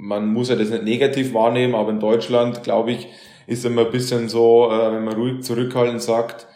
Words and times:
man 0.00 0.32
muss 0.32 0.48
ja 0.48 0.56
das 0.56 0.70
nicht 0.70 0.84
negativ 0.84 1.34
wahrnehmen, 1.34 1.74
aber 1.74 1.90
in 1.90 2.00
Deutschland, 2.00 2.62
glaube 2.62 2.92
ich, 2.92 3.08
ist 3.46 3.64
immer 3.64 3.84
ein 3.84 3.90
bisschen 3.90 4.28
so, 4.28 4.70
äh, 4.70 4.92
wenn 4.92 5.04
man 5.04 5.14
ruhig 5.14 5.42
zurückhaltend 5.42 6.02
sagt, 6.02 6.46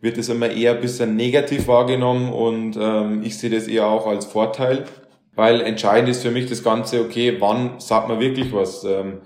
wird 0.00 0.18
es 0.18 0.28
immer 0.28 0.50
eher 0.50 0.74
ein 0.74 0.80
bisschen 0.80 1.16
negativ 1.16 1.66
wahrgenommen 1.66 2.32
und 2.32 2.76
ähm, 2.80 3.22
ich 3.22 3.38
sehe 3.38 3.50
das 3.50 3.68
eher 3.68 3.86
auch 3.86 4.06
als 4.06 4.26
Vorteil, 4.26 4.84
weil 5.34 5.60
entscheidend 5.62 6.10
ist 6.10 6.22
für 6.22 6.30
mich 6.30 6.46
das 6.46 6.62
Ganze, 6.62 7.00
okay, 7.00 7.36
wann 7.38 7.80
sagt 7.80 8.08
man 8.08 8.20
wirklich 8.20 8.52
was 8.52 8.84
ähm, 8.84 9.20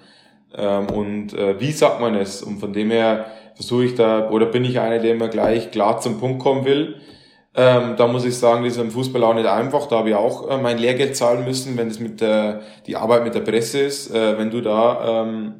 ähm, 0.56 0.86
und 0.86 1.32
äh, 1.34 1.60
wie 1.60 1.72
sagt 1.72 2.00
man 2.00 2.14
es 2.14 2.42
und 2.42 2.58
von 2.58 2.72
dem 2.72 2.90
her 2.90 3.26
versuche 3.54 3.84
ich 3.84 3.94
da, 3.94 4.30
oder 4.30 4.46
bin 4.46 4.64
ich 4.64 4.80
einer, 4.80 4.98
der 4.98 5.12
immer 5.12 5.28
gleich 5.28 5.70
klar 5.70 6.00
zum 6.00 6.18
Punkt 6.18 6.40
kommen 6.40 6.64
will. 6.64 6.96
Ähm, 7.56 7.94
da 7.96 8.08
muss 8.08 8.24
ich 8.24 8.36
sagen, 8.36 8.64
das 8.64 8.74
ist 8.74 8.80
im 8.80 8.90
Fußball 8.90 9.22
auch 9.22 9.34
nicht 9.34 9.46
einfach. 9.46 9.86
Da 9.86 9.98
habe 9.98 10.10
ich 10.10 10.14
auch 10.16 10.50
äh, 10.50 10.58
mein 10.58 10.78
Lehrgeld 10.78 11.16
zahlen 11.16 11.44
müssen, 11.44 11.76
wenn 11.76 11.88
das 11.88 12.00
mit 12.00 12.20
der 12.20 12.62
die 12.86 12.96
Arbeit 12.96 13.22
mit 13.22 13.34
der 13.34 13.40
Presse 13.40 13.80
ist. 13.80 14.12
Äh, 14.12 14.36
wenn 14.38 14.50
du 14.50 14.60
da 14.60 15.22
ähm, 15.22 15.54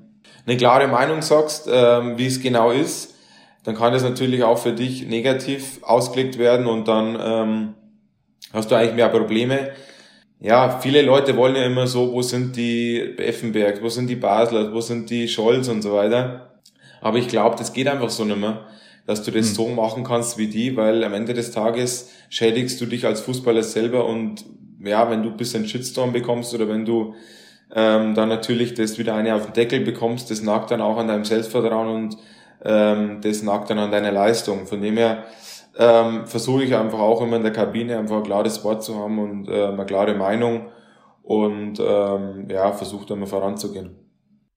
eine 0.46 0.56
klare 0.56 0.88
Meinung 0.88 1.22
sagst, 1.22 1.68
ähm, 1.72 2.18
wie 2.18 2.26
es 2.26 2.42
genau 2.42 2.70
ist, 2.70 3.14
dann 3.62 3.76
kann 3.76 3.92
das 3.92 4.02
natürlich 4.02 4.42
auch 4.42 4.58
für 4.58 4.72
dich 4.72 5.06
negativ 5.06 5.80
ausgelegt 5.82 6.38
werden 6.38 6.66
und 6.66 6.88
dann 6.88 7.18
ähm, 7.20 7.74
hast 8.52 8.70
du 8.70 8.74
eigentlich 8.74 8.94
mehr 8.94 9.08
Probleme. 9.08 9.70
Ja, 10.40 10.78
viele 10.80 11.00
Leute 11.00 11.36
wollen 11.36 11.56
ja 11.56 11.64
immer 11.64 11.86
so, 11.86 12.12
wo 12.12 12.20
sind 12.20 12.56
die 12.56 13.00
Effenberg, 13.16 13.82
wo 13.82 13.88
sind 13.88 14.08
die 14.08 14.16
Basler, 14.16 14.74
wo 14.74 14.80
sind 14.80 15.08
die 15.08 15.28
Scholz 15.28 15.68
und 15.68 15.80
so 15.80 15.94
weiter. 15.94 16.50
Aber 17.00 17.18
ich 17.18 17.28
glaube, 17.28 17.56
das 17.56 17.72
geht 17.72 17.88
einfach 17.88 18.10
so 18.10 18.24
nicht 18.24 18.38
mehr, 18.38 18.66
dass 19.06 19.22
du 19.22 19.30
das 19.30 19.50
mhm. 19.50 19.54
so 19.54 19.68
machen 19.68 20.04
kannst 20.04 20.38
wie 20.38 20.48
die, 20.48 20.76
weil 20.76 21.04
am 21.04 21.14
Ende 21.14 21.34
des 21.34 21.50
Tages 21.50 22.10
schädigst 22.30 22.80
du 22.80 22.86
dich 22.86 23.06
als 23.06 23.20
Fußballer 23.20 23.62
selber 23.62 24.06
und 24.06 24.44
ja, 24.82 25.10
wenn 25.10 25.22
du 25.22 25.30
ein 25.30 25.36
bisschen 25.36 25.66
Shitstorm 25.66 26.12
bekommst 26.12 26.54
oder 26.54 26.68
wenn 26.68 26.84
du 26.84 27.14
ähm, 27.74 28.14
dann 28.14 28.28
natürlich 28.28 28.74
das 28.74 28.98
wieder 28.98 29.14
eine 29.14 29.34
auf 29.34 29.46
den 29.46 29.52
Deckel 29.54 29.80
bekommst, 29.80 30.30
das 30.30 30.42
nagt 30.42 30.70
dann 30.70 30.80
auch 30.80 30.96
an 30.96 31.08
deinem 31.08 31.24
Selbstvertrauen 31.24 31.88
und 31.88 32.16
ähm, 32.64 33.20
das 33.22 33.42
nagt 33.42 33.70
dann 33.70 33.78
an 33.78 33.90
deiner 33.90 34.12
Leistung. 34.12 34.66
Von 34.66 34.80
dem 34.80 34.96
her 34.96 35.24
ähm, 35.76 36.26
versuche 36.26 36.64
ich 36.64 36.74
einfach 36.74 37.00
auch 37.00 37.20
immer 37.20 37.36
in 37.36 37.42
der 37.42 37.52
Kabine 37.52 37.98
einfach 37.98 38.18
ein 38.18 38.22
klares 38.22 38.62
Wort 38.64 38.84
zu 38.84 38.96
haben 38.96 39.18
und 39.18 39.48
äh, 39.48 39.66
eine 39.66 39.86
klare 39.86 40.14
Meinung 40.14 40.68
und 41.22 41.80
ähm, 41.80 42.48
ja, 42.48 42.72
versuche 42.72 43.06
dann 43.06 43.20
mal 43.20 43.26
voranzugehen. 43.26 44.03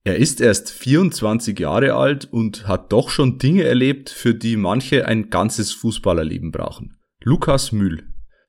Er 0.07 0.15
ist 0.15 0.39
erst 0.39 0.71
24 0.71 1.59
Jahre 1.59 1.95
alt 1.95 2.29
und 2.31 2.65
hat 2.65 2.93
doch 2.93 3.09
schon 3.09 3.39
Dinge 3.39 3.65
erlebt, 3.65 4.09
für 4.09 4.33
die 4.33 4.55
manche 4.55 5.05
ein 5.05 5.29
ganzes 5.29 5.73
Fußballerleben 5.73 6.53
brauchen. 6.53 6.95
Lukas 7.25 7.73
Mühl. 7.73 8.07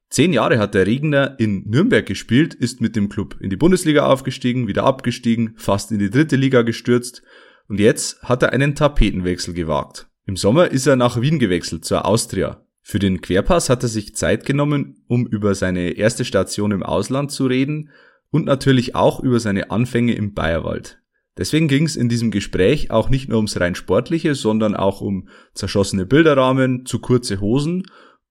Zehn 0.08 0.32
Jahre 0.32 0.60
hat 0.60 0.76
der 0.76 0.86
Regner 0.86 1.34
in 1.40 1.64
Nürnberg 1.68 2.06
gespielt, 2.06 2.54
ist 2.54 2.80
mit 2.80 2.94
dem 2.94 3.08
Club 3.08 3.38
in 3.40 3.50
die 3.50 3.56
Bundesliga 3.56 4.06
aufgestiegen, 4.06 4.68
wieder 4.68 4.84
abgestiegen, 4.84 5.54
fast 5.56 5.90
in 5.90 5.98
die 5.98 6.10
dritte 6.10 6.36
Liga 6.36 6.62
gestürzt 6.62 7.24
und 7.66 7.80
jetzt 7.80 8.22
hat 8.22 8.44
er 8.44 8.52
einen 8.52 8.76
Tapetenwechsel 8.76 9.52
gewagt. 9.52 10.06
Im 10.26 10.36
Sommer 10.36 10.70
ist 10.70 10.86
er 10.86 10.94
nach 10.94 11.20
Wien 11.20 11.40
gewechselt, 11.40 11.84
zur 11.84 12.06
Austria. 12.06 12.64
Für 12.82 13.00
den 13.00 13.20
Querpass 13.20 13.68
hat 13.68 13.82
er 13.82 13.88
sich 13.88 14.14
Zeit 14.14 14.46
genommen, 14.46 15.02
um 15.08 15.26
über 15.26 15.56
seine 15.56 15.90
erste 15.90 16.24
Station 16.24 16.70
im 16.70 16.84
Ausland 16.84 17.32
zu 17.32 17.46
reden 17.46 17.90
und 18.30 18.44
natürlich 18.44 18.94
auch 18.94 19.18
über 19.18 19.40
seine 19.40 19.72
Anfänge 19.72 20.14
im 20.14 20.34
Bayerwald. 20.34 21.00
Deswegen 21.38 21.68
ging 21.68 21.84
es 21.84 21.94
in 21.94 22.08
diesem 22.08 22.32
Gespräch 22.32 22.90
auch 22.90 23.08
nicht 23.08 23.28
nur 23.28 23.38
ums 23.38 23.58
rein 23.60 23.76
sportliche, 23.76 24.34
sondern 24.34 24.74
auch 24.74 25.00
um 25.00 25.28
zerschossene 25.54 26.04
Bilderrahmen, 26.04 26.84
zu 26.84 26.98
kurze 26.98 27.40
Hosen 27.40 27.84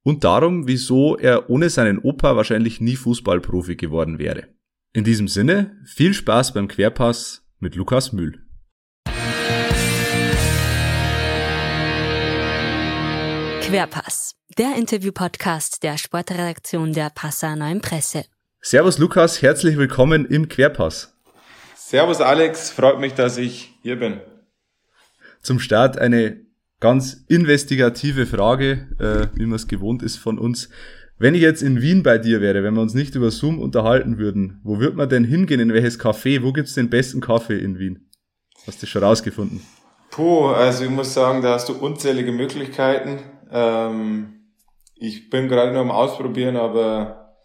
und 0.03 0.25
darum, 0.25 0.67
wieso 0.67 1.17
er 1.17 1.49
ohne 1.49 1.69
seinen 1.69 1.99
Opa 1.99 2.35
wahrscheinlich 2.35 2.81
nie 2.81 2.97
Fußballprofi 2.97 3.77
geworden 3.77 4.19
wäre. 4.19 4.49
In 4.93 5.05
diesem 5.05 5.29
Sinne, 5.29 5.77
viel 5.85 6.13
Spaß 6.13 6.53
beim 6.53 6.67
Querpass 6.67 7.45
mit 7.59 7.75
Lukas 7.75 8.11
Mühl. 8.11 8.43
Querpass, 13.61 14.35
der 14.57 14.75
Interview-Podcast 14.77 15.83
der 15.83 15.97
Sportredaktion 15.97 16.93
der 16.93 17.09
Passauer 17.09 17.55
Neuen 17.55 17.81
Presse. 17.81 18.25
Servus 18.61 18.97
Lukas, 18.97 19.41
herzlich 19.41 19.77
willkommen 19.77 20.25
im 20.25 20.49
Querpass. 20.49 21.16
Servus 21.89 22.19
Alex, 22.19 22.69
freut 22.69 22.99
mich, 22.99 23.13
dass 23.13 23.37
ich 23.37 23.73
hier 23.81 23.97
bin. 23.97 24.19
Zum 25.41 25.57
Start 25.57 25.97
eine 25.97 26.41
ganz 26.81 27.23
investigative 27.29 28.25
Frage, 28.25 28.89
äh, 28.99 29.39
wie 29.39 29.45
man 29.45 29.55
es 29.55 29.69
gewohnt 29.69 30.03
ist 30.03 30.17
von 30.17 30.37
uns. 30.37 30.67
Wenn 31.17 31.33
ich 31.33 31.39
jetzt 31.39 31.61
in 31.61 31.81
Wien 31.81 32.03
bei 32.03 32.17
dir 32.17 32.41
wäre, 32.41 32.61
wenn 32.61 32.73
wir 32.73 32.81
uns 32.81 32.93
nicht 32.93 33.15
über 33.15 33.31
Zoom 33.31 33.61
unterhalten 33.61 34.17
würden, 34.17 34.59
wo 34.65 34.79
würde 34.79 34.97
man 34.97 35.07
denn 35.07 35.23
hingehen? 35.23 35.61
In 35.61 35.71
welches 35.71 35.97
Café? 35.97 36.43
Wo 36.43 36.51
gibt's 36.51 36.73
den 36.73 36.89
besten 36.89 37.21
Kaffee 37.21 37.57
in 37.57 37.79
Wien? 37.79 38.09
Hast 38.67 38.83
du 38.83 38.85
schon 38.85 39.05
rausgefunden? 39.05 39.61
Puh, 40.11 40.47
also 40.47 40.83
ich 40.83 40.89
muss 40.89 41.13
sagen, 41.13 41.41
da 41.41 41.53
hast 41.53 41.69
du 41.69 41.73
unzählige 41.73 42.33
Möglichkeiten. 42.33 43.19
Ähm, 43.49 44.41
ich 44.93 45.29
bin 45.29 45.47
gerade 45.47 45.71
nur 45.71 45.83
am 45.83 45.91
Ausprobieren, 45.91 46.57
aber 46.57 47.37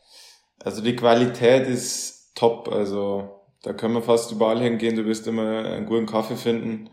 also 0.59 0.83
die 0.83 0.97
Qualität 0.97 1.69
ist 1.69 2.35
top. 2.35 2.67
Also 2.67 3.42
da 3.63 3.73
können 3.73 3.95
wir 3.95 4.03
fast 4.03 4.33
überall 4.33 4.61
hingehen, 4.61 4.97
du 4.97 5.05
wirst 5.05 5.27
immer 5.27 5.65
einen 5.65 5.87
guten 5.87 6.07
Kaffee 6.07 6.37
finden. 6.37 6.91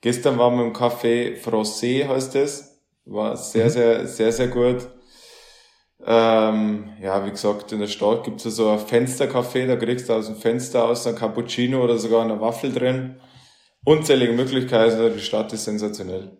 Gestern 0.00 0.38
waren 0.38 0.56
wir 0.56 0.64
im 0.64 0.72
Café 0.72 1.36
Francais, 1.36 2.08
heißt 2.08 2.36
es. 2.36 2.80
War 3.04 3.36
sehr, 3.36 3.66
mhm. 3.66 3.70
sehr, 3.70 4.06
sehr, 4.06 4.32
sehr 4.32 4.48
gut. 4.48 4.88
Ähm, 6.06 6.92
ja, 7.02 7.24
wie 7.26 7.30
gesagt, 7.30 7.72
in 7.72 7.80
der 7.80 7.86
Stadt 7.86 8.24
gibt 8.24 8.44
es 8.44 8.56
so 8.56 8.70
ein 8.70 8.78
Fenstercafé, 8.78 9.66
da 9.66 9.76
kriegst 9.76 10.08
du 10.08 10.14
aus 10.14 10.26
dem 10.26 10.36
Fenster 10.36 10.84
aus 10.84 11.06
ein 11.06 11.14
Cappuccino 11.14 11.84
oder 11.84 11.98
sogar 11.98 12.24
eine 12.24 12.40
Waffel 12.40 12.72
drin. 12.72 13.16
Unzählige 13.84 14.32
Möglichkeiten, 14.32 14.94
also 14.94 15.10
die 15.10 15.20
Stadt 15.20 15.52
ist 15.52 15.64
sensationell. 15.64 16.38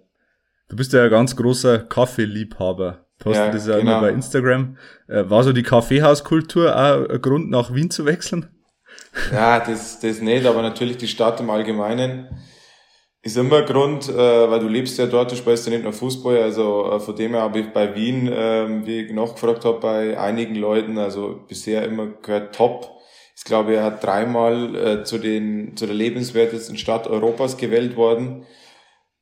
Du 0.68 0.76
bist 0.76 0.92
ja 0.92 1.04
ein 1.04 1.10
ganz 1.10 1.36
großer 1.36 1.80
Kaffeeliebhaber. 1.80 3.06
Postet 3.18 3.46
ja, 3.46 3.52
das 3.52 3.66
ja 3.66 3.78
genau. 3.78 3.98
immer 3.98 4.00
bei 4.00 4.10
Instagram. 4.10 4.78
Äh, 5.08 5.28
war 5.28 5.44
so 5.44 5.52
die 5.52 5.62
Kaffeehauskultur 5.62 6.74
auch 6.74 7.08
ein 7.08 7.20
Grund, 7.20 7.50
nach 7.50 7.74
Wien 7.74 7.90
zu 7.90 8.06
wechseln? 8.06 8.48
Ja, 9.32 9.60
das, 9.60 10.00
das 10.00 10.20
nicht, 10.20 10.46
aber 10.46 10.62
natürlich 10.62 10.96
die 10.96 11.08
Stadt 11.08 11.40
im 11.40 11.50
Allgemeinen 11.50 12.28
ist 13.22 13.36
immer 13.36 13.58
ein 13.58 13.66
Grund, 13.66 14.08
äh, 14.08 14.50
weil 14.50 14.60
du 14.60 14.68
lebst 14.68 14.98
ja 14.98 15.06
dort, 15.06 15.30
du 15.30 15.36
spielst 15.36 15.66
ja 15.66 15.72
nicht 15.72 15.82
nur 15.82 15.92
Fußball, 15.92 16.38
also 16.38 16.90
äh, 16.90 17.00
von 17.00 17.16
dem 17.16 17.32
her 17.32 17.42
habe 17.42 17.60
ich 17.60 17.72
bei 17.72 17.94
Wien, 17.94 18.28
äh, 18.28 18.86
wie 18.86 19.00
ich 19.00 19.12
nachgefragt 19.12 19.64
habe, 19.64 19.80
bei 19.80 20.18
einigen 20.18 20.54
Leuten, 20.54 20.96
also 20.96 21.40
bisher 21.46 21.84
immer 21.84 22.06
gehört 22.22 22.54
top. 22.54 22.90
Ich 23.36 23.44
glaube, 23.44 23.74
er 23.74 23.84
hat 23.84 24.04
dreimal 24.04 24.74
äh, 24.74 25.04
zu, 25.04 25.18
den, 25.18 25.76
zu 25.76 25.86
der 25.86 25.94
lebenswertesten 25.94 26.78
Stadt 26.78 27.06
Europas 27.08 27.56
gewählt 27.56 27.96
worden. 27.96 28.46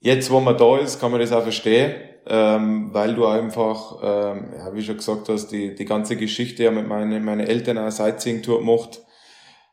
Jetzt, 0.00 0.30
wo 0.30 0.40
man 0.40 0.56
da 0.56 0.78
ist, 0.78 1.00
kann 1.00 1.10
man 1.10 1.20
das 1.20 1.32
auch 1.32 1.42
verstehen, 1.42 1.94
ähm, 2.26 2.90
weil 2.92 3.14
du 3.14 3.26
einfach, 3.26 3.96
ähm, 4.02 4.52
ja, 4.56 4.74
wie 4.74 4.82
schon 4.82 4.96
gesagt 4.96 5.28
hast, 5.28 5.48
die, 5.48 5.74
die 5.74 5.84
ganze 5.84 6.16
Geschichte 6.16 6.64
ja 6.64 6.70
mit 6.70 6.86
meinen 6.86 7.24
meine 7.24 7.48
Eltern 7.48 7.78
eine 7.78 7.90
Sightseeing-Tour 7.90 8.58
gemacht 8.58 9.00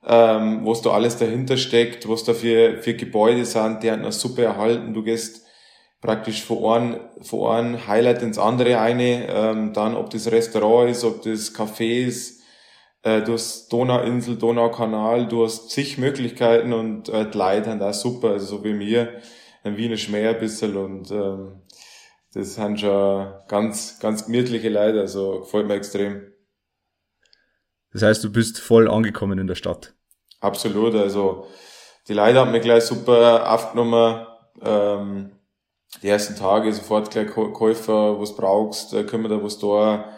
ähm, 0.07 0.65
was 0.65 0.81
da 0.81 0.91
alles 0.91 1.17
dahinter 1.17 1.57
steckt, 1.57 2.07
was 2.07 2.23
da 2.23 2.33
für, 2.33 2.77
für 2.77 2.93
Gebäude 2.93 3.45
sind, 3.45 3.83
die 3.83 3.91
haben 3.91 4.03
noch 4.03 4.11
super 4.11 4.43
erhalten. 4.43 4.93
Du 4.93 5.03
gehst 5.03 5.45
praktisch 6.01 6.43
von 6.43 6.63
einem, 6.65 6.99
von 7.21 7.51
einem 7.51 7.87
Highlight 7.87 8.21
ins 8.21 8.37
andere 8.37 8.79
eine, 8.79 9.27
ähm, 9.27 9.73
dann 9.73 9.95
ob 9.95 10.11
das 10.11 10.31
Restaurant 10.31 10.91
ist, 10.91 11.03
ob 11.03 11.23
das 11.23 11.55
Café 11.55 12.05
ist, 12.05 12.41
äh, 13.01 13.21
du 13.21 13.33
hast 13.33 13.69
Donauinsel, 13.73 14.37
Donaukanal, 14.37 15.27
du 15.27 15.43
hast 15.43 15.71
zig 15.71 15.97
Möglichkeiten 15.97 16.73
und 16.73 17.09
äh, 17.09 17.29
die 17.29 17.37
Leute 17.37 17.71
haben 17.71 17.81
auch 17.81 17.93
super, 17.93 18.31
also 18.31 18.57
so 18.57 18.63
wie 18.63 18.73
mir, 18.73 19.21
ein 19.63 19.77
Wiener 19.77 19.97
Schmäh 19.97 20.27
ein 20.27 20.39
bisschen 20.39 20.77
und 20.77 21.09
ähm, 21.09 21.61
das 22.33 22.55
sind 22.55 22.81
schon 22.81 23.33
ganz, 23.47 23.99
ganz 23.99 24.25
gemütliche 24.25 24.69
Leute, 24.69 24.99
also 24.99 25.39
gefällt 25.39 25.67
mir 25.67 25.75
extrem. 25.75 26.34
Das 27.95 28.03
heißt, 28.03 28.25
du 28.25 28.29
bist 28.29 28.59
voll 28.59 28.89
angekommen 28.89 29.39
in 29.39 29.47
der 29.47 29.55
Stadt. 29.55 29.93
Absolut, 30.41 30.95
also 30.95 31.47
die 32.09 32.13
Leute 32.13 32.39
haben 32.39 32.51
mich 32.51 32.61
gleich 32.61 32.83
super 32.83 33.49
aufgenommen. 33.49 34.25
Ähm, 34.61 35.31
die 36.03 36.09
ersten 36.09 36.35
Tage 36.35 36.73
sofort 36.73 37.09
gleich 37.09 37.27
Käufer, 37.27 38.19
was 38.19 38.35
brauchst, 38.35 38.91
können 39.07 39.23
wir 39.23 39.29
da 39.29 39.41
was 39.41 39.59
da, 39.59 40.09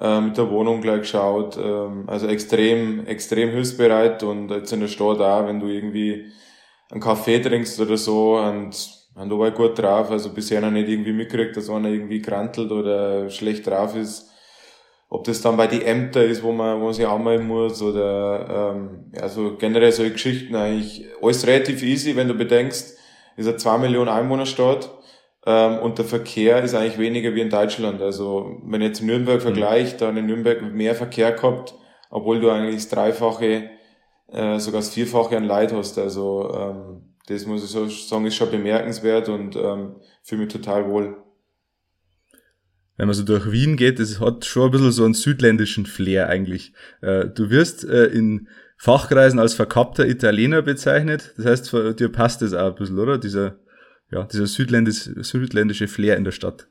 äh, 0.00 0.18
mit 0.22 0.38
der 0.38 0.50
Wohnung 0.50 0.80
gleich 0.80 1.00
geschaut. 1.00 1.58
Ähm, 1.58 2.04
also 2.06 2.26
extrem, 2.26 3.04
extrem 3.04 3.50
hilfsbereit 3.50 4.22
und 4.22 4.50
jetzt 4.50 4.72
in 4.72 4.80
der 4.80 4.88
Stadt 4.88 5.20
auch, 5.20 5.46
wenn 5.46 5.60
du 5.60 5.66
irgendwie 5.66 6.32
einen 6.90 7.02
Kaffee 7.02 7.38
trinkst 7.38 7.78
oder 7.80 7.98
so 7.98 8.38
und 8.38 8.98
und 9.14 9.28
da 9.28 9.38
war 9.38 9.50
gut 9.50 9.78
drauf, 9.78 10.10
also 10.10 10.32
bisher 10.32 10.62
noch 10.62 10.70
nicht 10.70 10.88
irgendwie 10.88 11.12
mitgekriegt, 11.12 11.54
dass 11.54 11.68
einer 11.68 11.90
irgendwie 11.90 12.22
krantelt 12.22 12.70
oder 12.70 13.28
schlecht 13.28 13.66
drauf 13.66 13.94
ist 13.94 14.30
ob 15.10 15.24
das 15.24 15.42
dann 15.42 15.56
bei 15.56 15.66
die 15.66 15.84
Ämter 15.84 16.24
ist, 16.24 16.42
wo 16.44 16.52
man, 16.52 16.80
wo 16.80 16.84
man 16.84 16.94
sich 16.94 17.06
anmelden 17.06 17.48
muss 17.48 17.82
oder 17.82 18.74
ähm, 18.74 19.10
ja, 19.12 19.28
so 19.28 19.56
generell 19.56 19.90
solche 19.90 20.12
Geschichten 20.12 20.54
eigentlich 20.54 21.04
alles 21.20 21.46
relativ 21.46 21.82
easy, 21.82 22.14
wenn 22.14 22.28
du 22.28 22.34
bedenkst, 22.34 22.96
ist 23.36 23.48
eine 23.48 23.56
2 23.56 23.78
Millionen 23.78 24.08
Einwohnerstadt 24.08 24.88
ähm, 25.44 25.78
und 25.78 25.98
der 25.98 26.04
Verkehr 26.04 26.62
ist 26.62 26.74
eigentlich 26.74 26.98
weniger 26.98 27.34
wie 27.34 27.40
in 27.40 27.50
Deutschland. 27.50 28.00
Also 28.00 28.60
wenn 28.62 28.82
ich 28.82 28.88
jetzt 28.88 29.02
Nürnberg 29.02 29.40
mhm. 29.40 29.42
vergleicht, 29.42 30.00
dann 30.00 30.16
in 30.16 30.26
Nürnberg 30.26 30.62
mehr 30.62 30.94
Verkehr 30.94 31.32
gehabt, 31.32 31.74
obwohl 32.08 32.40
du 32.40 32.48
eigentlich 32.48 32.76
das 32.76 32.88
Dreifache 32.88 33.70
äh, 34.28 34.58
sogar 34.60 34.80
das 34.80 34.90
Vierfache 34.90 35.36
an 35.36 35.44
Leid 35.44 35.72
hast. 35.72 35.98
Also 35.98 36.54
ähm, 36.54 37.16
das 37.26 37.46
muss 37.46 37.64
ich 37.64 37.70
so 37.70 37.86
sagen, 37.88 38.26
ist 38.26 38.36
schon 38.36 38.50
bemerkenswert 38.52 39.28
und 39.28 39.56
ähm, 39.56 39.96
fühle 40.22 40.42
mich 40.42 40.52
total 40.52 40.88
wohl. 40.88 41.16
Wenn 43.00 43.06
man 43.06 43.14
so 43.14 43.22
durch 43.22 43.50
Wien 43.50 43.78
geht, 43.78 43.98
das 43.98 44.20
hat 44.20 44.44
schon 44.44 44.64
ein 44.64 44.70
bisschen 44.72 44.92
so 44.92 45.04
einen 45.04 45.14
südländischen 45.14 45.86
Flair 45.86 46.28
eigentlich. 46.28 46.74
Äh, 47.00 47.28
du 47.28 47.48
wirst 47.48 47.82
äh, 47.82 48.04
in 48.04 48.46
Fachkreisen 48.76 49.38
als 49.38 49.54
verkappter 49.54 50.06
Italiener 50.06 50.60
bezeichnet. 50.60 51.32
Das 51.38 51.46
heißt, 51.46 51.72
dir 51.98 52.12
passt 52.12 52.42
das 52.42 52.52
auch 52.52 52.66
ein 52.66 52.74
bisschen, 52.74 52.98
oder? 52.98 53.16
Dieser, 53.16 53.56
ja, 54.10 54.24
dieser 54.24 54.46
südländische, 54.46 55.24
südländische 55.24 55.88
Flair 55.88 56.18
in 56.18 56.24
der 56.24 56.32
Stadt. 56.32 56.68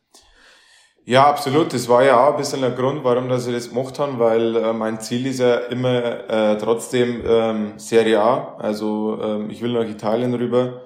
Ja, 1.03 1.25
absolut. 1.25 1.73
Das 1.73 1.89
war 1.89 2.03
ja 2.03 2.23
auch 2.23 2.33
ein 2.33 2.37
bisschen 2.37 2.61
der 2.61 2.71
Grund, 2.73 3.03
warum 3.03 3.27
dass 3.27 3.47
ich 3.47 3.53
das 3.55 3.69
gemacht 3.69 3.97
habe, 3.97 4.19
weil 4.19 4.55
äh, 4.55 4.71
mein 4.71 4.99
Ziel 5.01 5.25
ist 5.25 5.39
ja 5.39 5.55
immer 5.55 6.29
äh, 6.29 6.59
trotzdem 6.59 7.23
ähm, 7.25 7.73
Serie 7.77 8.21
A. 8.21 8.55
Also 8.59 9.19
ähm, 9.19 9.49
ich 9.49 9.63
will 9.63 9.73
nach 9.73 9.89
Italien 9.89 10.35
rüber 10.35 10.83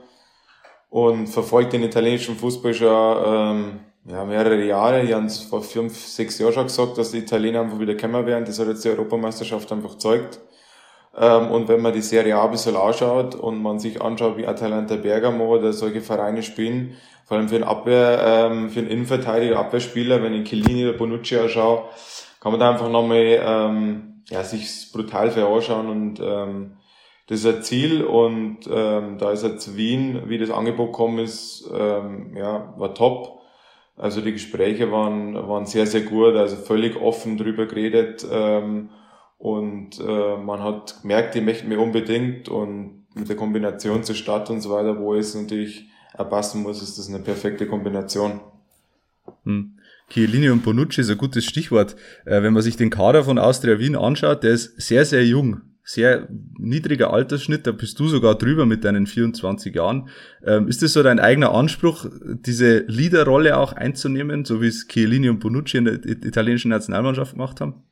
und 0.90 1.28
verfolge 1.28 1.72
den 1.72 1.84
italienischen 1.84 2.38
Fußball 2.38 2.74
schon 2.74 3.24
ähm, 3.26 3.80
ja, 4.06 4.26
mehrere 4.26 4.64
Jahre. 4.64 5.02
Ich 5.04 5.14
habe 5.14 5.30
vor 5.30 5.62
fünf, 5.62 5.98
sechs 5.98 6.38
Jahren 6.40 6.54
schon 6.54 6.64
gesagt, 6.64 6.98
dass 6.98 7.12
die 7.12 7.20
Italiener 7.20 7.62
einfach 7.62 7.80
wieder 7.80 7.96
kommen 7.96 8.26
werden. 8.26 8.46
Das 8.46 8.60
hat 8.60 8.68
jetzt 8.68 8.84
die 8.84 8.90
Europameisterschaft 8.90 9.72
einfach 9.72 9.92
gezeigt. 9.92 10.40
Ähm, 11.16 11.52
und 11.52 11.68
wenn 11.68 11.82
man 11.82 11.94
die 11.94 12.02
Serie 12.02 12.36
A 12.36 12.46
ein 12.46 12.52
bisschen 12.52 12.76
anschaut 12.76 13.36
und 13.36 13.62
man 13.62 13.80
sich 13.80 14.02
anschaut, 14.02 14.38
wie 14.38 14.48
Atalanta 14.48 14.96
Bergamo 14.96 15.56
oder 15.56 15.72
solche 15.72 16.02
Vereine 16.02 16.44
spielen, 16.44 16.98
vor 17.26 17.38
allem 17.38 17.48
für 17.48 17.56
einen 17.56 17.64
Abwehr, 17.64 18.20
ähm, 18.24 18.70
für 18.70 18.80
einen 18.80 18.90
Innenverteidiger, 18.90 19.60
Abwehrspieler, 19.60 20.22
wenn 20.24 20.34
ich 20.34 20.50
Chiellini 20.50 20.88
oder 20.88 20.98
Bonucci 20.98 21.38
anschaue, 21.38 21.84
kann 22.40 22.52
man 22.52 22.60
da 22.60 22.72
einfach 22.72 22.90
nochmal 22.90 23.40
ähm, 23.42 24.24
ja, 24.30 24.44
sich 24.44 24.92
brutal 24.92 25.32
für 25.32 25.48
anschauen 25.48 25.90
und 25.90 26.20
ähm, 26.20 26.78
das 27.28 27.40
ist 27.40 27.46
ein 27.46 27.64
Ziel 27.64 28.04
und 28.04 28.68
ähm, 28.70 29.18
da 29.18 29.32
ist 29.32 29.44
jetzt 29.44 29.78
Wien, 29.78 30.24
wie 30.26 30.38
das 30.38 30.50
Angebot 30.50 30.88
gekommen 30.88 31.20
ist, 31.20 31.70
ähm, 31.74 32.36
ja, 32.36 32.74
war 32.78 32.94
top. 32.94 33.43
Also 33.96 34.22
die 34.22 34.32
Gespräche 34.32 34.92
waren, 34.92 35.36
waren 35.36 35.66
sehr, 35.66 35.86
sehr 35.86 36.02
gut, 36.02 36.36
also 36.36 36.56
völlig 36.56 36.96
offen 36.96 37.38
drüber 37.38 37.68
geredet 37.68 38.26
ähm, 38.30 38.90
und 39.38 40.00
äh, 40.00 40.38
man 40.38 40.64
hat 40.64 41.02
gemerkt, 41.02 41.36
die 41.36 41.42
möchten 41.42 41.70
mir 41.70 41.80
unbedingt 41.80 42.50
und 42.50 43.06
mit 43.14 43.30
der 43.30 43.36
Kombination 43.36 44.04
zur 44.04 44.16
Stadt 44.16 44.50
und 44.50 44.62
so 44.62 44.72
weiter, 44.72 45.00
wo 45.00 45.14
es 45.14 45.36
natürlich 45.36 45.88
passen 46.18 46.64
muss, 46.64 46.82
ist 46.82 46.98
das 46.98 47.10
eine 47.10 47.20
perfekte 47.20 47.68
Kombination. 47.68 48.40
Hm. 49.44 49.78
Chiellini 50.10 50.50
und 50.50 50.64
Bonucci 50.64 51.02
ist 51.02 51.10
ein 51.10 51.18
gutes 51.18 51.46
Stichwort. 51.46 51.96
Äh, 52.26 52.44
wenn 52.44 52.54
man 52.54 52.62
sich 52.62 52.76
den 52.76 52.90
Kader 52.90 53.24
von 53.24 53.38
Austria 53.40 53.80
Wien 53.80 53.96
anschaut, 53.96 54.44
der 54.44 54.52
ist 54.52 54.80
sehr, 54.82 55.06
sehr 55.06 55.26
jung. 55.26 55.62
Sehr 55.86 56.30
niedriger 56.58 57.12
Altersschnitt, 57.12 57.68
da 57.68 57.72
bist 57.72 58.00
du 58.00 58.08
sogar 58.08 58.36
drüber 58.36 58.66
mit 58.66 58.86
deinen 58.86 59.06
24 59.06 59.76
Jahren. 59.76 60.08
Ähm, 60.46 60.68
ist 60.70 60.82
das 60.82 60.94
so 60.94 61.04
dein 61.04 61.20
eigener 61.20 61.54
Anspruch, 61.54 62.06
diese 62.24 62.80
Leaderrolle 62.88 63.58
auch 63.58 63.74
einzunehmen, 63.74 64.46
so 64.46 64.62
wie 64.62 64.68
es 64.68 64.88
Chiellini 64.88 65.30
und 65.30 65.40
Bonucci 65.40 65.78
in 65.78 65.86
der 65.86 65.96
italienischen 66.06 66.70
Nationalmannschaft 66.70 67.34
gemacht 67.34 67.60
haben? 67.60 67.84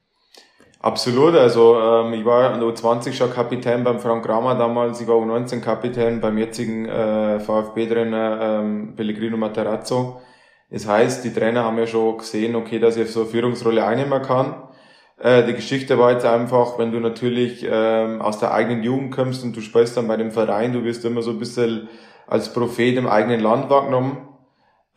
Absolut, 0.82 1.36
also 1.36 1.80
ähm, 1.80 2.14
ich 2.14 2.26
war 2.26 2.54
an 2.54 2.62
U20 2.62 3.14
schon 3.14 3.32
Kapitän 3.32 3.84
beim 3.84 4.00
Frank 4.00 4.26
Kramer 4.26 4.56
damals, 4.56 5.00
ich 5.00 5.08
war 5.08 5.16
U19 5.16 5.60
Kapitän 5.60 6.22
beim 6.22 6.40
jetzigen 6.40 6.88
äh, 6.88 7.40
VfB-Trainer 7.40 8.40
ähm, 8.42 8.96
Pellegrino 8.96 9.38
Materazzo. 9.38 10.22
Das 10.72 10.88
heißt, 10.88 11.24
die 11.24 11.34
Trainer 11.34 11.66
haben 11.66 11.78
ja 11.78 11.86
schon 11.86 12.18
gesehen, 12.18 12.56
okay, 12.56 12.80
dass 12.80 12.98
ich 12.98 13.12
so 13.12 13.22
eine 13.22 13.30
Führungsrolle 13.30 13.86
einnehmen 13.86 14.24
kann. 14.24 14.56
Äh, 15.22 15.46
die 15.46 15.54
Geschichte 15.54 15.98
war 15.98 16.12
jetzt 16.12 16.26
einfach, 16.26 16.78
wenn 16.78 16.92
du 16.92 17.00
natürlich 17.00 17.66
ähm, 17.70 18.22
aus 18.22 18.40
der 18.40 18.54
eigenen 18.54 18.84
Jugend 18.84 19.16
kommst 19.16 19.44
und 19.44 19.56
du 19.56 19.62
spielst 19.62 19.98
dann 19.98 20.08
bei 20.08 20.18
dem 20.18 20.32
Verein, 20.32 20.74
du 20.74 20.84
wirst 20.84 21.06
immer 21.06 21.22
so 21.22 21.32
ein 21.32 21.40
bisschen 21.40 21.90
als 22.28 22.54
Prophet 22.54 22.98
im 22.98 23.08
eigenen 23.08 23.40
Land 23.40 23.70
wahrgenommen 23.70 24.28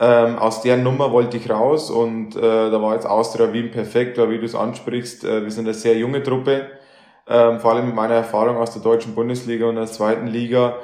ähm, 0.01 0.39
aus 0.39 0.61
der 0.63 0.77
Nummer 0.77 1.13
wollte 1.13 1.37
ich 1.37 1.49
raus 1.49 1.89
und 1.91 2.35
äh, 2.35 2.41
da 2.41 2.83
war 2.83 2.95
jetzt 2.95 3.07
Austria 3.07 3.53
Wien 3.53 3.71
perfekt, 3.71 4.19
weil 4.19 4.31
wie 4.31 4.39
du 4.39 4.45
es 4.45 4.57
ansprichst, 4.57 5.25
äh, 5.25 5.45
wir 5.45 5.51
sind 5.53 5.67
eine 5.67 5.75
sehr 5.75 5.97
junge 5.97 6.23
Truppe, 6.23 6.67
ähm, 7.29 7.61
vor 7.61 7.73
allem 7.73 7.87
mit 7.87 7.95
meiner 7.95 8.15
Erfahrung 8.15 8.57
aus 8.57 8.73
der 8.73 8.83
deutschen 8.83 9.15
Bundesliga 9.15 9.67
und 9.67 9.77
der 9.77 9.87
zweiten 9.87 10.27
Liga 10.27 10.79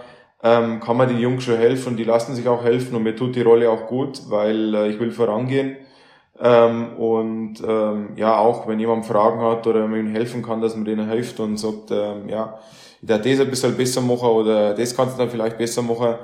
ähm, 0.45 0.79
kann 0.81 0.97
man 0.97 1.09
den 1.09 1.19
Jungs 1.19 1.43
schon 1.43 1.57
helfen 1.57 1.91
und 1.91 1.97
die 1.97 2.05
lassen 2.05 2.37
sich 2.37 2.47
auch 2.49 2.63
helfen 2.63 2.95
und 2.95 3.03
mir 3.03 3.17
tut 3.17 3.35
die 3.35 3.43
Rolle 3.43 3.69
auch 3.69 3.89
gut, 3.89 4.23
weil 4.29 4.75
äh, 4.75 4.89
ich 4.89 5.01
will 5.01 5.11
vorangehen. 5.11 5.77
Ähm, 6.43 6.97
und 6.97 7.57
ähm, 7.67 8.11
ja, 8.17 8.39
auch 8.39 8.67
wenn 8.67 8.81
jemand 8.81 9.07
Fragen 9.07 9.41
hat 9.41 9.67
oder 9.67 9.87
man 9.87 10.01
ihm 10.01 10.15
helfen 10.15 10.43
kann, 10.43 10.61
dass 10.61 10.75
man 10.75 10.85
denen 10.85 11.09
hilft 11.09 11.39
und 11.41 11.57
sagt, 11.59 11.91
ähm, 11.91 12.29
ja, 12.29 12.59
ich 13.03 13.09
darf 13.09 13.23
das 13.23 13.41
ein 13.41 13.51
bisschen 13.51 13.77
besser 13.77 14.01
machen 14.01 14.29
oder 14.29 14.75
das 14.75 14.97
kannst 14.97 15.15
du 15.15 15.19
dann 15.19 15.31
vielleicht 15.31 15.59
besser 15.59 15.83
machen, 15.83 16.17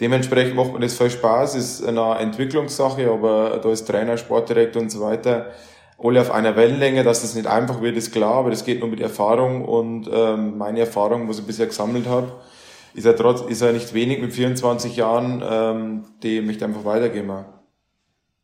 Dementsprechend 0.00 0.56
macht 0.56 0.72
mir 0.72 0.80
das 0.80 0.96
viel 0.96 1.08
Spaß, 1.08 1.54
ist 1.54 1.86
eine 1.86 2.16
Entwicklungssache, 2.18 3.08
aber 3.08 3.60
da 3.62 3.70
ist 3.70 3.84
Trainer, 3.86 4.16
Sportdirektor 4.16 4.82
und 4.82 4.90
so 4.90 5.00
weiter 5.00 5.52
alle 6.02 6.20
auf 6.20 6.30
einer 6.30 6.56
Wellenlänge, 6.56 7.04
dass 7.04 7.22
das 7.22 7.34
nicht 7.34 7.46
einfach 7.46 7.80
wird, 7.80 7.96
ist 7.96 8.12
klar, 8.12 8.34
aber 8.34 8.50
das 8.50 8.64
geht 8.64 8.80
nur 8.80 8.88
mit 8.88 9.00
Erfahrung 9.00 9.64
und 9.64 10.08
ähm, 10.12 10.58
meine 10.58 10.80
Erfahrung, 10.80 11.28
was 11.28 11.38
ich 11.38 11.46
bisher 11.46 11.66
gesammelt 11.66 12.06
habe, 12.06 12.32
ist 12.94 13.04
ja 13.04 13.12
trotz, 13.12 13.42
ist 13.42 13.62
ja 13.62 13.72
nicht 13.72 13.94
wenig 13.94 14.20
mit 14.20 14.32
24 14.32 14.96
Jahren, 14.96 15.42
ähm, 15.48 16.04
die 16.22 16.40
möchte 16.40 16.64
einfach 16.64 16.84
weitergeben. 16.84 17.44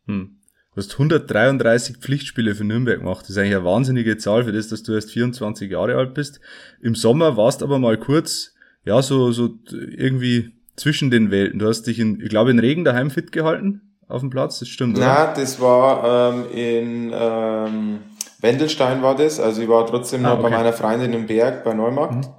Hm. 0.06 0.39
Du 0.80 0.86
hast 0.86 0.92
133 0.92 1.98
Pflichtspiele 1.98 2.54
für 2.54 2.64
Nürnberg 2.64 3.00
gemacht. 3.00 3.20
Das 3.24 3.30
ist 3.30 3.36
eigentlich 3.36 3.54
eine 3.54 3.66
wahnsinnige 3.66 4.16
Zahl 4.16 4.44
für 4.44 4.52
das, 4.52 4.68
dass 4.68 4.82
du 4.82 4.94
erst 4.94 5.10
24 5.10 5.70
Jahre 5.70 5.96
alt 5.96 6.14
bist. 6.14 6.40
Im 6.80 6.94
Sommer 6.94 7.36
warst 7.36 7.62
aber 7.62 7.78
mal 7.78 7.98
kurz, 7.98 8.54
ja, 8.86 9.02
so, 9.02 9.30
so 9.30 9.50
irgendwie 9.70 10.52
zwischen 10.76 11.10
den 11.10 11.30
Welten. 11.30 11.58
Du 11.58 11.68
hast 11.68 11.82
dich 11.82 11.98
in, 11.98 12.18
ich 12.22 12.30
glaube, 12.30 12.50
in 12.50 12.58
Regen 12.58 12.84
daheim 12.84 13.10
fit 13.10 13.30
gehalten 13.30 13.82
auf 14.08 14.22
dem 14.22 14.30
Platz, 14.30 14.60
das 14.60 14.68
stimmt, 14.68 14.96
oder? 14.96 15.06
Na, 15.06 15.34
das 15.34 15.60
war 15.60 16.32
ähm, 16.32 16.44
in 16.50 17.12
ähm, 17.12 17.98
Wendelstein 18.40 19.02
war 19.02 19.14
das. 19.14 19.38
Also 19.38 19.60
ich 19.60 19.68
war 19.68 19.86
trotzdem 19.86 20.24
ah, 20.24 20.30
noch 20.30 20.38
okay. 20.38 20.44
bei 20.44 20.56
meiner 20.56 20.72
Freundin 20.72 21.12
im 21.12 21.26
Berg 21.26 21.62
bei 21.62 21.74
Neumarkt. 21.74 22.14
Mhm. 22.14 22.34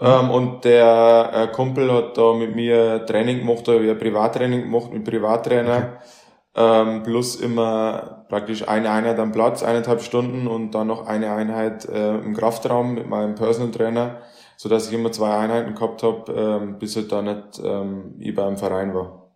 Ähm, 0.00 0.30
und 0.30 0.64
der 0.64 1.30
äh, 1.34 1.46
Kumpel 1.52 1.92
hat 1.92 2.16
da 2.16 2.34
mit 2.34 2.54
mir 2.54 3.04
Training 3.04 3.40
gemacht, 3.40 3.68
oder 3.68 3.80
ein 3.80 3.98
Privattraining 3.98 4.62
gemacht 4.62 4.92
mit 4.92 5.04
Privattrainer. 5.04 5.76
Okay. 5.76 6.08
Ähm, 6.56 7.02
plus 7.02 7.36
immer 7.36 8.26
praktisch 8.28 8.68
eine 8.68 8.90
Einheit 8.90 9.18
am 9.18 9.32
Platz, 9.32 9.62
eineinhalb 9.62 10.02
Stunden 10.02 10.46
und 10.46 10.72
dann 10.72 10.86
noch 10.86 11.06
eine 11.06 11.32
Einheit 11.32 11.84
äh, 11.86 12.16
im 12.18 12.34
Kraftraum 12.34 12.94
mit 12.94 13.08
meinem 13.08 13.34
Personal 13.34 13.72
Trainer 13.72 14.20
so 14.56 14.68
dass 14.68 14.88
ich 14.88 14.94
immer 14.94 15.12
zwei 15.12 15.36
Einheiten 15.36 15.74
gehabt 15.74 16.02
habe, 16.02 16.32
ähm, 16.32 16.78
bis 16.78 16.96
halt 16.96 17.12
da 17.12 17.22
nicht 17.22 17.60
ähm, 17.62 18.14
ich 18.18 18.34
beim 18.34 18.56
Verein 18.56 18.94
war. 18.94 19.32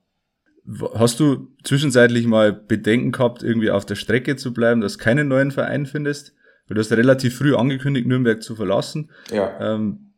Hast 0.94 1.18
du 1.18 1.48
zwischenzeitlich 1.64 2.26
mal 2.26 2.52
Bedenken 2.52 3.12
gehabt, 3.12 3.42
irgendwie 3.42 3.70
auf 3.70 3.86
der 3.86 3.94
Strecke 3.94 4.36
zu 4.36 4.52
bleiben, 4.52 4.80
dass 4.80 4.98
du 4.98 5.04
keinen 5.04 5.28
neuen 5.28 5.50
Verein 5.50 5.86
findest? 5.86 6.34
Weil 6.66 6.74
du 6.74 6.80
hast 6.80 6.92
relativ 6.92 7.38
früh 7.38 7.54
angekündigt, 7.54 8.06
Nürnberg 8.06 8.42
zu 8.42 8.54
verlassen. 8.54 9.10
Ja. 9.30 9.58
Ähm, 9.60 10.12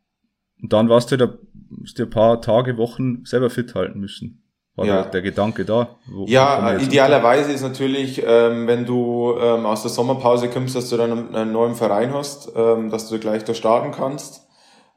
und 0.61 0.73
dann 0.73 0.89
warst 0.89 1.11
du 1.11 1.17
da, 1.17 1.37
hast 1.81 1.97
du 1.97 2.03
ein 2.03 2.09
paar 2.09 2.41
Tage, 2.41 2.77
Wochen 2.77 3.23
selber 3.23 3.49
fit 3.49 3.73
halten 3.75 3.99
müssen. 3.99 4.40
War 4.75 4.85
ja. 4.85 5.01
der 5.03 5.21
Gedanke 5.21 5.65
da? 5.65 5.89
Wo, 6.07 6.25
ja, 6.27 6.77
idealerweise 6.77 7.51
ist 7.51 7.61
natürlich, 7.61 8.23
ähm, 8.25 8.67
wenn 8.67 8.85
du 8.85 9.35
ähm, 9.37 9.65
aus 9.65 9.81
der 9.81 9.91
Sommerpause 9.91 10.49
kommst, 10.49 10.75
dass 10.75 10.89
du 10.89 10.97
dann 10.97 11.11
einen, 11.11 11.35
einen 11.35 11.51
neuen 11.51 11.75
Verein 11.75 12.13
hast, 12.13 12.53
ähm, 12.55 12.89
dass 12.89 13.09
du 13.09 13.19
gleich 13.19 13.43
da 13.43 13.53
starten 13.53 13.91
kannst. 13.91 14.47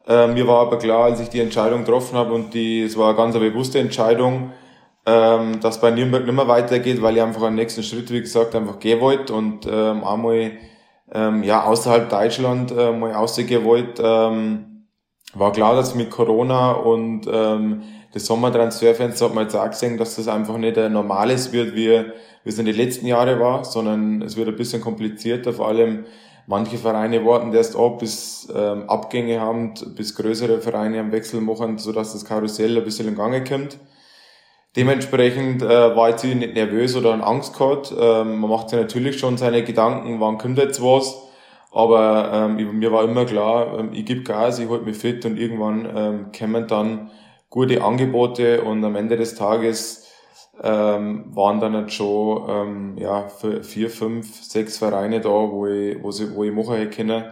Äh, 0.06 0.28
mir 0.28 0.46
war 0.46 0.60
aber 0.60 0.78
klar, 0.78 1.04
als 1.04 1.20
ich 1.20 1.28
die 1.28 1.40
Entscheidung 1.40 1.80
getroffen 1.80 2.16
habe 2.16 2.32
und 2.34 2.54
die, 2.54 2.82
es 2.82 2.96
war 2.96 3.08
eine 3.08 3.16
ganz 3.16 3.34
eine 3.34 3.50
bewusste 3.50 3.80
Entscheidung, 3.80 4.52
ähm, 5.06 5.60
dass 5.60 5.80
bei 5.80 5.90
Nürnberg 5.90 6.24
nicht 6.24 6.34
mehr 6.34 6.48
weitergeht, 6.48 7.02
weil 7.02 7.16
ich 7.16 7.22
einfach 7.22 7.42
einen 7.42 7.56
nächsten 7.56 7.82
Schritt, 7.82 8.12
wie 8.12 8.20
gesagt, 8.20 8.54
einfach 8.54 8.78
gehen 8.78 9.00
wollte 9.00 9.32
und 9.32 9.66
ähm, 9.66 10.04
einmal 10.04 10.52
ähm, 11.12 11.42
ja, 11.42 11.64
außerhalb 11.64 12.08
Deutschland 12.08 12.70
äh, 12.70 12.92
mal 12.92 13.14
ausgehen 13.14 13.64
wollte. 13.64 14.02
Ähm, 14.04 14.86
war 15.34 15.52
klar, 15.52 15.74
dass 15.74 15.94
mit 15.94 16.10
Corona 16.10 16.72
und 16.72 17.26
ähm, 17.30 17.82
das 18.14 18.26
Sommertransferfenster 18.26 19.26
hat 19.26 19.34
man 19.34 19.44
jetzt 19.44 19.56
auch 19.56 19.68
gesehen, 19.68 19.98
dass 19.98 20.16
das 20.16 20.28
einfach 20.28 20.56
nicht 20.56 20.78
ein 20.78 20.92
normales 20.92 21.52
wird, 21.52 21.74
wie, 21.74 21.90
wie 22.44 22.48
es 22.48 22.58
in 22.58 22.66
den 22.66 22.76
letzten 22.76 23.06
Jahren 23.06 23.38
war, 23.40 23.64
sondern 23.64 24.22
es 24.22 24.36
wird 24.36 24.48
ein 24.48 24.56
bisschen 24.56 24.80
komplizierter, 24.80 25.52
vor 25.52 25.68
allem 25.68 26.06
Manche 26.46 26.76
Vereine 26.76 27.24
warten 27.24 27.54
erst 27.54 27.74
ab, 27.74 28.00
bis 28.00 28.48
ähm, 28.54 28.88
Abgänge 28.88 29.40
haben, 29.40 29.72
bis 29.96 30.14
größere 30.14 30.60
Vereine 30.60 31.00
am 31.00 31.10
Wechsel 31.10 31.40
machen, 31.40 31.78
sodass 31.78 32.12
das 32.12 32.26
Karussell 32.26 32.76
ein 32.76 32.84
bisschen 32.84 33.08
in 33.08 33.16
Gange 33.16 33.44
kommt. 33.44 33.78
Dementsprechend 34.76 35.62
äh, 35.62 35.96
war 35.96 36.10
ich 36.10 36.22
nicht 36.22 36.54
nervös 36.54 36.96
oder 36.96 37.14
an 37.14 37.22
Angst 37.22 37.56
gehabt. 37.56 37.94
Ähm, 37.98 38.40
man 38.40 38.50
macht 38.50 38.68
sich 38.68 38.78
natürlich 38.78 39.18
schon 39.18 39.38
seine 39.38 39.64
Gedanken, 39.64 40.20
wann 40.20 40.36
kommt 40.36 40.58
jetzt 40.58 40.82
was. 40.82 41.16
Aber 41.72 42.30
ähm, 42.32 42.78
mir 42.78 42.92
war 42.92 43.04
immer 43.04 43.24
klar, 43.24 43.78
ähm, 43.78 43.90
ich 43.94 44.04
gebe 44.04 44.22
Gas, 44.22 44.58
ich 44.58 44.68
halte 44.68 44.84
mich 44.84 44.98
fit 44.98 45.24
und 45.24 45.38
irgendwann 45.38 45.88
ähm, 45.96 46.26
kommen 46.38 46.66
dann 46.68 47.10
gute 47.54 47.84
Angebote 47.84 48.62
und 48.62 48.82
am 48.82 48.96
Ende 48.96 49.16
des 49.16 49.36
Tages 49.36 50.12
ähm, 50.60 51.26
waren 51.36 51.60
dann 51.60 51.74
jetzt 51.74 51.92
schon 51.92 52.48
ähm, 52.48 52.98
ja, 52.98 53.28
vier, 53.28 53.90
fünf, 53.90 54.42
sechs 54.42 54.78
Vereine 54.78 55.20
da, 55.20 55.28
wo 55.28 55.68
ich, 55.68 56.02
wo, 56.02 56.10
sie, 56.10 56.34
wo 56.34 56.42
ich 56.42 56.52
machen 56.52 56.74
hätte 56.74 56.90
können. 56.90 57.26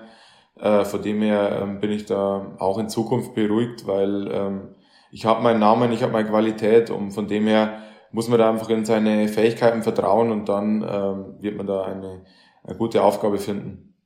Äh, 0.61 0.85
von 0.85 1.03
dem 1.03 1.23
her 1.23 1.59
ähm, 1.61 1.81
bin 1.81 1.91
ich 1.91 2.07
da 2.07 2.55
auch 2.61 2.79
in 2.79 2.89
Zukunft 2.89 3.35
beruhigt, 3.35 3.89
weil 3.89 4.31
ähm, 4.31 4.69
ich 5.11 5.27
habe 5.27 5.43
meinen 5.43 5.59
Namen, 5.59 5.91
ich 5.91 6.05
habe 6.05 6.13
meine 6.13 6.29
Qualität 6.29 6.91
und 6.91 7.11
von 7.11 7.27
dem 7.27 7.49
her 7.49 7.83
muss 8.13 8.29
man 8.29 8.39
da 8.39 8.49
einfach 8.49 8.69
in 8.69 8.85
seine 8.85 9.27
Fähigkeiten 9.27 9.83
vertrauen 9.83 10.31
und 10.31 10.49
dann 10.49 10.87
ähm, 10.89 11.43
wird 11.43 11.57
man 11.57 11.67
da 11.67 11.83
eine, 11.83 12.23
eine 12.63 12.77
gute 12.77 13.03
Aufgabe 13.03 13.39
finden. 13.39 13.97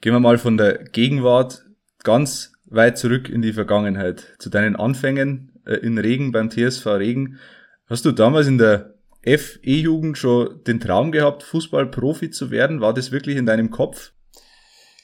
Gehen 0.00 0.12
wir 0.12 0.20
mal 0.20 0.38
von 0.38 0.56
der 0.56 0.84
Gegenwart 0.84 1.64
ganz 2.04 2.52
weit 2.66 2.96
zurück 2.96 3.28
in 3.28 3.42
die 3.42 3.52
Vergangenheit, 3.52 4.36
zu 4.38 4.50
deinen 4.50 4.76
Anfängen 4.76 5.50
äh, 5.66 5.74
in 5.76 5.98
Regen 5.98 6.32
beim 6.32 6.50
TSV 6.50 6.86
Regen. 6.86 7.38
Hast 7.86 8.04
du 8.04 8.12
damals 8.12 8.46
in 8.46 8.58
der 8.58 8.94
FE-Jugend 9.24 10.18
schon 10.18 10.62
den 10.66 10.80
Traum 10.80 11.12
gehabt, 11.12 11.42
Fußballprofi 11.42 12.30
zu 12.30 12.50
werden? 12.50 12.80
War 12.80 12.94
das 12.94 13.12
wirklich 13.12 13.36
in 13.36 13.46
deinem 13.46 13.70
Kopf? 13.70 14.12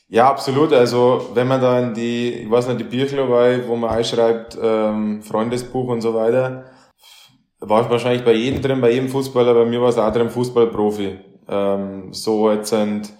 Ja, 0.08 0.28
absolut. 0.28 0.72
Also 0.72 1.30
wenn 1.34 1.46
man 1.46 1.60
da 1.60 1.78
in 1.78 1.94
die, 1.94 2.30
ich 2.42 2.50
weiß 2.50 2.68
nicht, 2.68 2.80
die 2.80 2.84
Bücher 2.84 3.28
wo 3.68 3.76
man 3.76 3.90
einschreibt, 3.90 4.58
ähm, 4.60 5.22
Freundesbuch 5.22 5.88
und 5.88 6.00
so 6.00 6.14
weiter, 6.14 6.64
war 7.60 7.88
wahrscheinlich 7.90 8.24
bei 8.24 8.34
jedem 8.34 8.60
drin, 8.60 8.80
bei 8.80 8.90
jedem 8.90 9.08
Fußballer, 9.08 9.54
bei 9.54 9.66
mir 9.66 9.80
war 9.80 9.90
es 9.90 9.98
auch 9.98 10.12
drin, 10.12 10.30
Fußballprofi. 10.30 11.18
Ähm, 11.48 12.12
so 12.12 12.50
jetzt 12.50 12.70
sind, 12.70 13.12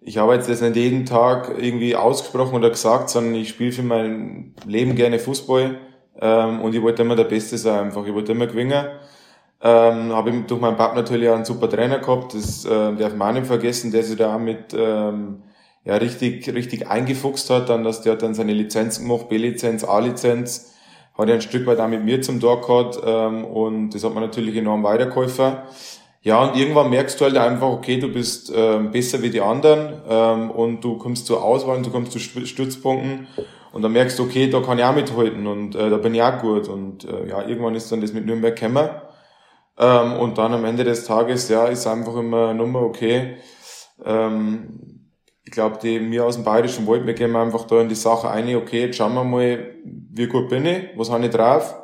ich 0.00 0.18
habe 0.18 0.34
jetzt 0.34 0.48
das 0.48 0.62
nicht 0.62 0.76
jeden 0.76 1.06
Tag 1.06 1.52
irgendwie 1.56 1.94
ausgesprochen 1.94 2.56
oder 2.56 2.70
gesagt, 2.70 3.10
sondern 3.10 3.36
ich 3.36 3.50
spiele 3.50 3.72
für 3.72 3.82
mein 3.82 4.54
Leben 4.66 4.96
gerne 4.96 5.18
Fußball 5.20 5.78
ähm, 6.20 6.60
und 6.60 6.74
ich 6.74 6.82
wollte 6.82 7.02
immer 7.02 7.16
der 7.16 7.24
Beste 7.24 7.58
sein 7.58 7.86
einfach. 7.86 8.04
Ich 8.06 8.14
wollte 8.14 8.32
immer 8.32 8.46
gewinnen. 8.46 8.86
Ähm, 9.64 10.12
habe 10.12 10.32
durch 10.32 10.60
meinen 10.60 10.76
Papa 10.76 10.96
natürlich 10.96 11.28
auch 11.28 11.36
einen 11.36 11.44
super 11.44 11.70
Trainer 11.70 12.00
gehabt, 12.00 12.34
das 12.34 12.64
äh, 12.64 12.96
darf 12.96 13.14
man 13.14 13.28
auch 13.28 13.34
nicht 13.34 13.46
vergessen, 13.46 13.92
der 13.92 14.02
sich 14.02 14.16
da 14.16 14.34
auch 14.34 14.40
mit 14.40 14.74
ähm, 14.76 15.44
ja, 15.84 15.94
richtig, 15.96 16.52
richtig 16.52 16.88
eingefuchst 16.88 17.48
hat, 17.48 17.68
dann, 17.68 17.84
dass 17.84 18.02
der 18.02 18.14
hat 18.14 18.22
dann 18.22 18.34
seine 18.34 18.54
Lizenzen 18.54 19.06
gemacht, 19.06 19.28
B-Lizenz, 19.28 19.84
A-Lizenz, 19.84 20.72
hat 21.16 21.28
er 21.28 21.36
ein 21.36 21.42
Stück 21.42 21.64
weit 21.66 21.78
auch 21.78 21.86
mit 21.86 22.04
mir 22.04 22.20
zum 22.22 22.40
Tor 22.40 22.60
gehabt 22.60 23.00
ähm, 23.04 23.44
und 23.44 23.90
das 23.90 24.02
hat 24.02 24.14
man 24.14 24.24
natürlich 24.24 24.56
enorm 24.56 24.82
weitergeholfen. 24.82 25.58
Ja, 26.22 26.42
und 26.42 26.56
irgendwann 26.56 26.90
merkst 26.90 27.20
du 27.20 27.24
halt 27.24 27.36
einfach, 27.36 27.68
okay, 27.68 27.98
du 27.98 28.08
bist 28.08 28.52
ähm, 28.54 28.90
besser 28.90 29.22
wie 29.22 29.30
die 29.30 29.40
anderen 29.40 30.02
ähm, 30.08 30.50
und 30.50 30.82
du 30.82 30.96
kommst 30.98 31.26
zur 31.26 31.42
Auswahl 31.42 31.76
und 31.76 31.86
du 31.86 31.90
kommst 31.90 32.12
zu 32.12 32.18
Stützpunkten 32.18 33.28
und 33.72 33.82
dann 33.82 33.92
merkst 33.92 34.18
du, 34.18 34.24
okay, 34.24 34.48
da 34.48 34.60
kann 34.60 34.78
ich 34.78 34.84
auch 34.84 34.94
mithalten 34.94 35.46
und 35.46 35.74
äh, 35.74 35.90
da 35.90 35.96
bin 35.96 36.14
ich 36.14 36.22
auch 36.22 36.40
gut 36.40 36.68
und 36.68 37.04
äh, 37.04 37.28
ja, 37.28 37.46
irgendwann 37.46 37.74
ist 37.74 37.90
dann 37.90 38.00
das 38.00 38.12
mit 38.12 38.26
Nürnberg 38.26 38.54
gekommen 38.54 38.90
ähm, 39.78 40.12
und 40.14 40.38
dann 40.38 40.54
am 40.54 40.64
Ende 40.64 40.84
des 40.84 41.04
Tages, 41.04 41.48
ja, 41.48 41.66
ist 41.66 41.86
einfach 41.86 42.16
immer 42.16 42.48
eine 42.48 42.58
Nummer, 42.58 42.82
okay, 42.82 43.36
ähm, 44.04 45.02
ich 45.44 45.50
glaube, 45.50 45.78
die 45.82 45.98
mir 45.98 46.24
aus 46.24 46.36
dem 46.36 46.44
Bayerischen 46.44 46.86
Wald, 46.86 47.06
wir 47.06 47.14
gehen 47.14 47.34
einfach 47.34 47.66
da 47.66 47.80
in 47.80 47.88
die 47.88 47.94
Sache 47.94 48.30
ein, 48.30 48.54
okay, 48.56 48.86
jetzt 48.86 48.96
schauen 48.96 49.14
wir 49.14 49.24
mal, 49.24 49.74
wie 49.84 50.26
gut 50.26 50.48
bin 50.48 50.64
ich, 50.66 50.90
was 50.96 51.10
habe 51.10 51.24
ich 51.24 51.30
drauf. 51.30 51.74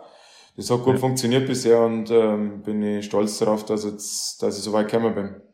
Das 0.57 0.71
hat 0.71 0.83
gut 0.83 0.95
ja. 0.95 1.01
funktioniert 1.01 1.47
bisher 1.47 1.83
und 1.83 2.11
ähm, 2.11 2.63
bin 2.63 2.83
ich 2.83 3.07
stolz 3.07 3.39
darauf, 3.39 3.65
dass, 3.65 3.85
jetzt, 3.85 4.43
dass 4.43 4.59
ich 4.59 4.65
so 4.65 4.73
weit 4.73 4.91
gekommen 4.91 5.15
bin. 5.15 5.48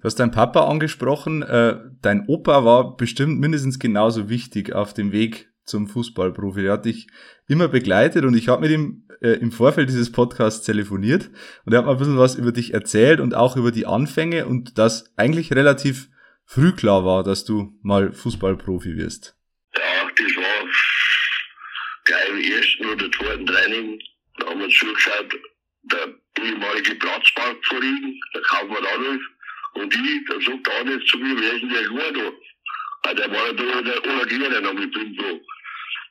Du 0.00 0.04
hast 0.04 0.16
deinen 0.16 0.30
Papa 0.30 0.66
angesprochen. 0.66 1.42
Äh, 1.42 1.76
dein 2.00 2.26
Opa 2.26 2.64
war 2.64 2.96
bestimmt 2.96 3.38
mindestens 3.38 3.78
genauso 3.78 4.30
wichtig 4.30 4.72
auf 4.72 4.94
dem 4.94 5.12
Weg 5.12 5.50
zum 5.64 5.88
Fußballprofi. 5.88 6.66
Er 6.66 6.72
hat 6.72 6.86
dich 6.86 7.08
immer 7.46 7.68
begleitet 7.68 8.24
und 8.24 8.34
ich 8.34 8.48
habe 8.48 8.62
mit 8.62 8.70
ihm 8.70 9.06
äh, 9.20 9.32
im 9.32 9.52
Vorfeld 9.52 9.90
dieses 9.90 10.10
Podcasts 10.10 10.64
telefoniert 10.64 11.30
und 11.66 11.72
er 11.72 11.80
hat 11.80 11.86
mir 11.86 11.92
ein 11.92 11.98
bisschen 11.98 12.18
was 12.18 12.34
über 12.34 12.50
dich 12.50 12.72
erzählt 12.72 13.20
und 13.20 13.34
auch 13.34 13.56
über 13.56 13.72
die 13.72 13.86
Anfänge 13.86 14.46
und 14.46 14.78
das 14.78 15.12
eigentlich 15.16 15.52
relativ 15.52 16.08
früh 16.46 16.72
klar 16.72 17.04
war, 17.04 17.22
dass 17.22 17.44
du 17.44 17.78
mal 17.82 18.12
Fußballprofi 18.12 18.96
wirst? 18.96 19.36
Ja, 19.76 20.10
das 20.16 20.36
war 20.36 20.68
gleich 22.04 22.28
im 22.30 22.52
ersten 22.52 22.86
oder 22.86 23.10
zweiten 23.12 23.46
Training. 23.46 24.00
Da 24.38 24.46
haben 24.46 24.60
wir 24.60 24.68
zugeschaut, 24.70 25.36
der 25.82 26.08
ehemalige 26.42 26.94
Platzpark 26.94 27.56
vor 27.66 27.80
Riegen, 27.80 28.18
der 28.34 28.42
Kaufmann 28.42 28.84
Adolf, 28.94 29.22
und 29.74 29.94
ich, 29.94 30.24
da 30.28 30.34
sagt 30.34 30.66
der 30.66 30.80
Adolf 30.80 31.04
zu 31.06 31.18
mir, 31.18 31.36
wer 31.36 31.52
ist 31.54 31.62
denn 31.62 31.70
der 31.70 32.12
da? 32.12 32.32
Ah, 33.02 33.14
der 33.14 33.30
war 33.30 33.52
da 33.54 33.82
der 33.82 33.98
Obergehrer 33.98 34.60
noch 34.60 34.74
mit 34.74 34.94
dem 34.94 35.14
so. 35.14 35.40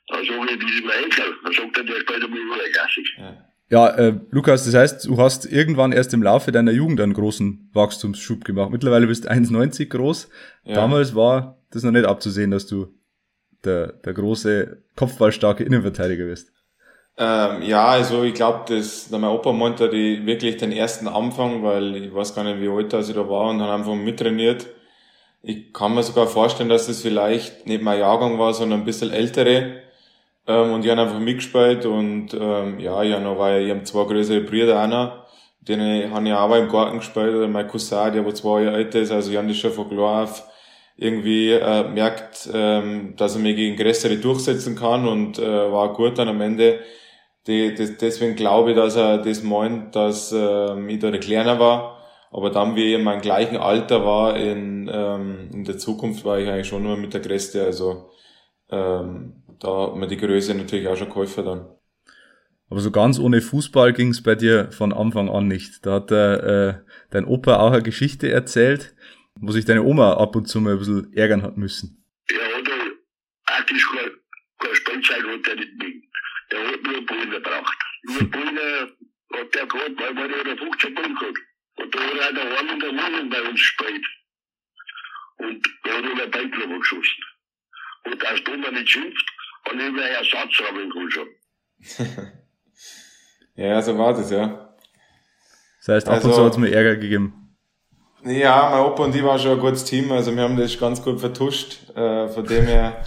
Dann 0.07 0.25
sage 0.25 0.53
ich, 0.53 0.59
das 0.59 0.71
ist 0.71 0.85
mein 0.85 1.03
Enkel. 1.03 1.35
Dann 1.43 1.53
sagt 1.53 1.77
er, 1.77 1.83
der 1.83 2.23
einmal 2.23 2.39
über 2.39 2.55
der 2.57 2.71
Gasse. 2.71 3.01
Ja. 3.17 3.49
Ja, 3.71 3.87
äh, 3.89 4.19
Lukas, 4.31 4.65
das 4.65 4.73
heißt, 4.73 5.05
du 5.05 5.17
hast 5.19 5.45
irgendwann 5.45 5.91
erst 5.91 6.13
im 6.15 6.23
Laufe 6.23 6.51
deiner 6.51 6.71
Jugend 6.71 6.99
einen 7.01 7.13
großen 7.13 7.69
Wachstumsschub 7.73 8.43
gemacht. 8.43 8.71
Mittlerweile 8.71 9.05
bist 9.05 9.25
du 9.25 9.29
1,90 9.29 9.89
groß. 9.89 10.29
Ja. 10.63 10.73
Damals 10.73 11.13
war 11.13 11.61
das 11.69 11.83
noch 11.83 11.91
nicht 11.91 12.05
abzusehen, 12.05 12.49
dass 12.49 12.65
du 12.65 12.87
der, 13.63 13.93
der 13.93 14.13
große, 14.13 14.83
kopfballstarke 14.95 15.63
Innenverteidiger 15.63 16.25
bist. 16.25 16.51
Ähm, 17.19 17.63
ja, 17.63 17.85
also 17.89 18.23
ich 18.23 18.33
glaube, 18.33 18.73
dass 18.73 19.09
mein 19.11 19.25
Opa 19.25 19.51
meinte 19.51 19.89
die 19.89 20.25
wirklich 20.25 20.55
den 20.57 20.71
ersten 20.71 21.07
Anfang, 21.07 21.63
weil 21.63 21.95
ich 21.97 22.15
weiß 22.15 22.33
gar 22.33 22.45
nicht, 22.45 22.61
wie 22.61 22.69
alt 22.69 22.93
ich 22.93 23.13
da 23.13 23.29
war 23.29 23.49
und 23.49 23.59
dann 23.59 23.69
einfach 23.69 23.93
mittrainiert. 23.95 24.67
Ich 25.41 25.73
kann 25.73 25.95
mir 25.95 26.03
sogar 26.03 26.27
vorstellen, 26.27 26.69
dass 26.69 26.87
das 26.87 27.01
vielleicht 27.01 27.67
nicht 27.67 27.81
mein 27.83 27.99
Jahrgang 27.99 28.39
war, 28.39 28.53
sondern 28.53 28.81
ein 28.81 28.85
bisschen 28.85 29.11
ältere 29.11 29.81
ähm, 30.47 30.73
und 30.73 30.83
die 30.83 30.91
haben 30.91 30.99
einfach 30.99 31.19
mitgespielt 31.19 31.85
und 31.85 32.33
ähm, 32.33 32.79
ja, 32.79 33.03
ich 33.03 33.13
habe 33.13 33.39
weil 33.39 33.63
ich 33.65 33.71
habe 33.71 33.83
zwei 33.83 34.05
größere 34.05 34.41
Brüder 34.41 34.83
auch 34.83 34.87
noch, 34.87 35.25
denen 35.61 36.13
habe 36.13 36.27
ich 36.27 36.33
auch 36.33 36.55
im 36.55 36.69
Garten 36.69 36.99
gespielt, 36.99 37.35
oder 37.35 37.47
mein 37.49 37.67
Cousin, 37.67 38.13
der 38.13 38.25
wo 38.25 38.31
zwei 38.31 38.63
Jahre 38.63 38.77
älter 38.77 38.99
ist, 38.99 39.11
also 39.11 39.31
ich 39.31 39.37
habe 39.37 39.47
das 39.47 39.57
schon 39.57 39.71
von 39.73 39.89
klar 39.89 40.23
auf 40.23 40.43
irgendwie 40.97 41.51
äh, 41.51 41.83
merkt, 41.89 42.49
ähm, 42.53 43.15
dass 43.17 43.35
er 43.35 43.41
mich 43.41 43.55
gegen 43.55 43.77
größere 43.77 44.17
durchsetzen 44.17 44.75
kann 44.75 45.07
und 45.07 45.39
äh, 45.39 45.71
war 45.71 45.93
gut 45.93 46.17
dann 46.17 46.29
am 46.29 46.41
Ende. 46.41 46.79
Die, 47.49 47.73
das, 47.73 47.97
deswegen 47.97 48.35
glaube 48.35 48.71
ich, 48.71 48.75
dass 48.75 48.95
er 48.95 49.17
das 49.17 49.41
meint, 49.41 49.95
dass 49.95 50.31
äh, 50.31 50.87
ich 50.87 50.99
da 50.99 51.09
der 51.09 51.19
Kleiner 51.19 51.59
war. 51.59 51.97
Aber 52.31 52.51
dann, 52.51 52.75
wie 52.75 52.89
ich 52.89 52.99
in 52.99 53.03
meinem 53.03 53.21
gleichen 53.21 53.57
Alter 53.57 54.05
war, 54.05 54.37
in, 54.37 54.87
ähm, 54.93 55.49
in 55.51 55.63
der 55.63 55.79
Zukunft 55.79 56.23
war 56.25 56.39
ich 56.39 56.47
eigentlich 56.47 56.67
schon 56.67 56.83
nur 56.83 56.95
mit 56.95 57.11
der 57.15 57.21
Größte. 57.21 57.63
Also 57.63 58.11
ähm, 58.69 59.41
da 59.59 59.87
hat 59.87 59.95
mir 59.95 60.05
die 60.05 60.17
Größe 60.17 60.53
natürlich 60.53 60.87
auch 60.87 60.95
schon 60.95 61.09
geholfen 61.09 61.43
dann. 61.43 61.65
Aber 62.69 62.81
so 62.81 62.91
ganz 62.91 63.17
ohne 63.17 63.41
Fußball 63.41 63.93
ging 63.93 64.09
es 64.09 64.21
bei 64.21 64.35
dir 64.35 64.71
von 64.71 64.93
Anfang 64.93 65.27
an 65.27 65.47
nicht. 65.47 65.83
Da 65.87 65.93
hat 65.93 66.11
der, 66.11 66.43
äh, 66.43 66.91
dein 67.09 67.25
Opa 67.25 67.61
auch 67.61 67.71
eine 67.71 67.81
Geschichte 67.81 68.31
erzählt, 68.31 68.93
wo 69.33 69.51
sich 69.51 69.65
deine 69.65 69.81
Oma 69.81 70.13
ab 70.13 70.35
und 70.35 70.47
zu 70.47 70.61
mal 70.61 70.73
ein 70.73 70.77
bisschen 70.77 71.11
ärgern 71.13 71.41
hat 71.41 71.57
müssen. 71.57 72.05
Ja, 72.29 72.37
oder 72.59 72.71
praktisch 73.43 73.87
keine, 73.89 74.11
keine 74.59 74.75
Spielzeit 74.75 75.23
hat 75.23 75.47
er 75.47 75.55
nicht 75.55 76.09
Der 76.51 76.67
hat 76.67 76.83
nur 76.83 77.05
Bullen 77.05 77.31
gebracht. 77.31 77.77
Nur 78.03 78.23
Bullen 78.29 78.57
hat 79.33 79.55
der 79.55 79.65
gehabt, 79.67 79.99
weil 79.99 80.15
wir 80.15 80.43
da 80.43 80.63
15 80.63 80.95
Bullen 80.95 81.15
gehabt. 81.15 81.37
Und 81.75 81.95
da 81.95 81.99
hat 81.99 82.13
er 82.19 82.33
daheim 82.33 82.69
in 82.69 82.79
der 82.79 82.89
Wohnung 82.89 83.29
bei 83.29 83.41
uns 83.41 83.59
gespielt. 83.59 84.05
Und 85.37 85.69
da 85.83 85.91
hat 85.91 86.03
er 86.03 86.11
einen 86.11 86.31
Beinklober 86.31 86.79
geschossen. 86.79 87.23
Und 88.05 88.25
als 88.25 88.43
du 88.43 88.57
mir 88.57 88.71
nicht 88.71 88.89
schimpft, 88.89 89.29
und 89.71 89.79
über 89.79 90.01
Ersatz 90.01 90.61
habe 90.67 90.81
ich 90.81 91.13
schon. 91.13 91.27
ja, 93.55 93.81
so 93.81 93.97
war 93.97 94.13
das, 94.13 94.31
ja. 94.31 94.75
Das 95.79 95.95
heißt, 95.95 96.07
ab 96.07 96.15
also, 96.15 96.29
und 96.29 96.33
zu 96.35 96.45
hat 96.45 96.51
es 96.53 96.57
mir 96.57 96.71
Ärger 96.71 96.95
gegeben. 96.95 97.57
Ja, 98.23 98.69
mein 98.71 98.81
Opa 98.81 99.03
und 99.05 99.15
ich 99.15 99.23
waren 99.23 99.39
schon 99.39 99.51
ein 99.51 99.59
gutes 99.59 99.85
Team, 99.85 100.11
also 100.11 100.35
wir 100.35 100.43
haben 100.43 100.57
das 100.57 100.77
ganz 100.77 101.01
gut 101.01 101.19
vertuscht, 101.19 101.89
äh, 101.95 102.27
von 102.27 102.45
dem 102.45 102.65
her. 102.65 103.05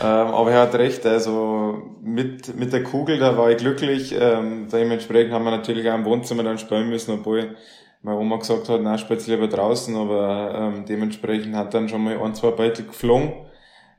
Ähm, 0.00 0.04
aber 0.04 0.52
er 0.52 0.62
hat 0.62 0.74
recht, 0.74 1.06
also 1.06 1.82
mit, 2.02 2.56
mit 2.56 2.72
der 2.72 2.82
Kugel, 2.82 3.18
da 3.18 3.36
war 3.36 3.50
ich 3.50 3.58
glücklich. 3.58 4.14
Ähm, 4.18 4.68
dementsprechend 4.72 5.32
haben 5.32 5.44
wir 5.44 5.50
natürlich 5.50 5.88
auch 5.88 5.94
im 5.94 6.04
Wohnzimmer 6.04 6.42
dann 6.42 6.58
spielen 6.58 6.88
müssen, 6.88 7.12
obwohl 7.12 7.56
meine 8.02 8.18
Oma 8.18 8.36
gesagt 8.36 8.68
hat, 8.68 8.82
nein, 8.82 8.98
spielst 8.98 9.28
lieber 9.28 9.48
draußen, 9.48 9.96
aber 9.96 10.54
ähm, 10.54 10.84
dementsprechend 10.86 11.56
hat 11.56 11.72
dann 11.72 11.88
schon 11.88 12.04
mal 12.04 12.18
ein, 12.20 12.34
zwei 12.34 12.50
Beutel 12.50 12.86
geflogen, 12.86 13.46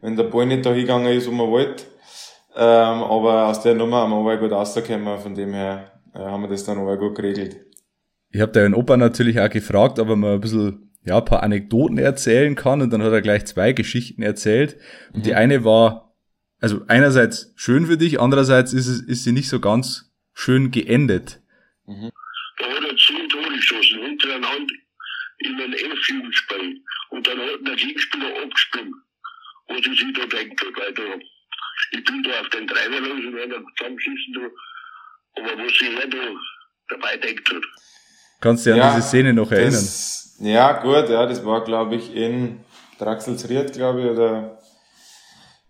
wenn 0.01 0.15
der 0.15 0.25
Ball 0.25 0.45
nicht 0.45 0.65
da 0.65 0.71
hingegangen 0.71 1.11
ist, 1.11 1.27
wo 1.27 1.31
man 1.31 1.49
wollte. 1.49 1.85
Ähm, 2.55 3.03
aber 3.03 3.47
aus 3.47 3.61
der 3.61 3.75
Nummer 3.75 4.01
haben 4.01 4.11
wir 4.11 4.37
gut 4.37 4.51
rausgekommen, 4.51 5.19
von 5.19 5.33
dem 5.33 5.53
her 5.53 5.91
äh, 6.13 6.19
haben 6.19 6.43
wir 6.43 6.49
das 6.49 6.63
dann 6.63 6.79
aber 6.79 6.97
gut 6.97 7.15
geregelt. 7.15 7.57
Ich 8.29 8.41
habe 8.41 8.51
deinen 8.51 8.73
Opa 8.73 8.95
natürlich 8.95 9.39
auch 9.39 9.49
gefragt, 9.49 9.99
ob 9.99 10.09
er 10.09 10.15
mal 10.15 10.35
ein 10.35 10.41
bisschen, 10.41 10.84
ja, 11.05 11.19
ein 11.19 11.25
paar 11.25 11.43
Anekdoten 11.43 11.97
erzählen 11.97 12.55
kann 12.55 12.81
und 12.81 12.91
dann 12.91 13.03
hat 13.03 13.13
er 13.13 13.21
gleich 13.21 13.45
zwei 13.45 13.73
Geschichten 13.73 14.21
erzählt. 14.21 14.77
Und 15.13 15.19
mhm. 15.19 15.23
die 15.23 15.35
eine 15.35 15.63
war, 15.63 16.15
also 16.59 16.81
einerseits 16.87 17.53
schön 17.55 17.85
für 17.85 17.97
dich, 17.97 18.19
andererseits 18.19 18.73
ist 18.73 18.87
es, 18.87 19.01
ist 19.01 19.23
sie 19.23 19.31
nicht 19.31 19.49
so 19.49 19.59
ganz 19.59 20.11
schön 20.33 20.71
geendet. 20.71 21.41
Mhm. 21.85 22.11
Da 22.57 22.65
hat 22.65 22.83
er 22.83 22.97
zehn 22.97 23.29
Tore 23.29 23.55
geschossen, 23.55 23.99
hintereinander 24.01 24.73
in 25.39 25.61
einem 25.61 25.73
Elfjugendspiel. 25.73 26.81
Und 27.09 27.27
dann 27.27 27.39
hat 27.39 27.67
der 27.67 27.75
Gegenspieler 27.75 28.43
abgesprungen, 28.43 28.93
was 29.67 29.79
ich 29.79 29.99
sich 29.99 30.13
da 30.13 30.25
denkt 30.25 30.61
hat, 30.61 30.77
weil 30.77 30.93
da 30.93 31.03
ich 31.91 32.03
bin 32.03 32.23
da 32.23 32.39
auf 32.39 32.49
den 32.49 32.67
Treiber 32.67 32.99
los 32.99 33.25
und 33.25 33.35
werde 33.35 33.63
zusammenschießen, 33.77 34.33
da, 34.33 35.41
aber 35.41 35.63
was 35.63 35.77
sich 35.77 35.89
er 35.89 36.07
da 36.07 36.35
dabei 36.89 37.17
denkt 37.17 37.49
hat. 37.49 37.63
Kannst 38.45 38.65
du 38.65 38.69
dich 38.69 38.77
ja, 38.77 38.89
an 38.89 38.95
diese 38.95 39.07
Szene 39.07 39.33
noch 39.33 39.51
erinnern? 39.51 39.71
Das, 39.71 40.35
ja, 40.39 40.71
gut, 40.73 41.09
ja, 41.09 41.25
das 41.25 41.43
war, 41.43 41.63
glaube 41.63 41.95
ich, 41.95 42.15
in 42.15 42.59
Draxelsried, 42.99 43.73
glaube 43.73 44.01
ich, 44.01 44.09
oder 44.11 44.59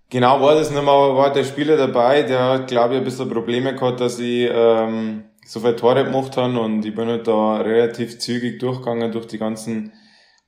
Genau 0.10 0.40
war 0.40 0.56
das 0.56 0.70
nicht 0.70 0.84
mehr, 0.84 0.94
aber 0.94 1.16
war 1.16 1.34
der 1.34 1.44
Spieler 1.44 1.78
dabei, 1.78 2.22
der 2.24 2.44
hat, 2.44 2.68
glaube 2.68 2.94
ich, 2.94 3.00
ein 3.00 3.04
bisschen 3.04 3.30
Probleme 3.30 3.74
gehabt, 3.74 4.00
dass 4.00 4.20
ich 4.20 4.50
ähm, 4.52 5.24
so 5.46 5.60
viele 5.60 5.76
Tore 5.76 6.04
gemacht 6.04 6.38
habe 6.38 6.60
und 6.60 6.86
ich 6.86 6.94
bin 6.94 7.08
halt 7.08 7.28
da 7.28 7.58
relativ 7.58 8.20
zügig 8.20 8.60
durchgegangen 8.60 9.12
durch 9.12 9.28
die 9.28 9.40
ganzen 9.40 9.94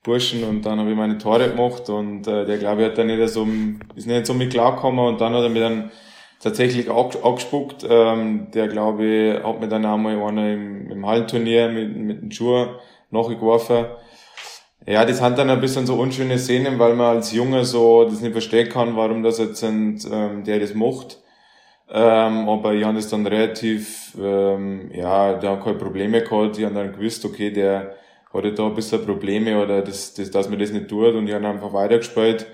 Burschen 0.04 0.44
und 0.44 0.62
dann 0.62 0.78
habe 0.78 0.90
ich 0.90 0.96
meine 0.96 1.18
Tore 1.18 1.50
gemacht 1.50 1.88
und 1.88 2.26
äh, 2.26 2.44
der, 2.44 2.58
glaube 2.58 2.82
ich, 2.82 2.88
hat 2.88 2.98
dann 2.98 3.08
nicht 3.08 3.28
so, 3.28 3.46
ist 3.96 4.06
nicht 4.06 4.26
so 4.26 4.34
mit 4.34 4.50
klargekommen 4.52 5.04
und 5.06 5.20
dann 5.20 5.34
hat 5.34 5.42
er 5.42 5.48
mir 5.48 5.60
dann 5.60 5.90
tatsächlich 6.40 6.90
angespuckt. 6.90 7.86
Ähm, 7.88 8.48
der, 8.52 8.68
glaube 8.68 9.04
ich, 9.04 9.44
hat 9.44 9.60
mir 9.60 9.68
dann 9.68 9.84
einmal 9.84 10.20
einer 10.20 10.52
im, 10.52 10.90
im 10.90 11.06
Hallenturnier 11.06 11.68
mit, 11.68 11.96
mit 11.96 12.22
dem 12.22 12.30
Schuh 12.30 12.66
nachgeworfen. 13.10 13.86
Ja, 14.86 15.04
das 15.04 15.18
sind 15.18 15.36
dann 15.36 15.50
ein 15.50 15.60
bisschen 15.60 15.86
so 15.86 15.96
unschöne 15.96 16.38
Szenen, 16.38 16.78
weil 16.78 16.94
man 16.94 17.16
als 17.16 17.32
Junge 17.32 17.64
so 17.64 18.04
das 18.04 18.20
nicht 18.20 18.32
verstehen 18.32 18.68
kann, 18.68 18.96
warum 18.96 19.22
das 19.22 19.38
jetzt 19.38 19.60
sind, 19.60 20.08
ähm, 20.10 20.44
der 20.44 20.60
das 20.60 20.74
macht. 20.74 21.18
Ähm, 21.90 22.48
aber 22.48 22.74
ich 22.74 22.84
habe 22.84 22.96
das 22.96 23.08
dann 23.08 23.26
relativ, 23.26 24.14
ähm, 24.20 24.90
ja, 24.92 25.34
da 25.34 25.50
haben 25.50 25.62
keine 25.62 25.78
Probleme 25.78 26.22
gehabt. 26.22 26.58
Ich 26.58 26.64
habe 26.64 26.74
dann 26.74 26.92
gewusst, 26.92 27.24
okay, 27.24 27.50
der 27.50 27.96
hat 28.32 28.58
da 28.58 28.66
ein 28.66 28.74
bisschen 28.74 29.04
Probleme 29.04 29.62
oder 29.62 29.82
das, 29.82 30.14
das, 30.14 30.30
dass 30.30 30.48
man 30.48 30.58
das 30.58 30.70
nicht 30.70 30.88
tut 30.88 31.14
und 31.14 31.26
ich 31.26 31.34
habe 31.34 31.48
einfach 31.48 31.72
weitergespielt. 31.72 32.46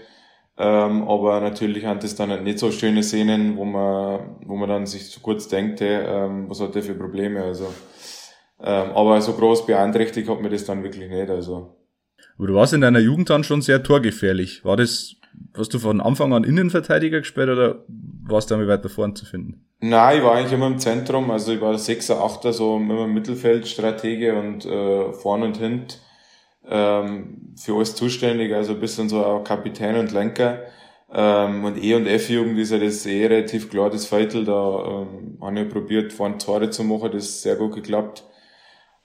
Ähm, 0.57 1.09
aber 1.09 1.41
natürlich 1.41 1.85
haben 1.85 1.99
das 1.99 2.15
dann 2.15 2.45
nicht 2.45 2.61
so 2.61 2.71
schöne 2.71 3.03
Szenen, 3.03 3.57
wo 3.57 3.65
man, 3.65 4.37
wo 4.47 4.57
man 4.57 4.69
dann 4.69 4.87
sich 4.87 5.11
so 5.11 5.21
kurz 5.21 5.49
denkt, 5.49 5.81
ähm, 5.83 6.49
was 6.49 6.61
hat 6.61 6.75
der 6.75 6.83
für 6.83 6.95
Probleme, 6.95 7.43
also. 7.43 7.67
Ähm, 8.63 8.91
aber 8.95 9.21
so 9.21 9.33
groß 9.33 9.67
beeinträchtigt 9.67 10.29
hat 10.29 10.41
mir 10.41 10.51
das 10.51 10.65
dann 10.65 10.85
wirklich 10.85 11.11
nicht, 11.11 11.29
also. 11.29 11.77
Aber 12.39 12.47
du 12.47 12.55
warst 12.55 12.73
in 12.73 12.83
deiner 12.83 13.01
Jugend 13.01 13.31
dann 13.31 13.43
schon 13.43 13.63
sehr 13.63 13.83
torgefährlich. 13.83 14.65
War 14.65 14.77
das, 14.77 15.17
hast 15.57 15.75
du 15.75 15.81
von 15.81 16.01
Anfang 16.01 16.33
an 16.33 16.45
Innenverteidiger 16.45 17.19
gespielt 17.19 17.49
oder 17.49 17.85
warst 18.23 18.51
du 18.51 18.55
damit 18.55 18.69
weiter 18.69 18.89
vorn 18.89 19.17
zu 19.17 19.27
finden? 19.27 19.67
Nein, 19.81 20.19
ich 20.19 20.25
war 20.25 20.37
eigentlich 20.37 20.53
immer 20.53 20.69
im 20.69 20.79
Zentrum, 20.79 21.31
also 21.33 21.53
ich 21.53 21.61
war 21.61 21.77
Sechser, 21.79 22.23
Achter, 22.23 22.53
so 22.53 22.77
immer 22.77 23.05
im 23.05 23.13
Mittelfeld, 23.13 23.67
Stratege 23.67 24.39
und 24.39 24.65
äh, 24.65 25.13
vorn 25.13 25.43
und 25.43 25.57
hint 25.57 26.01
ähm, 26.69 27.55
für 27.57 27.77
alles 27.77 27.95
zuständig, 27.95 28.53
also 28.55 28.73
ein 28.73 28.81
bisschen 28.81 29.09
so 29.09 29.25
auch 29.25 29.45
Kapitän 29.45 29.97
und 29.97 30.13
Lenker. 30.13 30.65
Ähm, 31.13 31.65
und 31.65 31.83
E 31.83 31.95
und 31.95 32.07
F-Jugend 32.07 32.59
ist 32.59 32.73
ja 32.73 32.79
das 32.79 33.07
eh 33.07 33.27
relativ 33.27 33.71
klar, 33.71 33.91
das 33.91 34.07
Viertel, 34.07 34.45
da 34.45 35.03
ähm, 35.03 35.39
habe 35.41 35.61
ich 35.61 35.69
probiert, 35.69 36.13
vorne 36.13 36.39
Tore 36.39 36.71
zu 36.71 36.83
machen, 36.83 37.11
das 37.13 37.25
ist 37.25 37.43
sehr 37.43 37.57
gut 37.57 37.75
geklappt. 37.75 38.25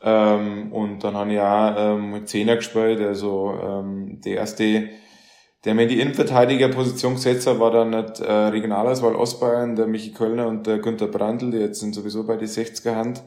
Ähm, 0.01 0.72
und 0.72 1.04
dann 1.04 1.16
habe 1.16 1.34
ich 1.34 1.39
auch 1.39 1.75
ähm, 1.78 2.12
mit 2.12 2.30
Zehner 2.30 2.56
gespielt, 2.56 3.01
also 3.01 3.54
ähm, 3.62 4.22
der 4.22 4.38
erste, 4.38 4.89
der 5.66 5.75
mir 5.75 5.84
in 5.84 5.89
die 5.89 6.00
Innenverteidigerposition 6.00 7.16
gesetzt 7.16 7.46
hat, 7.48 7.60
war 7.60 7.72
dann 7.72 7.89
nicht 7.89 8.22
äh, 8.22 8.32
Regionalauswahl 8.32 9.16
Ostbayern, 9.16 9.75
der 9.75 9.88
Michi 9.88 10.13
Kölner 10.13 10.48
und 10.48 10.66
der 10.68 10.80
Günther 10.80 11.08
Brandl, 11.08 11.51
die 11.51 11.58
jetzt 11.58 11.82
sind 11.82 11.94
sowieso 11.94 12.25
bei 12.25 12.38
die 12.38 12.48
60er 12.48 12.96
Hand. 12.96 13.22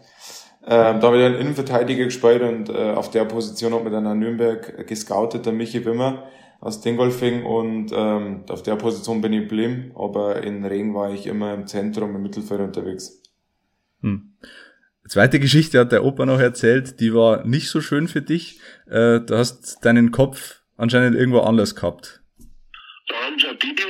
Ähm, 0.65 1.01
da 1.01 1.09
habe 1.09 1.17
ich 1.17 1.23
dann 1.23 1.35
Innenverteidiger 1.35 2.05
gespielt 2.05 2.43
und 2.43 2.69
äh, 2.69 2.93
auf 2.93 3.11
der 3.11 3.25
Position 3.25 3.75
hat 3.75 3.83
mir 3.83 3.91
dann 3.91 4.07
an 4.07 4.19
Nürnberg 4.19 4.87
gescoutet, 4.87 5.45
der 5.45 5.53
Michi 5.53 5.85
Wimmer 5.85 6.29
aus 6.61 6.81
Dingolfing 6.81 7.45
und 7.45 7.91
ähm, 7.93 8.45
auf 8.49 8.63
der 8.63 8.77
Position 8.77 9.21
bin 9.21 9.33
ich 9.33 9.49
geblieben, 9.49 9.91
aber 9.97 10.43
in 10.45 10.65
Regen 10.65 10.95
war 10.95 11.13
ich 11.13 11.27
immer 11.27 11.53
im 11.55 11.67
Zentrum, 11.67 12.15
im 12.15 12.23
Mittelfeld 12.23 12.61
unterwegs. 12.61 13.21
Hm. 14.03 14.35
Zweite 15.09 15.41
Geschichte 15.41 15.81
hat 15.81 15.91
der 15.91 16.05
Opa 16.05 16.25
noch 16.25 16.39
erzählt, 16.39 17.01
die 17.01 17.13
war 17.13 17.45
nicht 17.45 17.69
so 17.69 17.81
schön 17.81 18.07
für 18.07 18.23
dich. 18.23 18.61
Äh, 18.87 19.19
du 19.21 19.37
hast 19.37 19.85
deinen 19.85 20.13
Kopf 20.13 20.63
anscheinend 20.77 21.17
irgendwo 21.17 21.41
anders 21.41 21.75
gehabt. 21.75 22.23
Da 23.09 23.15
haben 23.17 23.37
sie 23.37 23.49
ein 23.49 23.57
Video 23.61 23.87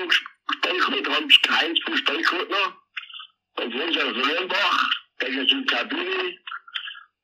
da 1.04 1.12
haben 1.12 1.28
sie 1.28 1.38
keins 1.42 1.78
gespielt 1.84 2.50
noch. 2.50 3.62
Und 3.62 3.74
wo 3.74 3.92
sie 3.92 4.00
auf 4.00 4.16
Röhrenbach, 4.16 4.90
der 5.20 5.28
ist 5.28 5.52
in 5.52 5.66
Kabine, 5.66 6.38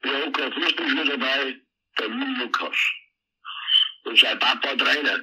wir 0.02 0.12
haben 0.12 0.32
kein 0.32 0.52
Fußballspieler 0.52 1.16
dabei, 1.16 1.56
der 1.98 2.08
Lukas. 2.08 2.76
Und 4.04 4.18
sein 4.18 4.38
Papa 4.38 4.74
Trainer. 4.76 5.20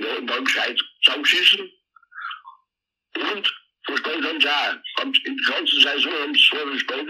Ja, 0.00 0.16
und 0.18 0.26
dann 0.26 0.44
gescheit 0.44 0.78
zusammengeschissen. 1.02 1.70
Und 3.14 3.54
verspielt 3.84 4.24
haben 4.24 4.40
sie 4.40 4.48
auch. 4.48 5.00
Haben, 5.00 5.12
in 5.24 5.36
der 5.36 5.54
ganzen 5.54 5.80
Saison 5.80 6.12
haben 6.22 6.34
sie 6.34 6.48
zwar 6.50 6.72
gespielt, 6.72 7.08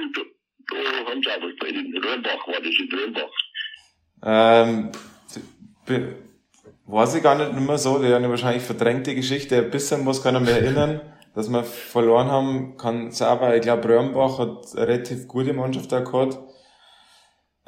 da 0.71 1.11
haben 1.11 1.23
sie 1.23 1.31
auch 1.31 1.41
gespielt. 1.41 1.77
In 1.77 2.03
Röhrenbach 2.03 2.47
war 2.47 2.61
das 2.61 2.75
in 2.79 2.89
Röhrenbach. 2.93 3.31
Ähm, 4.25 4.93
weiß 6.87 7.15
ich 7.15 7.23
gar 7.23 7.37
nicht 7.37 7.53
mehr 7.53 7.79
so, 7.79 8.03
die 8.03 8.13
haben 8.13 8.29
wahrscheinlich 8.29 8.63
verdrängte 8.63 9.15
Geschichte. 9.15 9.59
Ein 9.59 9.71
bisschen 9.71 10.05
kann 10.23 10.35
ich 10.37 10.41
mich 10.41 10.51
erinnern, 10.51 11.01
dass 11.35 11.49
wir 11.49 11.63
verloren 11.63 12.29
haben, 12.29 12.77
kann 12.77 13.09
es 13.09 13.23
aber, 13.23 13.55
ich 13.55 13.63
glaube, 13.63 13.89
Röhrenbach 13.89 14.39
hat 14.39 14.77
eine 14.77 14.89
relativ 14.89 15.29
gute 15.29 15.53
Mannschaft 15.53 15.93
da 15.93 16.01
gehabt. 16.01 16.39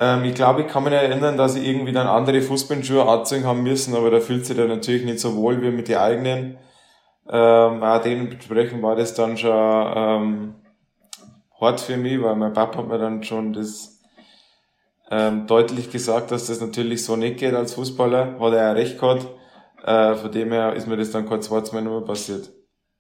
Ähm, 0.00 0.24
ich 0.24 0.34
glaube, 0.34 0.62
ich 0.62 0.68
kann 0.68 0.84
mich 0.84 0.94
erinnern, 0.94 1.36
dass 1.36 1.56
ich 1.56 1.68
irgendwie 1.68 1.92
dann 1.92 2.06
andere 2.06 2.40
Fußballschuhe 2.40 3.06
anziehen 3.06 3.44
haben 3.44 3.62
müssen, 3.62 3.94
aber 3.94 4.10
da 4.10 4.18
fühlt 4.20 4.46
sich 4.46 4.56
dann 4.56 4.68
natürlich 4.68 5.04
nicht 5.04 5.20
so 5.20 5.36
wohl 5.36 5.60
wie 5.60 5.70
mit 5.70 5.88
den 5.88 5.98
eigenen. 5.98 6.56
Ähm, 7.28 7.82
auch 7.82 8.02
dementsprechend 8.02 8.82
war 8.82 8.96
das 8.96 9.14
dann 9.14 9.36
schon 9.36 9.52
ähm, 9.52 10.54
hart 11.60 11.80
für 11.80 11.98
mich, 11.98 12.20
weil 12.20 12.34
mein 12.34 12.54
Papa 12.54 12.78
hat 12.78 12.88
mir 12.88 12.98
dann 12.98 13.22
schon 13.22 13.52
das 13.52 14.00
ähm, 15.10 15.46
deutlich 15.46 15.90
gesagt, 15.90 16.30
dass 16.30 16.46
das 16.46 16.60
natürlich 16.60 17.04
so 17.04 17.16
nicht 17.16 17.38
geht 17.38 17.54
als 17.54 17.74
Fußballer. 17.74 18.38
Hat 18.40 18.52
er 18.52 18.62
ja 18.62 18.72
recht 18.72 18.98
gehabt. 18.98 19.26
Äh, 19.84 20.14
von 20.14 20.32
dem 20.32 20.50
her 20.50 20.74
ist 20.74 20.86
mir 20.86 20.96
das 20.96 21.10
dann 21.10 21.28
kein 21.28 21.42
zweites 21.42 21.72
Mal 21.72 21.82
mehr 21.82 22.00
passiert. 22.00 22.50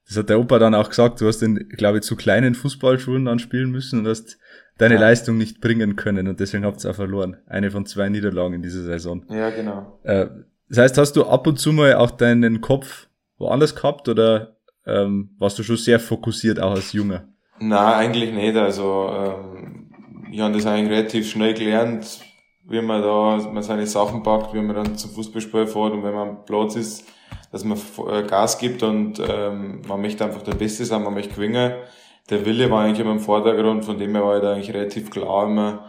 Das 0.06 0.16
hat 0.16 0.28
der 0.28 0.40
Opa 0.40 0.58
dann 0.58 0.74
auch 0.74 0.88
gesagt, 0.88 1.20
du 1.20 1.28
hast 1.28 1.42
in, 1.42 1.68
glaube 1.68 1.98
ich, 1.98 2.04
zu 2.04 2.16
kleinen 2.16 2.54
Fußballschulen 2.54 3.24
dann 3.24 3.38
spielen 3.38 3.70
müssen 3.70 4.00
und 4.00 4.08
hast 4.08 4.38
deine 4.80 4.94
ja. 4.94 5.00
Leistung 5.00 5.36
nicht 5.36 5.60
bringen 5.60 5.96
können 5.96 6.26
und 6.26 6.40
deswegen 6.40 6.64
habt 6.64 6.84
ihr 6.84 6.90
auch 6.90 6.94
verloren. 6.94 7.36
Eine 7.46 7.70
von 7.70 7.86
zwei 7.86 8.08
Niederlagen 8.08 8.54
in 8.54 8.62
dieser 8.62 8.82
Saison. 8.82 9.24
Ja, 9.28 9.50
genau. 9.50 9.98
Äh, 10.04 10.26
das 10.68 10.78
heißt, 10.78 10.98
hast 10.98 11.16
du 11.16 11.26
ab 11.26 11.46
und 11.46 11.58
zu 11.58 11.72
mal 11.72 11.94
auch 11.94 12.10
deinen 12.10 12.60
Kopf 12.60 13.08
woanders 13.38 13.74
gehabt 13.74 14.08
oder 14.08 14.56
ähm, 14.86 15.30
warst 15.38 15.58
du 15.58 15.62
schon 15.62 15.76
sehr 15.76 16.00
fokussiert 16.00 16.60
auch 16.60 16.72
als 16.72 16.92
Junger? 16.92 17.28
Nein, 17.58 17.94
eigentlich 17.94 18.32
nicht. 18.32 18.56
Also 18.56 19.10
ähm, 19.12 19.90
ich 20.32 20.40
habe 20.40 20.54
das 20.54 20.64
eigentlich 20.66 20.90
relativ 20.90 21.28
schnell 21.28 21.54
gelernt, 21.54 22.20
wie 22.66 22.80
man 22.80 23.02
da 23.02 23.50
man 23.52 23.62
seine 23.62 23.86
Sachen 23.86 24.22
packt, 24.22 24.54
wie 24.54 24.60
man 24.60 24.76
dann 24.76 24.96
zum 24.96 25.10
Fußballspiel 25.10 25.66
fährt 25.66 25.92
und 25.92 26.02
wenn 26.02 26.14
man 26.14 26.28
am 26.28 26.44
Platz 26.44 26.76
ist, 26.76 27.04
dass 27.52 27.64
man 27.64 27.78
äh, 28.08 28.22
Gas 28.22 28.58
gibt 28.58 28.82
und 28.82 29.20
ähm, 29.20 29.82
man 29.86 30.00
möchte 30.00 30.24
einfach 30.24 30.42
der 30.42 30.54
Beste 30.54 30.84
sein, 30.84 31.02
man 31.02 31.14
möchte 31.14 31.34
gewinnen. 31.34 31.74
Der 32.30 32.46
Wille 32.46 32.70
war 32.70 32.84
eigentlich 32.84 33.00
immer 33.00 33.12
im 33.12 33.20
Vordergrund, 33.20 33.84
von 33.84 33.98
dem 33.98 34.14
her 34.14 34.24
war 34.24 34.40
da 34.40 34.52
eigentlich 34.52 34.72
relativ 34.72 35.10
klar 35.10 35.46
immer, 35.46 35.84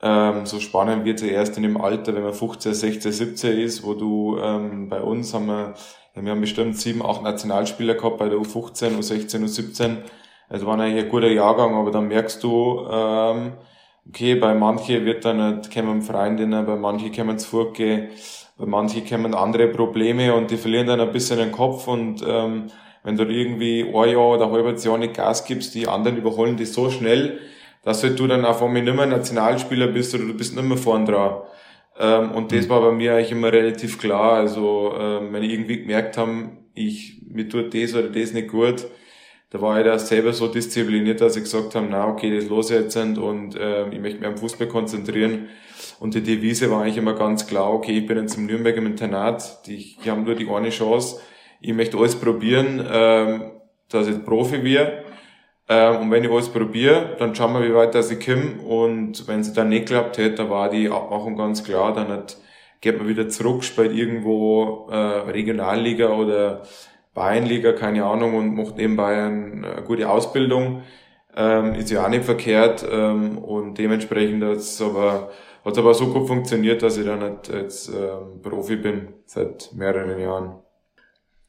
ähm, 0.00 0.46
so 0.46 0.60
spannend 0.60 1.04
wird 1.04 1.22
es 1.22 1.28
erst 1.28 1.56
in 1.56 1.62
dem 1.62 1.80
Alter, 1.80 2.14
wenn 2.14 2.22
man 2.22 2.34
15, 2.34 2.74
16, 2.74 3.12
17 3.12 3.58
ist, 3.58 3.84
wo 3.84 3.94
du 3.94 4.38
ähm, 4.38 4.88
bei 4.88 5.00
uns 5.00 5.34
haben 5.34 5.46
wir 5.46 5.74
wir 6.16 6.30
haben 6.30 6.40
bestimmt 6.40 6.76
sieben, 6.76 7.04
acht 7.04 7.22
Nationalspieler 7.22 7.94
gehabt 7.94 8.18
bei 8.18 8.28
der 8.28 8.38
U15, 8.38 8.96
U16, 8.98 9.42
U17. 9.42 9.96
Also 10.48 10.66
war 10.66 10.78
eigentlich 10.78 11.04
ein 11.04 11.10
guter 11.10 11.28
Jahrgang, 11.30 11.74
aber 11.74 11.90
dann 11.90 12.06
merkst 12.06 12.42
du, 12.44 12.86
ähm, 12.88 13.54
okay, 14.08 14.36
bei 14.36 14.54
manchen 14.54 15.04
wird 15.04 15.24
dann 15.24 15.56
nicht, 15.56 15.74
kommen 15.74 16.02
Freundinnen, 16.02 16.66
bei 16.66 16.76
manchen 16.76 17.12
kommen 17.12 17.40
Furke, 17.40 18.10
bei 18.56 18.66
manchen 18.66 19.04
kommen 19.08 19.34
andere 19.34 19.66
Probleme 19.68 20.34
und 20.34 20.52
die 20.52 20.56
verlieren 20.56 20.86
dann 20.86 21.00
ein 21.00 21.10
bisschen 21.10 21.38
den 21.38 21.50
Kopf 21.50 21.88
und 21.88 22.22
ähm, 22.24 22.70
wenn 23.04 23.16
du 23.16 23.24
irgendwie 23.24 23.82
ein 23.82 24.10
Jahr 24.10 24.30
oder 24.30 24.46
ein 24.46 24.52
halbes 24.52 24.82
Jahr 24.82 24.98
nicht 24.98 25.14
Gas 25.14 25.44
gibst, 25.44 25.74
die 25.74 25.86
anderen 25.86 26.16
überholen 26.16 26.56
dich 26.56 26.72
so 26.72 26.90
schnell, 26.90 27.38
dass 27.84 28.02
halt 28.02 28.18
du 28.18 28.26
dann 28.26 28.44
auf 28.44 28.62
einmal 28.62 28.82
nicht 28.82 28.96
mehr 28.96 29.06
Nationalspieler 29.06 29.88
bist 29.88 30.14
oder 30.14 30.24
du 30.24 30.34
bist 30.34 30.56
nicht 30.56 30.66
mehr 30.66 30.78
vorn 30.78 31.04
dran. 31.04 31.42
Ähm, 31.98 32.32
und 32.32 32.50
das 32.50 32.66
mhm. 32.66 32.70
war 32.70 32.80
bei 32.80 32.92
mir 32.92 33.14
eigentlich 33.14 33.32
immer 33.32 33.52
relativ 33.52 33.98
klar. 33.98 34.32
Also, 34.32 34.94
ähm, 34.98 35.32
wenn 35.32 35.42
ich 35.42 35.52
irgendwie 35.52 35.82
gemerkt 35.82 36.16
habe, 36.16 36.48
ich, 36.74 37.20
mir 37.28 37.48
tut 37.48 37.74
das 37.74 37.94
oder 37.94 38.08
das 38.08 38.32
nicht 38.32 38.48
gut, 38.48 38.86
da 39.50 39.60
war 39.60 39.78
ich 39.78 39.84
da 39.84 39.98
selber 39.98 40.32
so 40.32 40.48
diszipliniert, 40.48 41.20
dass 41.20 41.36
ich 41.36 41.44
gesagt 41.44 41.76
habe, 41.76 41.86
na 41.88 42.08
okay, 42.08 42.34
das 42.34 42.48
los 42.48 42.70
jetzt 42.70 42.96
und 42.96 43.54
äh, 43.54 43.88
ich 43.90 44.00
möchte 44.00 44.18
mich 44.18 44.26
am 44.26 44.36
Fußball 44.36 44.66
konzentrieren. 44.66 45.48
Und 46.00 46.14
die 46.14 46.22
Devise 46.22 46.70
war 46.70 46.82
eigentlich 46.82 46.96
immer 46.96 47.14
ganz 47.14 47.46
klar, 47.46 47.72
okay, 47.72 47.98
ich 47.98 48.06
bin 48.06 48.18
jetzt 48.18 48.36
im 48.36 48.46
Nürnberg 48.46 48.76
im 48.76 48.86
Internat, 48.86 49.64
die, 49.66 49.96
die 50.02 50.10
haben 50.10 50.24
nur 50.24 50.34
die 50.34 50.48
eine 50.48 50.70
Chance, 50.70 51.20
ich 51.64 51.74
möchte 51.74 51.96
alles 51.96 52.16
probieren, 52.16 52.84
ähm, 52.90 53.52
dass 53.88 54.06
ich 54.06 54.24
Profi 54.24 54.62
werde. 54.62 55.04
Ähm, 55.68 55.96
und 56.02 56.10
wenn 56.10 56.24
ich 56.24 56.30
alles 56.30 56.50
probiere, 56.50 57.16
dann 57.18 57.34
schauen 57.34 57.54
wir, 57.54 57.66
wie 57.66 57.74
weit 57.74 57.94
dass 57.94 58.10
ich 58.10 58.24
komme. 58.24 58.60
Und 58.62 59.26
wenn 59.26 59.40
es 59.40 59.52
dann 59.54 59.70
nicht 59.70 59.86
klappt 59.86 60.18
hätte, 60.18 60.36
dann 60.36 60.50
war 60.50 60.68
die 60.68 60.90
Abmachung 60.90 61.36
ganz 61.36 61.64
klar. 61.64 61.94
Dann 61.94 62.08
hat, 62.08 62.36
geht 62.80 62.98
man 62.98 63.08
wieder 63.08 63.28
zurück, 63.28 63.64
spielt 63.64 63.92
irgendwo 63.92 64.88
äh, 64.90 64.96
Regionalliga 64.96 66.08
oder 66.10 66.62
Bayernliga, 67.14 67.72
keine 67.72 68.04
Ahnung, 68.04 68.34
und 68.36 68.54
macht 68.54 68.76
nebenbei 68.76 69.22
eine 69.24 69.82
gute 69.86 70.10
Ausbildung. 70.10 70.82
Ähm, 71.36 71.74
ist 71.74 71.90
ja 71.90 72.04
auch 72.04 72.10
nicht 72.10 72.24
verkehrt. 72.24 72.86
Ähm, 72.90 73.38
und 73.38 73.78
dementsprechend 73.78 74.44
hat 74.44 74.56
es 74.56 74.82
aber, 74.82 75.30
hat's 75.64 75.78
aber 75.78 75.94
so 75.94 76.08
gut 76.12 76.28
funktioniert, 76.28 76.82
dass 76.82 76.98
ich 76.98 77.06
dann 77.06 77.20
nicht 77.20 77.48
jetzt 77.48 77.88
ähm, 77.88 78.42
Profi 78.42 78.76
bin 78.76 79.14
seit 79.24 79.70
mehreren 79.72 80.20
Jahren. 80.20 80.63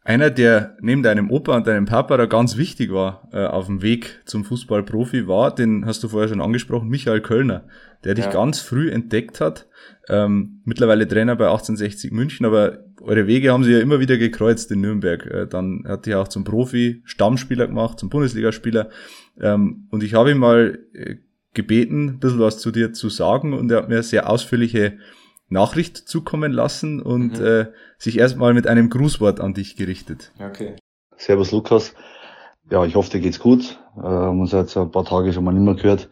Einer, 0.07 0.29
der 0.29 0.77
neben 0.81 1.01
deinem 1.01 1.31
Opa 1.31 1.57
und 1.57 1.65
deinem 1.65 1.85
Papa 1.85 2.15
da 2.15 2.27
ganz 2.27 2.57
wichtig 2.57 2.93
war 2.93 3.27
äh, 3.33 3.43
auf 3.43 3.65
dem 3.65 3.81
Weg 3.81 4.21
zum 4.25 4.45
Fußballprofi, 4.45 5.27
war, 5.27 5.53
den 5.53 5.83
hast 5.87 6.03
du 6.03 6.09
vorher 6.09 6.29
schon 6.29 6.41
angesprochen, 6.41 6.89
Michael 6.89 7.21
Kölner, 7.21 7.63
der 8.03 8.13
dich 8.13 8.25
ja. 8.25 8.31
ganz 8.31 8.59
früh 8.59 8.91
entdeckt 8.91 9.41
hat. 9.41 9.67
Ähm, 10.07 10.61
mittlerweile 10.63 11.07
Trainer 11.07 11.35
bei 11.35 11.45
1860 11.45 12.11
München, 12.11 12.45
aber 12.45 12.83
eure 13.01 13.25
Wege 13.25 13.51
haben 13.51 13.63
sie 13.63 13.71
ja 13.71 13.79
immer 13.79 13.99
wieder 13.99 14.19
gekreuzt 14.19 14.69
in 14.69 14.81
Nürnberg. 14.81 15.25
Äh, 15.25 15.47
dann 15.47 15.85
hat 15.87 16.05
dich 16.05 16.13
auch 16.13 16.27
zum 16.27 16.43
Profi, 16.43 17.01
Stammspieler 17.05 17.65
gemacht, 17.65 17.99
zum 17.99 18.09
Bundesligaspieler. 18.09 18.91
Ähm, 19.41 19.87
und 19.89 20.03
ich 20.03 20.13
habe 20.13 20.29
ihn 20.29 20.37
mal 20.37 20.77
äh, 20.93 21.15
gebeten, 21.55 22.09
ein 22.09 22.19
bisschen 22.19 22.39
was 22.39 22.59
zu 22.59 22.69
dir 22.69 22.93
zu 22.93 23.09
sagen 23.09 23.53
und 23.53 23.71
er 23.71 23.79
hat 23.79 23.89
mir 23.89 24.03
sehr 24.03 24.29
ausführliche 24.29 24.99
Nachricht 25.47 25.97
zukommen 25.97 26.51
lassen 26.51 27.01
und 27.01 27.39
mhm. 27.39 27.45
äh, 27.45 27.65
sich 27.97 28.17
erstmal 28.17 28.53
mit 28.53 28.67
einem 28.67 28.89
Grußwort 28.89 29.39
an 29.39 29.53
dich 29.53 29.75
gerichtet. 29.75 30.31
Okay. 30.39 30.75
Servus 31.17 31.51
Lukas. 31.51 31.93
Ja, 32.71 32.83
ich 32.83 32.95
hoffe, 32.95 33.11
dir 33.11 33.19
geht's 33.19 33.39
gut. 33.39 33.79
Äh, 33.97 34.01
haben 34.01 34.41
uns 34.41 34.51
jetzt 34.51 34.75
ein 34.75 34.91
paar 34.91 35.05
Tage 35.05 35.31
schon 35.33 35.43
mal 35.43 35.53
nicht 35.53 35.63
mehr 35.63 35.75
gehört. 35.75 36.09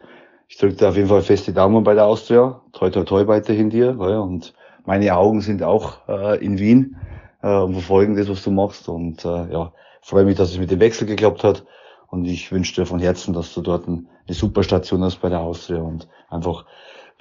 Ich 0.48 0.58
drücke 0.58 0.76
dir 0.76 0.90
auf 0.90 0.96
jeden 0.96 1.10
Fall 1.10 1.24
feste 1.24 1.52
Daumen 1.52 1.84
bei 1.84 1.96
der 1.96 2.06
Austria. 2.06 2.62
Toi, 2.74 2.92
toi, 2.92 3.04
toi 3.04 3.28
weiterhin 3.28 3.70
dir. 3.70 3.98
Ja, 4.00 4.20
und 4.20 4.54
meine 4.86 5.16
Augen 5.16 5.42
sind 5.42 5.64
auch 5.64 6.08
äh, 6.08 6.44
in 6.46 6.60
Wien 6.60 6.98
äh, 7.42 7.56
und 7.58 7.74
verfolgen 7.74 8.16
das, 8.16 8.30
was 8.30 8.44
du 8.44 8.52
machst. 8.52 8.88
Und 8.88 9.26
äh, 9.26 9.52
ja, 9.52 9.74
freue 10.02 10.26
mich, 10.26 10.38
dass 10.38 10.52
es 10.52 10.60
mit 10.60 10.70
dem 10.70 10.80
Wechsel 10.80 11.08
geklappt 11.08 11.44
hat. 11.44 11.66
Und 12.08 12.26
ich 12.26 12.52
wünsche 12.52 12.76
dir 12.76 12.86
von 12.86 13.00
Herzen, 13.00 13.34
dass 13.34 13.52
du 13.56 13.62
dort 13.62 13.88
eine 13.88 14.06
super 14.28 14.62
Station 14.62 15.04
hast 15.04 15.22
bei 15.22 15.30
der 15.30 15.40
Austria 15.40 15.82
und 15.82 16.08
einfach 16.30 16.66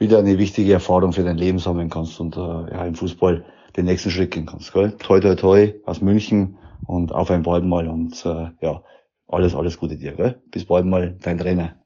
wieder 0.02 0.18
eine 0.18 0.38
wichtige 0.38 0.72
Erfahrung 0.72 1.12
für 1.12 1.22
dein 1.22 1.38
Leben 1.38 1.58
sammeln 1.58 1.88
kannst 1.88 2.20
und 2.20 2.36
äh, 2.36 2.40
ja, 2.40 2.84
im 2.84 2.94
Fußball 2.94 3.44
den 3.76 3.84
nächsten 3.84 4.10
Schritt 4.10 4.32
gehen 4.32 4.46
kannst. 4.46 4.72
Gell? 4.72 4.92
Toi, 4.98 5.20
toi, 5.20 5.34
toi 5.34 5.72
aus 5.86 6.00
München 6.00 6.58
und 6.86 7.12
auf 7.12 7.30
ein 7.30 7.42
bald 7.42 7.64
mal 7.64 7.88
und 7.88 8.24
äh, 8.26 8.48
ja, 8.60 8.82
alles, 9.28 9.54
alles 9.54 9.78
Gute 9.78 9.96
dir. 9.96 10.12
Gell? 10.12 10.42
Bis 10.50 10.66
bald 10.66 10.84
mal, 10.84 11.16
dein 11.22 11.38
Trainer. 11.38 11.76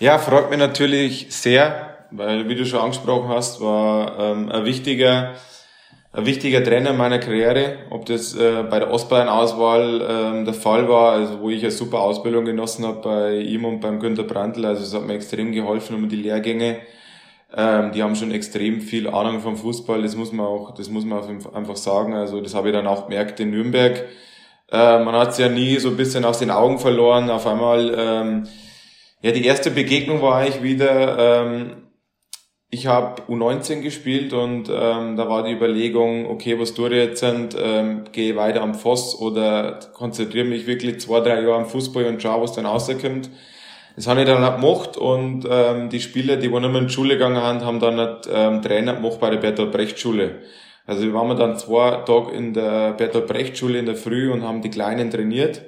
Ja, 0.00 0.18
freut 0.18 0.48
mich 0.48 0.58
natürlich 0.58 1.26
sehr, 1.30 2.06
weil, 2.10 2.48
wie 2.48 2.54
du 2.54 2.64
schon 2.64 2.80
angesprochen 2.80 3.28
hast, 3.28 3.60
war 3.60 4.18
ähm, 4.18 4.50
ein 4.50 4.64
wichtiger 4.64 5.34
ein 6.12 6.26
wichtiger 6.26 6.64
Trainer 6.64 6.92
meiner 6.94 7.18
Karriere, 7.18 7.78
ob 7.90 8.06
das 8.06 8.34
äh, 8.34 8.64
bei 8.68 8.78
der 8.78 8.90
Ostbayern-Auswahl 8.90 10.06
ähm, 10.08 10.44
der 10.44 10.54
Fall 10.54 10.88
war, 10.88 11.12
also 11.12 11.40
wo 11.40 11.50
ich 11.50 11.62
eine 11.62 11.70
super 11.70 12.00
Ausbildung 12.00 12.44
genossen 12.46 12.86
habe 12.86 13.00
bei 13.02 13.36
ihm 13.36 13.64
und 13.64 13.80
beim 13.80 14.00
Günter 14.00 14.22
Brandl, 14.22 14.64
also 14.64 14.82
es 14.82 14.94
hat 14.94 15.06
mir 15.06 15.14
extrem 15.14 15.52
geholfen 15.52 15.96
um 15.96 16.08
die 16.08 16.16
Lehrgänge. 16.16 16.78
Ähm, 17.54 17.92
die 17.92 18.02
haben 18.02 18.14
schon 18.14 18.30
extrem 18.30 18.80
viel 18.80 19.08
Ahnung 19.08 19.40
vom 19.40 19.56
Fußball, 19.56 20.02
das 20.02 20.16
muss 20.16 20.32
man 20.32 20.46
auch, 20.46 20.74
das 20.74 20.90
muss 20.90 21.04
man 21.04 21.22
einfach 21.54 21.76
sagen. 21.76 22.14
Also 22.14 22.40
das 22.40 22.54
habe 22.54 22.68
ich 22.68 22.74
dann 22.74 22.86
auch 22.86 23.08
gemerkt 23.08 23.40
in 23.40 23.50
Nürnberg. 23.50 24.04
Äh, 24.70 25.02
man 25.02 25.14
hat 25.14 25.30
es 25.30 25.38
ja 25.38 25.48
nie 25.48 25.78
so 25.78 25.88
ein 25.88 25.96
bisschen 25.96 26.24
aus 26.24 26.38
den 26.38 26.50
Augen 26.50 26.78
verloren. 26.78 27.30
Auf 27.30 27.46
einmal, 27.46 27.94
ähm, 27.96 28.48
ja, 29.22 29.32
die 29.32 29.44
erste 29.44 29.70
Begegnung 29.70 30.20
war 30.20 30.36
eigentlich 30.36 30.62
wieder, 30.62 31.42
ähm, 31.42 31.87
ich 32.70 32.86
habe 32.86 33.22
U19 33.22 33.80
gespielt 33.80 34.34
und 34.34 34.68
ähm, 34.68 35.16
da 35.16 35.28
war 35.28 35.42
die 35.42 35.52
Überlegung, 35.52 36.28
okay, 36.28 36.60
was 36.60 36.74
tue 36.74 36.90
ich 36.90 36.96
jetzt? 36.96 37.22
Ähm, 37.22 38.04
gehe 38.12 38.36
weiter 38.36 38.60
am 38.60 38.74
Voss 38.74 39.18
oder 39.18 39.80
konzentriere 39.94 40.44
mich 40.44 40.66
wirklich 40.66 41.00
zwei, 41.00 41.20
drei 41.20 41.40
Jahre 41.40 41.54
am 41.54 41.66
Fußball 41.66 42.04
und 42.04 42.20
schaue, 42.20 42.42
was 42.42 42.52
dann 42.52 42.66
rauskommt. 42.66 43.30
Das 43.96 44.06
habe 44.06 44.20
ich 44.20 44.26
dann 44.26 44.44
auch 44.44 44.56
gemacht 44.56 44.98
und 44.98 45.46
ähm, 45.50 45.88
die 45.88 46.00
Spieler, 46.00 46.36
die 46.36 46.52
wo 46.52 46.60
nicht 46.60 46.70
mehr 46.70 46.82
in 46.82 46.88
die 46.88 46.92
Schule 46.92 47.14
gegangen 47.14 47.42
haben, 47.42 47.64
haben 47.64 47.80
dann 47.80 47.96
nicht, 47.96 48.28
ähm, 48.32 48.60
Trainer 48.60 48.94
gemacht 48.94 49.18
bei 49.18 49.30
der 49.30 49.38
Bertolt 49.38 49.72
Brecht 49.72 49.98
Schule. 49.98 50.42
Also 50.86 51.02
wir 51.02 51.14
waren 51.14 51.36
dann 51.38 51.56
zwei 51.56 52.02
Tage 52.06 52.32
in 52.32 52.52
der 52.52 52.92
Bertolt 52.92 53.26
Brecht 53.26 53.56
Schule 53.56 53.78
in 53.78 53.86
der 53.86 53.96
Früh 53.96 54.30
und 54.30 54.42
haben 54.42 54.60
die 54.60 54.70
Kleinen 54.70 55.10
trainiert. 55.10 55.62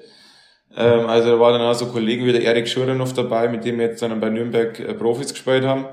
Ähm, 0.77 1.07
also 1.07 1.31
da 1.31 1.41
waren 1.41 1.59
dann 1.59 1.63
auch 1.63 1.75
so 1.75 1.87
Kollegen 1.87 2.27
wie 2.27 2.33
der 2.33 2.43
Erik 2.43 2.69
Schurenhoff 2.69 3.15
dabei, 3.15 3.49
mit 3.49 3.65
dem 3.65 3.79
wir 3.79 3.87
jetzt 3.87 4.03
dann 4.03 4.21
bei 4.21 4.29
Nürnberg 4.29 4.79
äh, 4.79 4.95
Profis 4.95 5.33
gespielt 5.33 5.65
haben. 5.65 5.87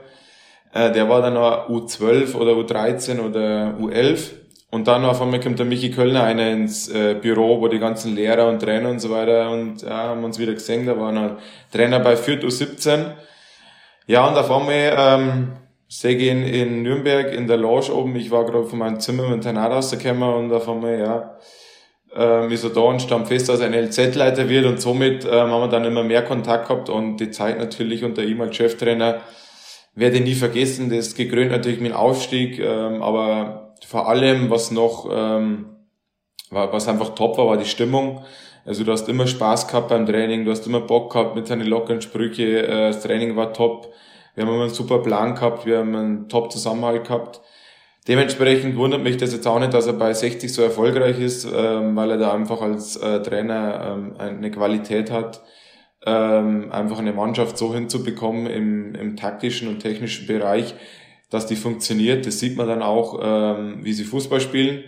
Äh, 0.74 0.92
der 0.92 1.10
war 1.10 1.22
dann 1.22 1.34
noch 1.34 1.70
U12 1.70 2.36
oder 2.36 2.54
U13 2.54 3.20
oder 3.20 3.76
U11. 3.80 4.32
Und 4.70 4.88
dann 4.88 5.06
auf 5.06 5.22
einmal 5.22 5.40
kommt 5.40 5.60
der 5.60 5.66
Michi 5.66 5.92
Kölner 5.92 6.24
einer 6.24 6.52
ins 6.52 6.90
äh, 6.90 7.16
Büro, 7.16 7.62
wo 7.62 7.68
die 7.70 7.80
ganzen 7.80 8.16
Lehrer 8.16 8.50
und 8.50 8.62
Trainer 8.62 8.90
und 8.90 9.00
so 9.00 9.10
weiter 9.10 9.50
und 9.50 9.82
ja, 9.82 10.10
haben 10.10 10.24
uns 10.26 10.40
wieder 10.40 10.54
gesehen, 10.54 10.86
da 10.86 11.00
war 11.00 11.12
noch 11.14 11.38
Trainer 11.72 12.00
bei 12.00 12.18
Fürth 12.18 12.44
U17. 12.44 13.14
Ja, 14.08 14.28
und 14.28 14.38
auf 14.38 14.52
einmal 14.52 14.94
ähm, 14.98 15.48
sehe 15.88 16.18
ich 16.18 16.24
ihn 16.24 16.44
in 16.44 16.82
Nürnberg 16.82 17.34
in 17.34 17.48
der 17.48 17.58
Lounge 17.58 17.94
oben. 17.94 18.16
Ich 18.18 18.30
war 18.30 18.46
gerade 18.46 18.66
von 18.66 18.80
meinem 18.80 19.00
Zimmer 19.00 19.24
mit 19.24 19.36
Internat 19.36 19.72
rausgekommen 19.72 20.24
und 20.24 20.54
auf 20.54 20.68
einmal, 20.68 21.00
ja, 21.00 21.38
ähm, 22.14 22.52
ist 22.52 22.64
er 22.66 22.72
da 22.72 22.82
und 22.82 23.02
stand 23.02 23.28
fest, 23.28 23.48
dass 23.48 23.62
er 23.62 23.68
ein 23.68 23.74
LZ-Leiter 23.74 24.50
wird 24.50 24.66
und 24.66 24.82
somit 24.82 25.24
ähm, 25.26 25.32
haben 25.32 25.62
wir 25.62 25.68
dann 25.70 25.86
immer 25.86 26.04
mehr 26.04 26.24
Kontakt 26.24 26.68
gehabt 26.68 26.90
und 26.90 27.18
die 27.18 27.32
Zeit 27.32 27.58
natürlich 27.58 28.04
unter 28.04 28.24
ihm 28.24 28.42
als 28.42 28.56
Cheftrainer 28.56 29.22
werde 29.98 30.20
nie 30.20 30.36
vergessen, 30.36 30.90
das 30.90 31.16
gekrönt 31.16 31.52
natürlich 31.52 31.80
mit 31.80 31.92
dem 31.92 31.98
Aufstieg, 31.98 32.60
ähm, 32.60 33.02
aber 33.02 33.76
vor 33.86 34.08
allem, 34.08 34.50
was 34.50 34.72
noch, 34.72 35.10
ähm, 35.12 35.66
was 36.50 36.88
einfach 36.88 37.16
top 37.16 37.38
war, 37.38 37.48
war 37.48 37.58
die 37.58 37.66
Stimmung. 37.66 38.24
Also 38.66 38.84
du 38.84 38.92
hast 38.92 39.10
immer 39.10 39.28
Spaß 39.28 39.68
gehabt 39.68 39.90
beim 39.90 40.06
Training, 40.06 40.46
du 40.46 40.52
hast 40.52 40.68
immer 40.68 40.82
Bock 40.82 41.14
gehabt 41.14 41.36
mit 41.36 41.48
seinen 41.48 41.68
lockeren 41.68 42.02
Sprüche, 42.02 42.68
äh, 42.68 42.88
das 42.90 43.02
Training 43.02 43.36
war 43.36 43.54
top, 43.54 43.94
wir 44.36 44.46
haben 44.46 44.54
immer 44.54 44.64
einen 44.64 44.74
super 44.74 45.00
Plan 45.00 45.36
gehabt, 45.36 45.66
wir 45.66 45.80
haben 45.80 45.96
einen 45.96 46.30
top 46.30 46.52
Zusammenhalt 46.52 47.06
gehabt. 47.06 47.42
Dementsprechend 48.08 48.78
wundert 48.78 49.04
mich 49.04 49.18
das 49.18 49.34
jetzt 49.34 49.48
auch 49.48 49.60
nicht, 49.60 49.74
dass 49.74 49.88
er 49.88 49.94
bei 49.94 50.14
60 50.14 50.54
so 50.54 50.62
erfolgreich 50.62 51.20
ist, 51.20 51.46
ähm, 51.46 51.96
weil 51.96 52.12
er 52.12 52.18
da 52.18 52.34
einfach 52.34 52.62
als 52.62 52.96
äh, 52.98 53.22
Trainer 53.22 53.96
ähm, 53.98 54.16
eine 54.18 54.52
Qualität 54.52 55.12
hat, 55.12 55.42
ähm, 56.08 56.72
einfach 56.72 57.00
eine 57.00 57.12
Mannschaft 57.12 57.58
so 57.58 57.74
hinzubekommen 57.74 58.48
im, 58.48 58.96
im 58.96 59.18
taktischen 59.18 59.68
und 59.68 59.80
technischen 59.80 60.26
Bereich, 60.26 60.74
dass 61.30 61.48
die 61.48 61.58
funktioniert. 61.58 62.26
Das 62.26 62.40
sieht 62.40 62.56
man 62.56 62.68
dann 62.68 62.82
auch, 62.82 63.20
ähm, 63.22 63.80
wie 63.84 63.92
sie 63.92 64.06
Fußball 64.06 64.40
spielen 64.40 64.86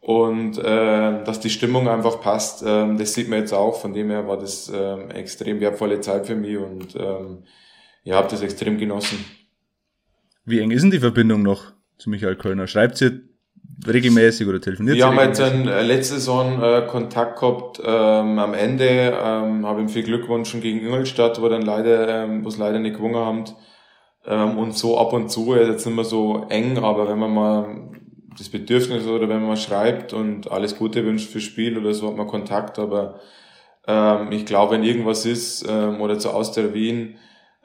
und 0.00 0.58
äh, 0.58 1.24
dass 1.24 1.40
die 1.40 1.50
Stimmung 1.50 1.88
einfach 1.88 2.20
passt. 2.20 2.62
Ähm, 2.64 2.96
das 2.96 3.14
sieht 3.14 3.28
man 3.28 3.40
jetzt 3.40 3.52
auch. 3.52 3.80
Von 3.80 3.92
dem 3.92 4.10
her 4.10 4.28
war 4.28 4.38
das 4.38 4.70
ähm, 4.72 5.10
extrem 5.10 5.60
wertvolle 5.60 6.00
Zeit 6.00 6.26
für 6.26 6.36
mich 6.36 6.56
und 6.56 6.94
ähm, 6.94 7.44
ja, 8.04 8.16
habe 8.16 8.28
das 8.30 8.42
extrem 8.42 8.78
genossen. 8.78 9.24
Wie 10.44 10.60
eng 10.60 10.70
ist 10.70 10.82
denn 10.82 10.90
die 10.92 11.00
Verbindung 11.00 11.42
noch 11.42 11.72
zu 11.98 12.08
Michael 12.08 12.36
Kölner? 12.36 12.68
Schreibt 12.68 12.98
sie 12.98 13.31
regelmäßig 13.86 14.46
oder 14.46 14.60
telefoniert 14.60 14.96
Wir 14.96 15.06
haben 15.06 15.18
jetzt 15.18 15.40
ein, 15.40 15.68
äh, 15.68 15.82
letzte 15.82 16.14
Saison 16.14 16.62
äh, 16.62 16.82
Kontakt 16.86 17.40
gehabt. 17.40 17.80
Ähm, 17.84 18.38
am 18.38 18.54
Ende 18.54 19.16
ähm, 19.22 19.66
habe 19.66 19.80
ihm 19.80 19.88
viel 19.88 20.02
Glückwunsch 20.02 20.52
gegen 20.60 20.80
Ingolstadt, 20.80 21.40
wo 21.40 21.48
dann 21.48 21.62
leider, 21.62 22.24
ähm, 22.24 22.44
wo 22.44 22.48
es 22.48 22.58
leider 22.58 22.78
nicht 22.78 22.96
gewonnen 22.96 23.16
haben. 23.16 23.44
Ähm, 24.26 24.58
und 24.58 24.76
so 24.76 24.98
ab 24.98 25.12
und 25.12 25.30
zu, 25.30 25.54
ist 25.54 25.68
jetzt 25.68 25.86
nicht 25.86 25.96
mehr 25.96 26.04
so 26.04 26.46
eng, 26.48 26.78
aber 26.78 27.08
wenn 27.08 27.18
man 27.18 27.34
mal 27.34 27.90
das 28.38 28.48
Bedürfnis 28.48 29.06
oder 29.06 29.28
wenn 29.28 29.46
man 29.46 29.56
schreibt 29.56 30.12
und 30.12 30.50
alles 30.50 30.78
Gute 30.78 31.04
wünscht 31.04 31.30
fürs 31.30 31.44
Spiel 31.44 31.76
oder 31.76 31.92
so, 31.92 32.08
hat 32.08 32.16
man 32.16 32.26
Kontakt. 32.26 32.78
Aber 32.78 33.20
ähm, 33.86 34.32
ich 34.32 34.46
glaube, 34.46 34.74
wenn 34.74 34.84
irgendwas 34.84 35.26
ist 35.26 35.66
ähm, 35.68 36.00
oder 36.00 36.18
zu 36.18 36.30
Austria 36.30 36.72
Wien, 36.72 37.16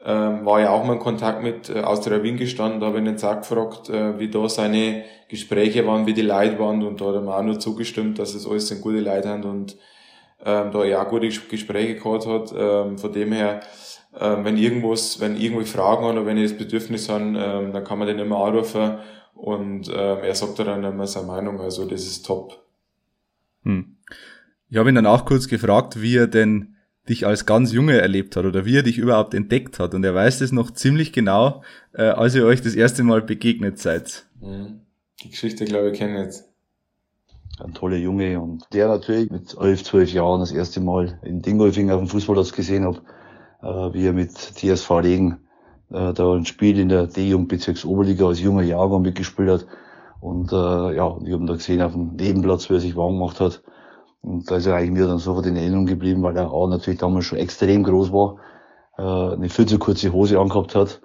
ähm, 0.04 0.46
war 0.46 0.62
ja 0.62 0.70
auch 0.70 0.84
mal 0.86 0.94
in 0.94 1.00
Kontakt 1.00 1.42
mit 1.42 1.70
äh, 1.70 1.82
Austria 1.82 2.22
Wien 2.24 2.38
gestanden, 2.38 2.80
da 2.80 2.88
habe 2.88 2.98
ich 2.98 3.04
ihn 3.04 3.10
jetzt 3.10 3.22
gefragt, 3.24 3.90
äh, 3.90 4.20
wie 4.20 4.30
da 4.30 4.48
seine 4.48 5.04
Gespräche 5.28 5.86
waren, 5.86 6.06
wie 6.06 6.14
die 6.14 6.22
Leute 6.22 6.60
waren 6.60 6.84
und 6.84 7.02
da 7.02 7.06
hat 7.06 7.16
er 7.16 7.22
mir 7.22 7.36
auch 7.36 7.44
nur 7.44 7.60
zugestimmt, 7.60 8.20
dass 8.20 8.34
es 8.34 8.48
alles 8.48 8.68
sind 8.68 8.82
gute 8.82 9.00
Leute 9.00 9.30
haben 9.30 9.44
und 9.44 9.78
ähm, 10.46 10.72
da 10.72 10.86
ja 10.86 11.04
auch 11.04 11.10
gute 11.10 11.28
Gespräche 11.28 11.96
gehabt 11.96 12.28
hat. 12.28 12.54
Ähm, 12.56 12.98
von 12.98 13.12
dem 13.12 13.32
her, 13.32 13.62
ähm, 14.20 14.46
wenn 14.46 14.58
irgendwas, 14.58 15.20
wenn 15.20 15.36
irgendwie 15.36 15.66
Fragen 15.66 16.06
oder 16.06 16.26
wenn 16.26 16.38
ich 16.38 16.52
das 16.52 16.58
Bedürfnis 16.58 17.10
haben, 17.10 17.36
ähm, 17.36 17.74
dann 17.74 17.84
kann 17.84 17.98
man 18.00 18.08
den 18.08 18.20
immer 18.20 18.46
anrufen 18.46 19.00
und 19.34 19.90
ähm, 19.90 20.20
er 20.24 20.36
sagt 20.36 20.60
dann 20.60 20.84
immer 20.84 21.08
seine 21.08 21.28
Meinung, 21.28 21.60
also 21.60 21.86
das 21.86 22.04
ist 22.04 22.26
top. 22.26 22.64
Hm. 23.64 23.98
Ich 24.70 24.78
habe 24.78 24.90
ihn 24.90 24.96
dann 24.96 25.06
auch 25.06 25.26
kurz 25.26 25.48
gefragt, 25.48 26.02
wie 26.02 26.18
er 26.18 26.28
denn 26.28 26.77
dich 27.10 27.26
als 27.26 27.46
ganz 27.46 27.72
Junge 27.72 28.00
erlebt 28.00 28.36
hat 28.36 28.46
oder 28.46 28.65
wie 28.65 28.78
er 28.78 28.84
dich 28.84 28.98
überhaupt 28.98 29.34
entdeckt 29.34 29.80
hat. 29.80 29.93
Und 29.93 30.04
er 30.04 30.13
weiß 30.13 30.41
es 30.41 30.52
noch 30.52 30.72
ziemlich 30.72 31.13
genau, 31.13 31.63
äh, 31.93 32.04
als 32.04 32.36
ihr 32.36 32.46
euch 32.46 32.62
das 32.62 32.76
erste 32.76 33.04
Mal 33.04 33.22
begegnet 33.22 33.80
seid. 33.80 34.26
Mhm. 34.41 34.82
Die 35.24 35.30
Geschichte, 35.30 35.65
glaube 35.65 35.91
ich, 35.91 35.98
kenne 35.98 36.20
ich 36.20 36.26
jetzt. 36.26 36.50
Ein 37.60 37.74
toller 37.74 37.98
Junge 37.98 38.39
und 38.39 38.65
der 38.72 38.88
natürlich 38.88 39.32
mit 39.32 39.58
elf, 39.60 39.84
zwölf 39.84 40.13
Jahren 40.13 40.41
das 40.41 40.52
erste 40.52 40.80
Mal 40.80 41.20
in 41.24 41.41
Dingolfing 41.41 41.89
auf 41.89 42.00
dem 42.00 42.08
Fußballplatz 42.08 42.52
gesehen 42.52 42.86
habe, 42.86 43.02
äh, 43.63 43.93
wie 43.96 44.06
er 44.06 44.13
mit 44.13 44.32
TSV 44.32 44.91
Regen 44.91 45.39
äh, 45.89 46.13
da 46.13 46.34
ein 46.34 46.46
Spiel 46.46 46.78
in 46.78 46.89
der 46.89 47.08
D-Jugendbezirksoberliga 47.08 48.28
als 48.28 48.41
junger 48.41 48.62
Jahrgang 48.63 49.02
mitgespielt 49.02 49.50
hat. 49.50 49.67
Und 50.20 50.52
äh, 50.52 50.56
ja, 50.56 51.17
ich 51.24 51.34
habe 51.34 51.43
ihn 51.43 51.48
da 51.48 51.54
gesehen 51.54 51.82
auf 51.82 51.93
dem 51.93 52.15
Nebenplatz, 52.15 52.70
wie 52.70 52.76
er 52.76 52.80
sich 52.80 52.96
warm 52.96 53.13
gemacht 53.13 53.39
hat. 53.39 53.63
Und 54.22 54.50
da 54.50 54.58
ist 54.58 54.66
er 54.66 54.76
eigentlich 54.76 54.92
mir 54.92 55.08
dann 55.08 55.20
sofort 55.20 55.46
in 55.46 55.56
Erinnerung 55.56 55.86
geblieben, 55.86 56.24
weil 56.24 56.38
er 56.38 56.52
auch 56.52 56.68
natürlich 56.68 57.00
damals 57.00 57.26
schon 57.26 57.40
extrem 57.40 57.84
groß 57.84 58.12
war, 58.12 58.38
äh, 58.98 59.36
eine 59.36 59.50
viel 59.50 59.66
zu 59.66 59.80
kurze 59.80 60.12
Hose 60.12 60.40
angehabt 60.40 60.76
hat 60.76 61.02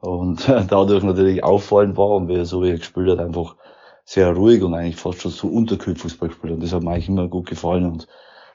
und 0.00 0.48
dadurch 0.68 1.02
natürlich 1.02 1.44
auffallend 1.44 1.96
war 1.96 2.10
und 2.10 2.28
wie 2.28 2.36
er 2.36 2.46
so 2.46 2.62
wie 2.62 2.70
er 2.70 2.78
gespielt 2.78 3.10
hat, 3.10 3.20
einfach 3.20 3.56
sehr 4.04 4.32
ruhig 4.32 4.62
und 4.62 4.74
eigentlich 4.74 4.96
fast 4.96 5.22
schon 5.22 5.30
so 5.30 5.48
unterkühlt 5.48 5.98
Fußball 5.98 6.28
gespielt. 6.28 6.54
Und 6.54 6.62
das 6.62 6.72
hat 6.72 6.82
mir 6.82 6.90
eigentlich 6.90 7.08
immer 7.08 7.28
gut 7.28 7.46
gefallen 7.48 7.86
und 7.86 8.06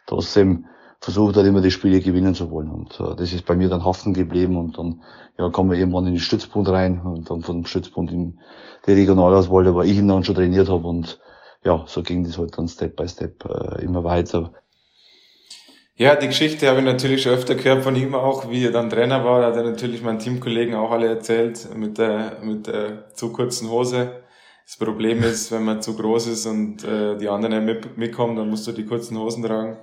trotzdem 0.05 0.65
versucht 1.01 1.37
hat 1.37 1.45
immer 1.45 1.61
die 1.61 1.71
Spiele 1.71 2.01
gewinnen 2.01 2.35
zu 2.35 2.51
wollen. 2.51 2.69
Und 2.69 2.99
äh, 2.99 3.15
das 3.15 3.33
ist 3.33 3.45
bei 3.45 3.55
mir 3.55 3.69
dann 3.69 3.85
haften 3.85 4.13
geblieben 4.13 4.57
und 4.57 4.77
dann 4.77 5.01
ja, 5.37 5.49
kommen 5.49 5.71
wir 5.71 5.77
irgendwann 5.77 6.05
in 6.07 6.13
den 6.13 6.19
Stützpunkt 6.19 6.69
rein 6.69 7.01
und 7.01 7.29
dann 7.29 7.41
von 7.41 7.57
dem 7.57 7.65
Stützpunkt 7.65 8.11
in 8.11 8.39
die 8.85 8.91
Regionalauswahl, 8.91 9.63
da 9.63 9.73
war 9.73 9.85
ich 9.85 9.97
ihn 9.97 10.07
dann 10.07 10.23
schon 10.23 10.35
trainiert 10.35 10.69
habe 10.69 10.87
und 10.87 11.19
ja, 11.63 11.83
so 11.87 12.03
ging 12.03 12.23
das 12.23 12.37
halt 12.37 12.57
dann 12.57 12.67
Step 12.67 12.95
by 12.95 13.07
Step 13.07 13.45
äh, 13.45 13.83
immer 13.83 14.03
weiter. 14.03 14.53
Ja, 15.95 16.15
die 16.15 16.27
Geschichte 16.27 16.69
habe 16.69 16.79
ich 16.79 16.85
natürlich 16.85 17.23
schon 17.23 17.33
öfter 17.33 17.55
gehört 17.55 17.83
von 17.83 17.93
ihm 17.95 18.15
auch, 18.15 18.49
wie 18.49 18.63
er 18.63 18.71
dann 18.71 18.89
Trainer 18.89 19.25
war. 19.25 19.41
Da 19.41 19.47
hat 19.47 19.57
er 19.57 19.63
natürlich 19.63 20.01
meinen 20.01 20.19
Teamkollegen 20.19 20.73
auch 20.73 20.91
alle 20.91 21.07
erzählt 21.07 21.75
mit 21.75 21.97
der, 21.97 22.37
mit 22.41 22.67
der 22.67 23.13
zu 23.13 23.33
kurzen 23.33 23.69
Hose. 23.69 24.23
Das 24.65 24.77
Problem 24.77 25.23
ist, 25.23 25.51
wenn 25.51 25.65
man 25.65 25.81
zu 25.81 25.97
groß 25.97 26.27
ist 26.27 26.45
und 26.45 26.85
äh, 26.85 27.17
die 27.17 27.27
anderen 27.27 27.65
mit, 27.65 27.97
mitkommen, 27.97 28.37
dann 28.37 28.49
musst 28.49 28.65
du 28.67 28.71
die 28.71 28.85
kurzen 28.85 29.17
Hosen 29.17 29.43
tragen. 29.43 29.77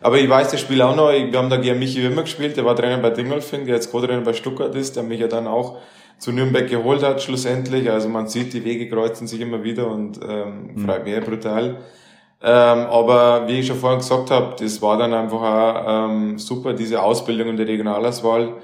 Aber 0.00 0.18
ich 0.18 0.28
weiß 0.28 0.50
das 0.50 0.60
Spiel 0.60 0.82
auch 0.82 0.96
noch, 0.96 1.12
wir 1.12 1.38
haben 1.38 1.50
da 1.50 1.56
gegen 1.56 1.78
Michi 1.78 2.02
Wimmer 2.02 2.22
gespielt, 2.22 2.56
der 2.56 2.64
war 2.64 2.74
Trainer 2.74 2.98
bei 2.98 3.10
Dingolfing, 3.10 3.64
der 3.64 3.76
jetzt 3.76 3.92
Co-Trainer 3.92 4.22
bei 4.22 4.32
Stuttgart 4.32 4.74
ist, 4.74 4.96
der 4.96 5.02
mich 5.04 5.20
ja 5.20 5.28
dann 5.28 5.46
auch 5.46 5.78
zu 6.18 6.32
Nürnberg 6.32 6.68
geholt 6.68 7.02
hat 7.02 7.22
schlussendlich. 7.22 7.90
Also 7.90 8.08
man 8.08 8.26
sieht, 8.28 8.52
die 8.52 8.64
Wege 8.64 8.88
kreuzen 8.88 9.26
sich 9.26 9.40
immer 9.40 9.62
wieder 9.62 9.88
und 9.88 10.20
ähm, 10.26 10.70
mhm. 10.74 10.84
freut 10.84 11.04
mich 11.04 11.20
brutal. 11.20 11.78
Ähm, 12.42 12.78
aber 12.90 13.48
wie 13.48 13.60
ich 13.60 13.66
schon 13.66 13.76
vorhin 13.76 14.00
gesagt 14.00 14.30
habe, 14.30 14.54
das 14.58 14.82
war 14.82 14.98
dann 14.98 15.14
einfach 15.14 15.40
auch 15.40 16.08
ähm, 16.10 16.38
super, 16.38 16.74
diese 16.74 17.02
Ausbildung 17.02 17.48
in 17.48 17.56
der 17.56 17.66
Regionalauswahl, 17.66 18.54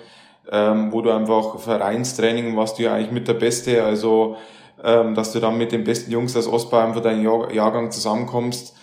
ähm, 0.53 0.93
wo 0.93 1.01
du 1.01 1.11
einfach 1.11 1.59
Vereinstraining 1.59 2.57
warst 2.57 2.79
du 2.79 2.83
ja 2.83 2.95
eigentlich 2.95 3.13
mit 3.13 3.27
der 3.27 3.35
Beste, 3.35 3.83
also 3.83 4.37
ähm, 4.85 5.15
dass 5.15 5.33
du 5.33 5.41
dann 5.41 5.57
mit 5.57 5.73
den 5.73 5.85
besten 5.85 6.11
Jungs 6.11 6.37
aus 6.37 6.47
Ostbayern 6.47 6.93
von 6.93 7.03
deinem 7.03 7.25
Jahr 7.25 7.53
Jahrgang 7.53 7.91
zusammenkommst. 7.91 8.77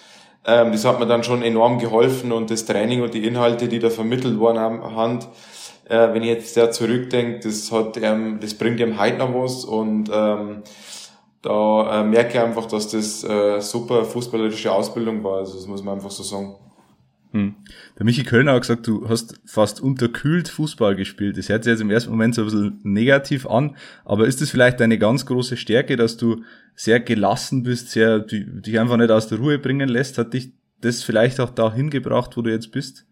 Ähm, 0.45 0.71
das 0.71 0.85
hat 0.85 0.99
mir 0.99 1.05
dann 1.05 1.23
schon 1.23 1.43
enorm 1.43 1.77
geholfen 1.77 2.31
und 2.31 2.49
das 2.49 2.65
Training 2.65 3.03
und 3.03 3.13
die 3.13 3.25
Inhalte, 3.25 3.67
die 3.67 3.79
da 3.79 3.89
vermittelt 3.89 4.39
wurden 4.39 4.57
am 4.57 4.95
Hand, 4.95 5.27
äh, 5.89 6.13
wenn 6.13 6.23
ich 6.23 6.29
jetzt 6.29 6.57
da 6.57 6.71
zurückdenke, 6.71 7.39
das 7.43 7.71
hat, 7.71 7.97
ähm, 8.01 8.39
das 8.41 8.53
bringt 8.53 8.79
ihm 8.79 8.99
heute 8.99 9.17
noch 9.17 9.33
was 9.33 9.65
und 9.65 10.09
ähm, 10.13 10.63
da 11.41 12.01
äh, 12.01 12.03
merke 12.03 12.37
ich 12.37 12.39
einfach, 12.39 12.65
dass 12.65 12.89
das 12.89 13.23
äh, 13.23 13.61
super 13.61 14.03
fußballerische 14.03 14.71
Ausbildung 14.71 15.23
war. 15.23 15.37
Also 15.37 15.55
das 15.55 15.67
muss 15.67 15.83
man 15.83 15.95
einfach 15.95 16.11
so 16.11 16.23
sagen. 16.23 16.55
Hm. 17.31 17.55
Der 17.97 18.05
Michi 18.05 18.23
Kölner 18.23 18.53
hat 18.53 18.61
gesagt, 18.61 18.87
du 18.87 19.07
hast 19.07 19.39
fast 19.45 19.81
unterkühlt 19.81 20.49
Fußball 20.49 20.95
gespielt. 20.95 21.37
Das 21.37 21.49
hört 21.49 21.63
sich 21.63 21.71
jetzt 21.71 21.81
im 21.81 21.89
ersten 21.89 22.11
Moment 22.11 22.35
so 22.35 22.41
ein 22.41 22.45
bisschen 22.45 22.79
negativ 22.83 23.47
an, 23.47 23.75
aber 24.05 24.27
ist 24.27 24.41
das 24.41 24.49
vielleicht 24.49 24.79
deine 24.79 24.97
ganz 24.97 25.25
große 25.25 25.57
Stärke, 25.57 25.95
dass 25.95 26.17
du 26.17 26.43
sehr 26.75 26.99
gelassen 26.99 27.63
bist, 27.63 27.91
sehr, 27.91 28.19
dich 28.19 28.79
einfach 28.79 28.97
nicht 28.97 29.11
aus 29.11 29.27
der 29.27 29.39
Ruhe 29.39 29.59
bringen 29.59 29.89
lässt? 29.89 30.17
Hat 30.17 30.33
dich 30.33 30.53
das 30.81 31.03
vielleicht 31.03 31.39
auch 31.39 31.49
dahin 31.49 31.89
gebracht, 31.89 32.37
wo 32.37 32.41
du 32.41 32.51
jetzt 32.51 32.71
bist? 32.71 33.06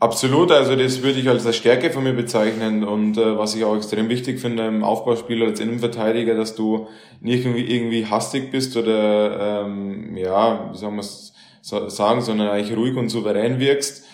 Absolut, 0.00 0.52
also 0.52 0.76
das 0.76 1.02
würde 1.02 1.18
ich 1.18 1.28
als 1.28 1.44
eine 1.44 1.52
Stärke 1.52 1.90
von 1.90 2.04
mir 2.04 2.12
bezeichnen 2.12 2.84
und 2.84 3.18
äh, 3.18 3.36
was 3.36 3.56
ich 3.56 3.64
auch 3.64 3.74
extrem 3.74 4.08
wichtig 4.08 4.38
finde 4.38 4.64
im 4.64 4.84
Aufbauspiel 4.84 5.42
als 5.42 5.58
Innenverteidiger, 5.58 6.36
dass 6.36 6.54
du 6.54 6.86
nicht 7.20 7.44
irgendwie, 7.44 7.64
irgendwie 7.64 8.06
hastig 8.06 8.52
bist 8.52 8.76
oder 8.76 9.64
ähm, 9.64 10.16
ja, 10.16 10.70
wie 10.72 10.78
soll 10.78 10.90
man 10.90 11.00
es 11.00 11.34
sagen, 11.62 12.20
sondern 12.20 12.48
eigentlich 12.48 12.76
ruhig 12.76 12.96
und 12.96 13.08
souverän 13.08 13.58
wirkst. 13.58 14.04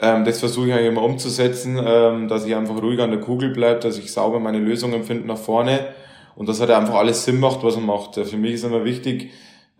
Ähm, 0.00 0.24
das 0.24 0.40
versuche 0.40 0.68
ich 0.68 0.72
eigentlich 0.72 0.88
immer 0.88 1.02
umzusetzen, 1.02 1.78
ähm, 1.84 2.28
dass 2.28 2.46
ich 2.46 2.54
einfach 2.54 2.80
ruhig 2.80 3.00
an 3.00 3.10
der 3.10 3.20
Kugel 3.20 3.50
bleibe, 3.50 3.80
dass 3.80 3.98
ich 3.98 4.10
sauber 4.12 4.40
meine 4.40 4.58
Lösungen 4.58 5.04
finde 5.04 5.26
nach 5.28 5.36
vorne 5.36 5.88
und 6.36 6.48
dass 6.48 6.60
halt 6.60 6.70
einfach 6.70 6.94
alles 6.94 7.22
Sinn 7.26 7.38
macht, 7.38 7.62
was 7.62 7.76
man 7.76 7.84
macht. 7.84 8.14
Für 8.14 8.36
mich 8.38 8.54
ist 8.54 8.64
immer 8.64 8.86
wichtig, 8.86 9.30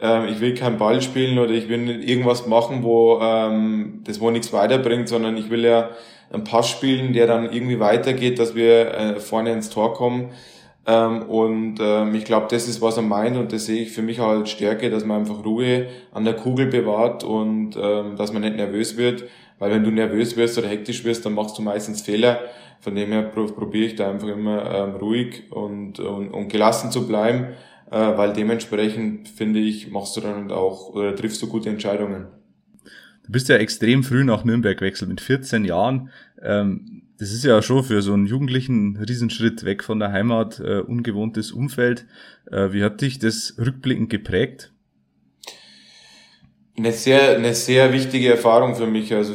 ähm, 0.04 0.26
ich 0.28 0.40
will 0.40 0.54
keinen 0.54 0.76
Ball 0.76 1.00
spielen 1.00 1.38
oder 1.38 1.52
ich 1.52 1.68
will 1.68 1.78
nicht 1.78 2.06
irgendwas 2.06 2.46
machen, 2.46 2.82
wo 2.82 3.18
ähm, 3.22 4.02
das 4.04 4.20
wo 4.20 4.30
nichts 4.30 4.52
weiterbringt, 4.52 5.08
sondern 5.08 5.36
ich 5.38 5.48
will 5.48 5.64
ja 5.64 5.90
einen 6.30 6.44
Pass 6.44 6.68
spielen, 6.68 7.14
der 7.14 7.26
dann 7.26 7.50
irgendwie 7.50 7.80
weitergeht, 7.80 8.38
dass 8.38 8.54
wir 8.54 8.92
äh, 8.92 9.20
vorne 9.20 9.52
ins 9.52 9.70
Tor 9.70 9.94
kommen. 9.94 10.30
Ähm, 10.86 11.22
und 11.22 11.76
ähm, 11.80 12.14
ich 12.14 12.26
glaube, 12.26 12.48
das 12.50 12.68
ist, 12.68 12.82
was 12.82 12.98
er 12.98 13.02
meint 13.02 13.38
und 13.38 13.52
das 13.54 13.64
sehe 13.64 13.82
ich 13.82 13.92
für 13.92 14.02
mich 14.02 14.20
als 14.20 14.50
Stärke, 14.50 14.90
dass 14.90 15.06
man 15.06 15.20
einfach 15.20 15.42
Ruhe 15.42 15.86
an 16.12 16.26
der 16.26 16.34
Kugel 16.34 16.66
bewahrt 16.66 17.24
und 17.24 17.74
ähm, 17.80 18.16
dass 18.16 18.30
man 18.30 18.42
nicht 18.42 18.56
nervös 18.56 18.98
wird, 18.98 19.24
weil 19.58 19.70
wenn 19.70 19.84
du 19.84 19.90
nervös 19.90 20.36
wirst 20.36 20.58
oder 20.58 20.68
hektisch 20.68 21.04
wirst, 21.04 21.24
dann 21.24 21.32
machst 21.32 21.56
du 21.56 21.62
meistens 21.62 22.02
Fehler. 22.02 22.40
Von 22.80 22.94
dem 22.94 23.10
her 23.12 23.22
probiere 23.22 23.86
ich 23.86 23.96
da 23.96 24.10
einfach 24.10 24.28
immer 24.28 24.70
ähm, 24.70 24.96
ruhig 24.96 25.44
und, 25.50 25.98
und, 26.00 26.28
und 26.28 26.48
gelassen 26.50 26.90
zu 26.90 27.06
bleiben 27.06 27.54
äh, 27.90 27.96
weil 27.96 28.32
dementsprechend, 28.32 29.28
finde 29.28 29.60
ich, 29.60 29.90
machst 29.90 30.16
du 30.16 30.20
dann 30.20 30.50
auch 30.50 30.90
oder 30.90 31.14
triffst 31.14 31.42
du 31.42 31.48
gute 31.48 31.68
Entscheidungen. 31.68 32.26
Du 33.24 33.32
bist 33.32 33.48
ja 33.48 33.56
extrem 33.56 34.04
früh 34.04 34.24
nach 34.24 34.44
Nürnberg 34.44 34.76
gewechselt, 34.76 35.08
mit 35.08 35.20
14 35.20 35.64
Jahren. 35.64 36.10
Ähm, 36.42 37.02
das 37.18 37.32
ist 37.32 37.44
ja 37.44 37.62
schon 37.62 37.84
für 37.84 38.02
so 38.02 38.12
einen 38.12 38.26
Jugendlichen 38.26 38.92
ein 38.92 39.04
Riesenschritt 39.04 39.64
weg 39.64 39.82
von 39.82 39.98
der 39.98 40.12
Heimat, 40.12 40.60
äh, 40.60 40.80
ungewohntes 40.80 41.52
Umfeld. 41.52 42.06
Äh, 42.50 42.72
wie 42.72 42.82
hat 42.82 43.00
dich 43.00 43.18
das 43.18 43.54
rückblickend 43.58 44.10
geprägt? 44.10 44.72
Eine 46.76 46.92
sehr, 46.92 47.36
eine 47.36 47.54
sehr 47.54 47.92
wichtige 47.92 48.30
Erfahrung 48.30 48.74
für 48.74 48.86
mich. 48.86 49.14
Also 49.14 49.34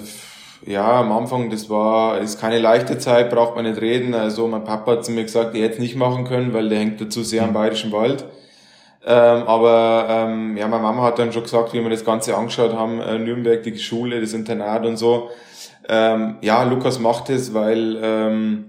ja, 0.66 1.00
am 1.00 1.12
Anfang, 1.12 1.50
das 1.50 1.70
war, 1.70 2.20
ist 2.20 2.40
keine 2.40 2.60
leichte 2.60 2.98
Zeit, 2.98 3.30
braucht 3.30 3.56
man 3.56 3.66
nicht 3.66 3.82
reden. 3.82 4.14
Also 4.14 4.48
mein 4.48 4.66
Papa 4.66 4.92
hat 4.92 5.06
zu 5.06 5.12
mir 5.12 5.24
gesagt, 5.24 5.56
ich 5.56 5.62
hätte 5.62 5.76
es 5.76 5.80
nicht 5.80 5.96
machen 5.96 6.26
können, 6.26 6.54
weil 6.54 6.68
der 6.70 6.80
hängt 6.80 7.00
dazu 7.00 7.24
sehr 7.24 7.44
am 7.44 7.54
Bayerischen 7.54 7.92
Wald. 7.92 8.26
Ähm, 9.12 9.48
aber 9.48 10.06
ähm, 10.08 10.56
ja, 10.56 10.68
meine 10.68 10.84
Mama 10.84 11.02
hat 11.02 11.18
dann 11.18 11.34
schon 11.34 11.42
gesagt, 11.42 11.74
wie 11.74 11.82
wir 11.82 11.90
das 11.90 12.06
Ganze 12.06 12.38
angeschaut 12.38 12.74
haben, 12.74 13.02
äh, 13.02 13.18
Nürnberg, 13.18 13.64
die 13.64 13.76
Schule, 13.80 14.22
das 14.22 14.34
Internat 14.34 14.86
und 14.86 14.98
so. 14.98 15.32
Ähm, 15.88 16.38
ja, 16.42 16.62
Lukas 16.62 17.00
macht 17.00 17.32
es, 17.32 17.56
weil 17.56 17.98
ähm, 18.04 18.66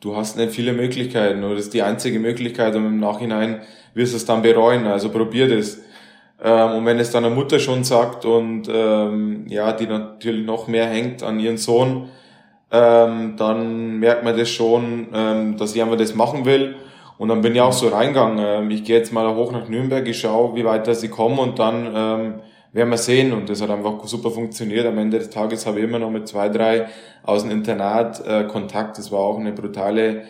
du 0.00 0.16
hast 0.16 0.38
nicht 0.38 0.52
viele 0.52 0.72
Möglichkeiten 0.72 1.44
oder 1.44 1.56
das 1.56 1.66
ist 1.66 1.74
die 1.74 1.82
einzige 1.82 2.20
Möglichkeit 2.20 2.74
und 2.74 2.86
im 2.86 3.00
Nachhinein 3.00 3.60
wirst 3.92 4.14
du 4.14 4.16
es 4.16 4.24
dann 4.24 4.40
bereuen. 4.40 4.86
Also 4.86 5.10
probier 5.10 5.54
das. 5.54 5.78
Ähm, 6.42 6.78
und 6.78 6.86
wenn 6.86 6.98
es 6.98 7.10
dann 7.10 7.26
eine 7.26 7.34
Mutter 7.34 7.58
schon 7.58 7.84
sagt 7.84 8.24
und 8.24 8.70
ähm, 8.72 9.44
ja, 9.46 9.72
die 9.72 9.86
natürlich 9.86 10.46
noch 10.46 10.68
mehr 10.68 10.86
hängt 10.86 11.22
an 11.22 11.38
ihren 11.38 11.58
Sohn, 11.58 12.08
ähm, 12.70 13.34
dann 13.36 13.98
merkt 13.98 14.24
man 14.24 14.38
das 14.38 14.48
schon, 14.48 15.08
ähm, 15.12 15.58
dass 15.58 15.78
einfach 15.78 15.98
das 15.98 16.14
machen 16.14 16.46
will. 16.46 16.76
Und 17.16 17.28
dann 17.28 17.42
bin 17.42 17.54
ich 17.54 17.60
auch 17.60 17.72
so 17.72 17.88
reingegangen. 17.88 18.38
Ähm, 18.40 18.70
ich 18.70 18.84
gehe 18.84 18.98
jetzt 18.98 19.12
mal 19.12 19.34
hoch 19.34 19.52
nach 19.52 19.68
Nürnberg, 19.68 20.06
ich 20.06 20.18
schaue, 20.18 20.56
wie 20.56 20.64
weit 20.64 20.94
sie 20.96 21.08
kommen 21.08 21.38
und 21.38 21.58
dann 21.58 21.86
ähm, 21.94 22.34
werden 22.72 22.90
wir 22.90 22.98
sehen. 22.98 23.32
Und 23.32 23.48
das 23.48 23.62
hat 23.62 23.70
einfach 23.70 24.04
super 24.04 24.30
funktioniert. 24.30 24.86
Am 24.86 24.98
Ende 24.98 25.18
des 25.18 25.30
Tages 25.30 25.66
habe 25.66 25.78
ich 25.78 25.84
immer 25.84 25.98
noch 25.98 26.10
mit 26.10 26.28
zwei, 26.28 26.48
drei 26.48 26.88
aus 27.22 27.42
dem 27.42 27.50
Internat 27.50 28.26
äh, 28.26 28.44
Kontakt. 28.44 28.98
Das 28.98 29.12
war 29.12 29.20
auch 29.20 29.38
eine 29.38 29.52
brutale, 29.52 30.24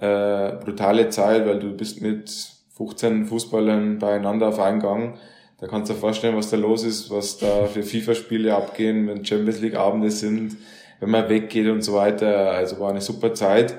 äh, 0.00 0.52
brutale 0.64 1.08
Zeit, 1.10 1.46
weil 1.46 1.58
du 1.58 1.76
bist 1.76 2.00
mit 2.00 2.30
15 2.76 3.26
Fußballern 3.26 3.98
beieinander 3.98 4.48
auf 4.48 4.60
einen 4.60 4.80
Gang. 4.80 5.18
Da 5.60 5.66
kannst 5.66 5.90
du 5.90 5.94
dir 5.94 5.98
vorstellen, 6.00 6.36
was 6.36 6.50
da 6.50 6.56
los 6.56 6.84
ist, 6.84 7.10
was 7.10 7.38
da 7.38 7.64
für 7.64 7.82
FIFA-Spiele 7.82 8.54
abgehen, 8.54 9.08
wenn 9.08 9.24
Champions 9.24 9.60
League-Abende 9.60 10.12
sind, 10.12 10.56
wenn 11.00 11.10
man 11.10 11.28
weggeht 11.28 11.66
und 11.66 11.82
so 11.82 11.94
weiter. 11.94 12.52
Also 12.52 12.78
war 12.78 12.90
eine 12.90 13.00
super 13.00 13.34
Zeit. 13.34 13.74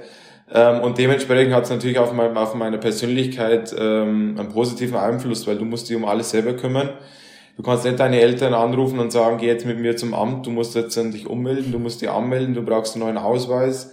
Ähm, 0.52 0.82
und 0.82 0.98
dementsprechend 0.98 1.54
hat 1.54 1.66
es 1.66 1.70
natürlich 1.70 2.00
auf, 2.00 2.12
mein, 2.14 2.36
auf 2.36 2.56
meine 2.56 2.78
Persönlichkeit 2.78 3.74
ähm, 3.78 4.36
einen 4.38 4.50
positiven 4.50 4.98
Einfluss, 4.98 5.46
weil 5.46 5.58
du 5.58 5.66
musst 5.66 5.90
dich 5.90 5.96
um 5.96 6.06
alles 6.06 6.32
selber 6.32 6.54
kümmern. 6.54 6.90
Du 7.56 7.64
kannst 7.64 7.84
nicht 7.84 8.00
deine 8.00 8.22
Eltern 8.22 8.54
anrufen 8.54 9.00
und 9.00 9.12
sagen, 9.12 9.38
geh 9.38 9.48
jetzt 9.48 9.66
mit 9.66 9.78
mir 9.80 9.96
zum 9.98 10.14
Amt, 10.14 10.46
du 10.46 10.50
musst 10.50 10.76
jetzt 10.76 10.96
dich 10.96 11.28
ummelden, 11.28 11.72
du 11.72 11.80
musst 11.80 12.02
dich 12.02 12.10
anmelden, 12.10 12.56
du 12.56 12.64
brauchst 12.64 12.96
einen 12.96 13.04
neuen 13.04 13.18
Ausweis, 13.18 13.92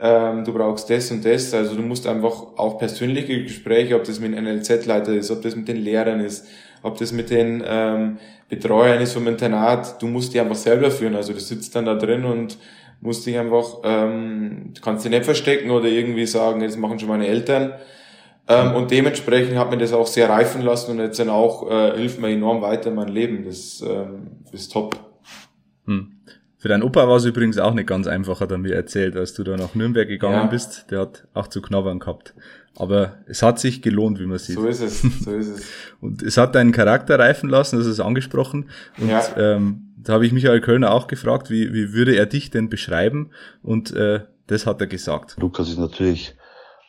ähm, 0.00 0.44
du 0.44 0.52
brauchst 0.54 0.88
das 0.88 1.10
und 1.10 1.24
das. 1.24 1.52
Also 1.52 1.76
du 1.76 1.82
musst 1.82 2.06
einfach 2.06 2.32
auch 2.56 2.78
persönliche 2.78 3.42
Gespräche, 3.42 3.96
ob 3.96 4.04
das 4.04 4.18
mit 4.18 4.34
einem 4.34 4.56
NLZ-Leiter 4.56 5.12
ist, 5.12 5.30
ob 5.30 5.42
das 5.42 5.54
mit 5.54 5.68
den 5.68 5.76
Lehrern 5.76 6.20
ist, 6.20 6.48
ob 6.82 6.96
das 6.96 7.12
mit 7.12 7.30
den 7.30 7.62
ähm, 7.66 8.18
Betreuern 8.48 9.00
ist 9.00 9.12
vom 9.12 9.26
Internat, 9.28 10.02
du 10.02 10.06
musst 10.06 10.34
die 10.34 10.40
einfach 10.40 10.56
selber 10.56 10.90
führen. 10.90 11.14
Also 11.14 11.32
du 11.32 11.40
sitzt 11.40 11.76
dann 11.76 11.86
da 11.86 11.94
drin 11.94 12.24
und 12.24 12.58
musst 13.02 13.26
dich 13.26 13.36
einfach, 13.36 13.78
ähm, 13.84 14.70
du 14.74 14.80
kannst 14.80 15.04
dich 15.04 15.10
nicht 15.10 15.24
verstecken 15.24 15.70
oder 15.70 15.88
irgendwie 15.88 16.26
sagen, 16.26 16.60
das 16.60 16.76
machen 16.76 16.98
schon 16.98 17.08
meine 17.08 17.26
Eltern. 17.26 17.74
Ähm, 18.48 18.74
und 18.74 18.90
dementsprechend 18.90 19.56
hat 19.56 19.70
mir 19.70 19.78
das 19.78 19.92
auch 19.92 20.06
sehr 20.06 20.28
reifen 20.28 20.62
lassen 20.62 20.92
und 20.92 20.98
jetzt 20.98 21.18
dann 21.18 21.28
auch 21.28 21.70
äh, 21.70 21.96
hilft 21.96 22.20
mir 22.20 22.30
enorm 22.30 22.62
weiter 22.62 22.90
in 22.90 22.96
meinem 22.96 23.14
Leben. 23.14 23.44
Das 23.44 23.84
ähm, 23.86 24.28
ist 24.52 24.72
top. 24.72 24.98
Hm. 25.86 26.12
Für 26.58 26.68
deinen 26.68 26.84
Opa 26.84 27.08
war 27.08 27.16
es 27.16 27.24
übrigens 27.24 27.58
auch 27.58 27.74
nicht 27.74 27.88
ganz 27.88 28.06
einfach, 28.06 28.40
hat 28.40 28.52
er 28.52 28.58
mir 28.58 28.74
erzählt, 28.74 29.16
als 29.16 29.34
du 29.34 29.42
da 29.42 29.56
nach 29.56 29.74
Nürnberg 29.74 30.06
gegangen 30.06 30.34
ja. 30.34 30.46
bist. 30.46 30.90
Der 30.92 31.00
hat 31.00 31.26
auch 31.34 31.48
zu 31.48 31.60
knabbern 31.60 31.98
gehabt. 31.98 32.34
Aber 32.76 33.16
es 33.26 33.42
hat 33.42 33.58
sich 33.58 33.82
gelohnt, 33.82 34.20
wie 34.20 34.26
man 34.26 34.38
sieht. 34.38 34.56
So 34.56 34.66
ist 34.66 34.80
es, 34.80 35.02
so 35.02 35.32
ist 35.32 35.48
es. 35.48 35.66
und 36.00 36.22
es 36.22 36.36
hat 36.36 36.54
deinen 36.54 36.72
Charakter 36.72 37.18
reifen 37.18 37.50
lassen, 37.50 37.78
das 37.78 37.86
ist 37.86 38.00
angesprochen. 38.00 38.70
Und 38.98 39.08
ja. 39.08 39.24
ähm, 39.36 39.91
da 40.04 40.14
habe 40.14 40.26
ich 40.26 40.32
Michael 40.32 40.60
Kölner 40.60 40.92
auch 40.92 41.06
gefragt, 41.06 41.50
wie, 41.50 41.72
wie 41.72 41.92
würde 41.92 42.16
er 42.16 42.26
dich 42.26 42.50
denn 42.50 42.68
beschreiben? 42.68 43.30
Und 43.62 43.92
äh, 43.94 44.20
das 44.46 44.66
hat 44.66 44.80
er 44.80 44.86
gesagt. 44.86 45.36
Lukas 45.38 45.68
ist 45.68 45.78
natürlich 45.78 46.36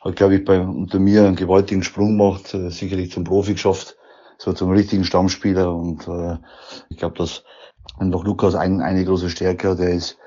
hat, 0.04 0.15
glaube 0.15 0.36
ich, 0.36 0.45
bei, 0.45 0.60
unter 0.60 0.99
mir 0.99 1.26
einen 1.26 1.36
gewaltigen 1.36 1.84
Sprung 1.84 2.17
gemacht, 2.17 2.54
äh, 2.54 2.69
sicherlich 2.69 3.12
zum 3.12 3.23
Profi 3.23 3.54
geschafft, 3.54 3.95
so 4.38 4.54
zum 4.54 4.71
richtigen 4.71 5.06
Stammspieler 5.06 5.73
und 5.73 6.08
äh, 6.08 6.38
ich 6.89 6.97
glaube, 6.97 7.17
dass 7.17 7.43
einfach 7.97 8.23
Lukas 8.23 8.56
ein, 8.56 8.82
eine 8.82 9.06
große 9.06 9.30
Stärke 9.30 9.69
hat. 9.69 9.80
Er 9.80 9.93
ist 9.93 10.17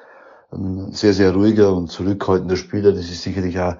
ein 0.53 0.93
sehr, 0.93 1.13
sehr 1.13 1.35
ruhiger 1.35 1.75
und 1.75 1.91
zurückhaltender 1.91 2.57
Spieler. 2.57 2.93
Das 2.93 3.11
ist 3.11 3.23
sicherlich 3.23 3.59
auch 3.59 3.75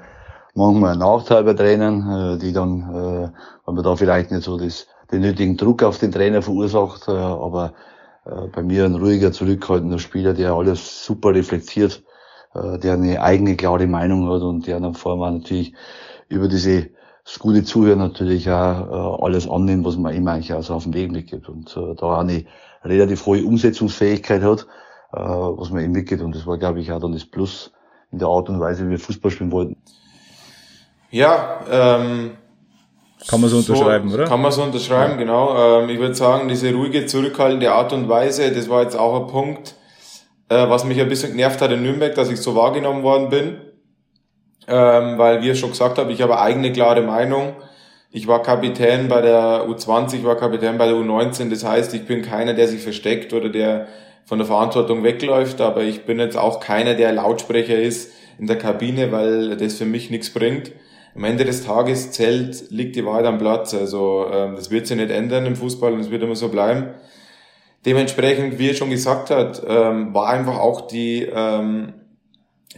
manchmal 0.55 0.95
ein 0.95 0.99
Nachteil 0.99 1.45
bei 1.45 1.55
Trainern, 1.55 2.35
äh, 2.35 2.39
die 2.39 2.53
dann, 2.53 2.83
äh, 2.83 3.31
wenn 3.67 3.75
man 3.75 3.85
da 3.85 3.97
vielleicht 3.97 4.31
nicht 4.31 4.43
so 4.43 4.59
das, 4.59 4.87
den 5.11 5.23
nötigen 5.23 5.57
Druck 5.57 5.83
auf 5.83 5.99
den 5.99 6.13
Trainer 6.13 6.43
verursacht, 6.43 7.09
äh, 7.09 7.13
aber 7.13 7.73
äh, 8.27 8.49
bei 8.49 8.63
mir 8.63 8.85
ein 8.85 8.95
ruhiger, 8.95 9.33
zurückhaltender 9.33 9.99
Spieler, 9.99 10.35
der 10.35 10.53
alles 10.53 11.05
super 11.05 11.35
reflektiert, 11.35 12.03
äh, 12.55 12.79
der 12.79 12.95
eine 12.95 13.23
eigene, 13.23 13.57
klare 13.57 13.87
Meinung 13.87 14.29
hat 14.29 14.43
und 14.43 14.67
der 14.67 14.81
dann 14.81 14.95
vor 14.95 15.13
allem 15.13 15.39
natürlich 15.39 15.75
über 16.29 16.49
diese 16.49 16.91
das 17.25 17.41
gute 17.41 17.65
Zuhören 17.65 17.99
natürlich 17.99 18.49
auch 18.49 19.21
äh, 19.21 19.25
alles 19.25 19.49
annimmt, 19.49 19.85
was 19.85 19.97
man 19.97 20.15
ihm 20.15 20.29
eigentlich 20.29 20.53
also 20.53 20.75
auf 20.75 20.85
den 20.85 20.95
Weg 20.95 21.11
mitgibt 21.11 21.49
und 21.49 21.77
äh, 21.77 21.95
da 21.97 22.21
eine 22.21 22.45
relativ 22.85 23.27
hohe 23.27 23.45
Umsetzungsfähigkeit 23.45 24.43
hat, 24.43 24.67
äh, 25.13 25.19
was 25.19 25.71
man 25.71 25.85
ihm 25.85 25.91
mitgibt 25.91 26.23
und 26.23 26.37
das 26.37 26.47
war, 26.47 26.57
glaube 26.57 26.81
ich, 26.81 26.93
auch 26.93 27.01
dann 27.01 27.13
das 27.13 27.25
Plus 27.25 27.73
in 28.13 28.21
der 28.21 28.29
Art 28.29 28.49
und 28.49 28.61
Weise, 28.61 28.87
wie 28.87 28.91
wir 28.91 28.99
Fußball 29.01 29.33
spielen 29.33 29.51
wollten. 29.51 29.77
Ja, 31.11 31.61
ähm, 31.69 32.37
kann 33.29 33.41
man 33.41 33.51
so 33.51 33.57
unterschreiben, 33.59 34.09
so, 34.09 34.15
oder? 34.15 34.27
Kann 34.27 34.43
man 34.43 34.53
so 34.53 34.63
unterschreiben, 34.63 35.13
ja. 35.13 35.19
genau. 35.19 35.81
Ähm, 35.83 35.89
ich 35.89 35.99
würde 35.99 36.15
sagen, 36.15 36.49
diese 36.49 36.73
ruhige, 36.73 37.07
zurückhaltende 37.07 37.73
Art 37.73 37.93
und 37.93 38.09
Weise, 38.09 38.53
das 38.53 38.69
war 38.69 38.83
jetzt 38.83 38.97
auch 38.97 39.23
ein 39.23 39.27
Punkt, 39.27 39.75
äh, 40.49 40.69
was 40.69 40.85
mich 40.85 41.01
ein 41.01 41.09
bisschen 41.09 41.33
genervt 41.33 41.61
hat 41.61 41.73
in 41.73 41.83
Nürnberg, 41.83 42.15
dass 42.15 42.31
ich 42.31 42.41
so 42.41 42.55
wahrgenommen 42.55 43.03
worden 43.03 43.31
bin. 43.31 43.57
Ähm, 44.69 45.17
weil, 45.19 45.43
wie 45.43 45.51
ich 45.51 45.59
schon 45.59 45.71
gesagt 45.71 45.99
habe, 45.99 46.13
ich 46.13 46.21
habe 46.21 46.39
eigene 46.39 46.73
klare 46.73 47.03
Meinung. 47.03 47.55
Ich 48.11 48.27
war 48.27 48.43
Kapitän 48.43 49.09
bei 49.09 49.21
der 49.21 49.67
U20, 49.69 50.17
ich 50.17 50.25
war 50.25 50.37
Kapitän 50.37 50.77
bei 50.77 50.87
der 50.87 50.97
U19. 50.97 51.51
Das 51.51 51.65
heißt, 51.65 51.95
ich 51.95 52.07
bin 52.07 52.23
keiner, 52.23 52.53
der 52.53 52.69
sich 52.69 52.83
versteckt 52.83 53.33
oder 53.33 53.49
der 53.49 53.87
von 54.25 54.39
der 54.39 54.47
Verantwortung 54.47 55.05
wegläuft. 55.05 55.61
Aber 55.61 55.83
ich 55.83 56.05
bin 56.05 56.19
jetzt 56.19 56.37
auch 56.37 56.61
keiner, 56.61 56.95
der 56.95 57.13
Lautsprecher 57.13 57.79
ist 57.79 58.13
in 58.39 58.47
der 58.47 58.59
Kabine, 58.59 59.13
weil 59.13 59.57
das 59.57 59.75
für 59.75 59.85
mich 59.85 60.11
nichts 60.11 60.31
bringt 60.31 60.73
am 61.17 61.25
Ende 61.25 61.45
des 61.45 61.65
Tages 61.65 62.11
zählt, 62.11 62.71
liegt 62.71 62.95
die 62.95 63.05
Wahrheit 63.05 63.25
am 63.25 63.39
Platz. 63.39 63.73
Also 63.75 64.27
ähm, 64.31 64.55
das 64.55 64.71
wird 64.71 64.87
sich 64.87 64.97
nicht 64.97 65.11
ändern 65.11 65.47
im 65.47 65.57
Fußball 65.57 65.93
und 65.93 66.01
es 66.01 66.11
wird 66.11 66.23
immer 66.23 66.37
so 66.37 66.49
bleiben. 66.49 66.91
Dementsprechend, 67.87 68.59
wie 68.59 68.71
er 68.71 68.75
schon 68.75 68.91
gesagt 68.91 69.31
hat, 69.31 69.63
ähm, 69.67 70.13
war 70.13 70.29
einfach 70.29 70.59
auch 70.59 70.83
die, 70.89 71.23
ähm, 71.23 71.95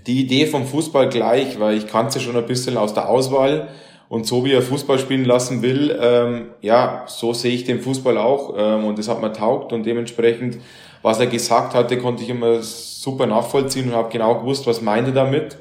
die 0.07 0.21
Idee 0.21 0.47
vom 0.47 0.67
Fußball 0.67 1.09
gleich, 1.09 1.59
weil 1.59 1.77
ich 1.77 1.87
kannte 1.87 2.21
schon 2.21 2.37
ein 2.37 2.47
bisschen 2.47 2.77
aus 2.77 2.95
der 2.95 3.09
Auswahl 3.09 3.69
und 4.09 4.27
so 4.27 4.45
wie 4.45 4.53
er 4.53 4.63
Fußball 4.63 4.99
spielen 4.99 5.25
lassen 5.25 5.63
will, 5.63 5.99
ähm, 6.01 6.51
ja, 6.61 7.05
so 7.07 7.33
sehe 7.33 7.53
ich 7.53 7.65
den 7.65 7.81
Fußball 7.81 8.17
auch 8.17 8.55
ähm, 8.57 8.85
und 8.85 8.99
das 8.99 9.09
hat 9.09 9.21
mir 9.21 9.33
taugt 9.33 9.73
und 9.73 9.85
dementsprechend, 9.85 10.59
was 11.03 11.19
er 11.19 11.27
gesagt 11.27 11.75
hatte, 11.75 11.99
konnte 11.99 12.23
ich 12.23 12.31
immer 12.31 12.63
super 12.63 13.27
nachvollziehen 13.27 13.89
und 13.89 13.97
habe 13.97 14.11
genau 14.11 14.37
gewusst, 14.37 14.67
was 14.67 14.81
meinte 14.81 15.13
damit. 15.13 15.59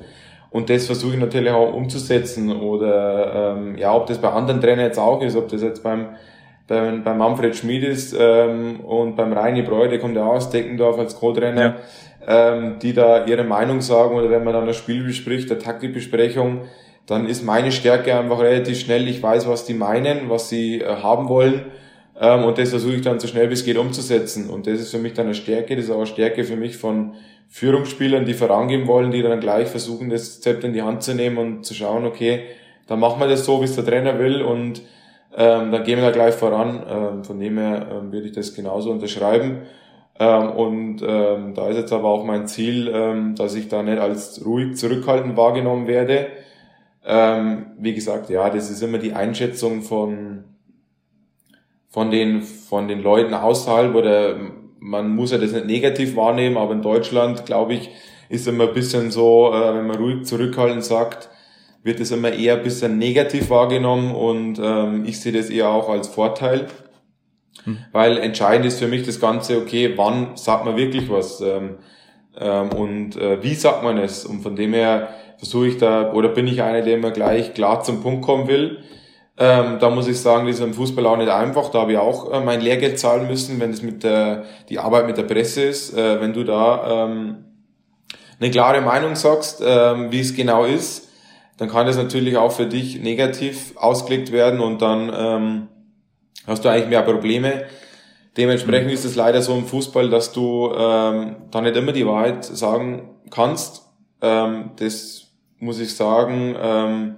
Und 0.49 0.69
das 0.69 0.85
versuche 0.85 1.13
ich 1.13 1.19
natürlich 1.19 1.51
auch 1.51 1.73
umzusetzen. 1.73 2.51
Oder 2.55 3.55
ähm, 3.57 3.77
ja, 3.77 3.93
ob 3.93 4.07
das 4.07 4.19
bei 4.19 4.29
anderen 4.29 4.61
Trainern 4.61 4.85
jetzt 4.85 4.99
auch 4.99 5.21
ist, 5.21 5.35
ob 5.35 5.49
das 5.49 5.61
jetzt 5.61 5.83
beim, 5.83 6.09
beim, 6.67 7.03
beim 7.03 7.17
Manfred 7.17 7.55
Schmid 7.55 7.83
ist 7.83 8.15
ähm, 8.17 8.79
und 8.81 9.15
beim 9.15 9.33
Reini 9.33 9.61
Breu, 9.61 9.87
der 9.87 9.99
kommt 9.99 10.15
ja 10.15 10.25
aus 10.25 10.49
Deckendorf 10.49 10.97
als 10.99 11.19
Co-Trainer, 11.19 11.75
ja. 12.27 12.55
ähm, 12.55 12.79
die 12.81 12.93
da 12.93 13.25
ihre 13.25 13.43
Meinung 13.43 13.81
sagen 13.81 14.15
oder 14.15 14.29
wenn 14.29 14.43
man 14.43 14.53
dann 14.53 14.67
das 14.67 14.77
Spiel 14.77 15.03
bespricht, 15.03 15.49
der 15.49 15.59
Taktikbesprechung, 15.59 16.61
dann 17.05 17.27
ist 17.27 17.43
meine 17.43 17.71
Stärke 17.71 18.17
einfach 18.17 18.39
relativ 18.39 18.79
schnell. 18.79 19.07
Ich 19.07 19.23
weiß, 19.23 19.47
was 19.47 19.65
die 19.65 19.73
meinen, 19.73 20.29
was 20.29 20.49
sie 20.49 20.81
äh, 20.81 20.97
haben 21.01 21.29
wollen. 21.29 21.65
Ähm, 22.19 22.43
und 22.45 22.57
das 22.57 22.69
versuche 22.69 22.95
ich 22.95 23.01
dann 23.01 23.19
so 23.19 23.27
schnell 23.27 23.49
wie 23.49 23.53
es 23.53 23.65
geht 23.65 23.77
umzusetzen. 23.77 24.49
Und 24.49 24.67
das 24.67 24.79
ist 24.79 24.91
für 24.91 24.97
mich 24.97 25.13
dann 25.13 25.25
eine 25.25 25.35
Stärke. 25.35 25.75
Das 25.75 25.85
ist 25.85 25.91
auch 25.91 25.97
eine 25.97 26.07
Stärke 26.07 26.43
für 26.43 26.55
mich 26.55 26.77
von 26.77 27.13
Führungsspielern, 27.49 28.25
die 28.25 28.33
vorangehen 28.33 28.87
wollen, 28.87 29.11
die 29.11 29.21
dann 29.21 29.39
gleich 29.39 29.69
versuchen, 29.69 30.09
das 30.09 30.41
Zepter 30.41 30.67
in 30.67 30.73
die 30.73 30.81
Hand 30.81 31.03
zu 31.03 31.13
nehmen 31.13 31.37
und 31.37 31.65
zu 31.65 31.73
schauen, 31.73 32.05
okay, 32.05 32.43
dann 32.87 32.99
machen 32.99 33.19
wir 33.19 33.27
das 33.27 33.45
so, 33.45 33.61
wie 33.61 33.65
es 33.65 33.75
der 33.75 33.85
Trainer 33.85 34.19
will 34.19 34.41
und 34.41 34.81
ähm, 35.35 35.71
dann 35.71 35.83
gehen 35.83 35.99
wir 35.99 36.05
da 36.05 36.11
gleich 36.11 36.35
voran. 36.35 36.83
Ähm, 36.89 37.23
von 37.23 37.39
dem 37.39 37.57
her 37.57 37.87
ähm, 37.91 38.11
würde 38.11 38.27
ich 38.27 38.33
das 38.33 38.53
genauso 38.53 38.91
unterschreiben. 38.91 39.61
Ähm, 40.19 40.49
und 40.51 41.01
ähm, 41.07 41.53
da 41.53 41.67
ist 41.69 41.77
jetzt 41.77 41.93
aber 41.93 42.07
auch 42.09 42.23
mein 42.23 42.47
Ziel, 42.47 42.91
ähm, 42.93 43.35
dass 43.35 43.53
ich 43.55 43.67
da 43.67 43.83
nicht 43.83 43.99
als 43.99 44.43
ruhig 44.43 44.75
zurückhaltend 44.75 45.37
wahrgenommen 45.37 45.87
werde. 45.87 46.27
Ähm, 47.05 47.67
wie 47.77 47.93
gesagt, 47.93 48.29
ja, 48.29 48.49
das 48.49 48.69
ist 48.69 48.81
immer 48.81 48.97
die 48.97 49.13
Einschätzung 49.13 49.81
von 49.83 50.43
von 51.97 52.11
den 52.11 52.43
von 52.43 52.87
den 52.87 53.01
Leuten 53.01 53.33
außerhalb 53.33 53.95
oder 53.95 54.35
man 54.79 55.15
muss 55.15 55.31
ja 55.31 55.39
das 55.39 55.51
nicht 55.53 55.65
negativ 55.65 56.15
wahrnehmen, 56.15 56.55
aber 56.55 56.73
in 56.73 56.83
Deutschland, 56.83 57.47
glaube 57.47 57.73
ich, 57.73 57.89
ist 58.29 58.47
immer 58.47 58.67
ein 58.67 58.73
bisschen 58.75 59.09
so, 59.09 59.51
äh, 59.51 59.73
wenn 59.73 59.87
man 59.87 59.97
ruhig 59.97 60.23
zurückhaltend 60.23 60.83
sagt, 60.83 61.27
wird 61.81 61.99
es 61.99 62.11
immer 62.11 62.31
eher 62.31 62.57
ein 62.57 62.61
bisschen 62.61 62.99
negativ 62.99 63.49
wahrgenommen 63.49 64.13
und 64.13 64.59
ähm, 64.63 65.05
ich 65.05 65.19
sehe 65.19 65.31
das 65.31 65.49
eher 65.49 65.69
auch 65.69 65.89
als 65.89 66.07
Vorteil. 66.07 66.67
Hm. 67.63 67.79
Weil 67.91 68.19
entscheidend 68.19 68.67
ist 68.67 68.77
für 68.77 68.87
mich 68.87 69.01
das 69.01 69.19
Ganze, 69.19 69.57
okay, 69.57 69.93
wann 69.95 70.37
sagt 70.37 70.65
man 70.65 70.77
wirklich 70.77 71.09
was 71.09 71.41
ähm, 71.41 71.77
ähm, 72.39 72.69
und 72.73 73.15
äh, 73.15 73.41
wie 73.41 73.55
sagt 73.55 73.81
man 73.81 73.97
es? 73.97 74.23
Und 74.23 74.41
von 74.41 74.55
dem 74.55 74.75
her 74.75 75.15
versuche 75.39 75.69
ich 75.69 75.77
da, 75.79 76.13
oder 76.13 76.29
bin 76.29 76.45
ich 76.45 76.61
einer, 76.61 76.83
der 76.83 76.93
immer 76.93 77.09
gleich 77.09 77.55
klar 77.55 77.81
zum 77.81 78.03
Punkt 78.03 78.21
kommen 78.21 78.47
will. 78.47 78.83
Ähm, 79.39 79.77
da 79.79 79.91
muss 79.91 80.07
ich 80.07 80.19
sagen, 80.19 80.47
das 80.47 80.55
ist 80.55 80.63
im 80.63 80.73
Fußball 80.73 81.05
auch 81.05 81.17
nicht 81.17 81.29
einfach. 81.29 81.69
Da 81.69 81.81
habe 81.81 81.91
ich 81.91 81.97
auch 81.99 82.31
äh, 82.33 82.39
mein 82.39 82.59
Lehrgeld 82.59 82.97
zahlen 82.97 83.27
müssen, 83.27 83.59
wenn 83.59 83.71
das 83.71 83.83
mit 83.83 84.03
der 84.03 84.45
die 84.69 84.79
Arbeit 84.79 85.05
mit 85.05 85.17
der 85.17 85.23
Presse 85.23 85.61
ist. 85.63 85.95
Äh, 85.95 86.19
wenn 86.19 86.33
du 86.33 86.43
da 86.43 87.05
ähm, 87.05 87.45
eine 88.39 88.49
klare 88.49 88.81
Meinung 88.81 89.15
sagst, 89.15 89.61
ähm, 89.63 90.11
wie 90.11 90.21
es 90.21 90.35
genau 90.35 90.65
ist, 90.65 91.09
dann 91.57 91.69
kann 91.69 91.85
das 91.85 91.97
natürlich 91.97 92.37
auch 92.37 92.51
für 92.51 92.65
dich 92.65 92.99
negativ 93.01 93.75
ausgelegt 93.77 94.31
werden 94.31 94.59
und 94.59 94.81
dann 94.81 95.11
ähm, 95.15 95.67
hast 96.47 96.65
du 96.65 96.69
eigentlich 96.69 96.89
mehr 96.89 97.03
Probleme. 97.03 97.65
Dementsprechend 98.37 98.91
ist 98.91 99.05
es 99.05 99.15
leider 99.15 99.41
so 99.41 99.55
im 99.55 99.65
Fußball, 99.65 100.09
dass 100.09 100.31
du 100.31 100.71
ähm, 100.75 101.35
da 101.51 101.61
nicht 101.61 101.75
immer 101.75 101.91
die 101.91 102.05
Wahrheit 102.05 102.45
sagen 102.45 103.09
kannst. 103.29 103.83
Ähm, 104.21 104.71
das 104.77 105.27
muss 105.59 105.79
ich 105.79 105.95
sagen. 105.95 106.55
Ähm, 106.59 107.15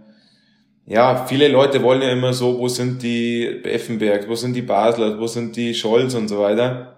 ja, 0.89 1.27
viele 1.27 1.47
Leute 1.49 1.83
wollen 1.83 2.01
ja 2.01 2.09
immer 2.09 2.33
so, 2.33 2.57
wo 2.57 2.67
sind 2.67 3.03
die 3.03 3.45
Effenberg, 3.63 4.27
wo 4.27 4.33
sind 4.33 4.55
die 4.55 4.63
Basler, 4.63 5.19
wo 5.19 5.27
sind 5.27 5.55
die 5.55 5.75
Scholz 5.75 6.15
und 6.15 6.27
so 6.27 6.39
weiter. 6.39 6.97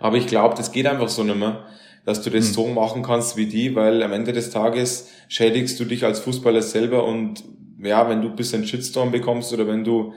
Aber 0.00 0.16
ich 0.16 0.26
glaube, 0.26 0.56
das 0.56 0.72
geht 0.72 0.84
einfach 0.84 1.08
so 1.08 1.22
nicht 1.22 1.38
mehr, 1.38 1.64
dass 2.04 2.22
du 2.22 2.30
das 2.30 2.48
mhm. 2.48 2.52
so 2.54 2.66
machen 2.66 3.04
kannst 3.04 3.36
wie 3.36 3.46
die, 3.46 3.76
weil 3.76 4.02
am 4.02 4.12
Ende 4.12 4.32
des 4.32 4.50
Tages 4.50 5.10
schädigst 5.28 5.78
du 5.78 5.84
dich 5.84 6.04
als 6.04 6.18
Fußballer 6.18 6.60
selber 6.60 7.04
und 7.04 7.44
ja, 7.80 8.08
wenn 8.08 8.20
du 8.20 8.30
ein 8.30 8.36
bisschen 8.36 8.66
Shitstorm 8.66 9.12
bekommst 9.12 9.52
oder 9.52 9.68
wenn 9.68 9.84
du 9.84 10.12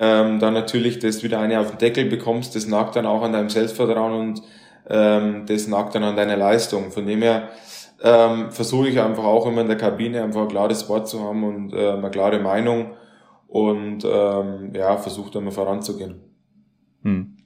ähm, 0.00 0.38
dann 0.40 0.54
natürlich 0.54 1.00
das 1.00 1.22
wieder 1.22 1.40
eine 1.40 1.60
auf 1.60 1.72
den 1.72 1.78
Deckel 1.78 2.06
bekommst, 2.06 2.56
das 2.56 2.66
nagt 2.66 2.96
dann 2.96 3.04
auch 3.04 3.22
an 3.22 3.34
deinem 3.34 3.50
Selbstvertrauen 3.50 4.14
und 4.14 4.42
ähm, 4.88 5.44
das 5.46 5.66
nagt 5.66 5.94
dann 5.94 6.04
an 6.04 6.16
deiner 6.16 6.38
Leistung. 6.38 6.90
Von 6.90 7.06
dem 7.06 7.20
her 7.20 7.50
ähm, 8.04 8.50
versuche 8.50 8.88
ich 8.88 9.00
einfach 9.00 9.24
auch 9.24 9.46
immer 9.46 9.62
in 9.62 9.66
der 9.66 9.78
Kabine 9.78 10.22
einfach 10.22 10.42
ein 10.42 10.48
klares 10.48 10.88
Wort 10.90 11.08
zu 11.08 11.20
haben 11.20 11.42
und 11.42 11.72
äh, 11.72 11.92
eine 11.92 12.10
klare 12.10 12.38
Meinung 12.38 12.92
und 13.48 14.04
ähm, 14.04 14.72
ja, 14.74 14.98
versuche 14.98 15.32
dann 15.32 15.44
mal 15.44 15.50
voranzugehen. 15.50 16.16
Hm. 17.02 17.38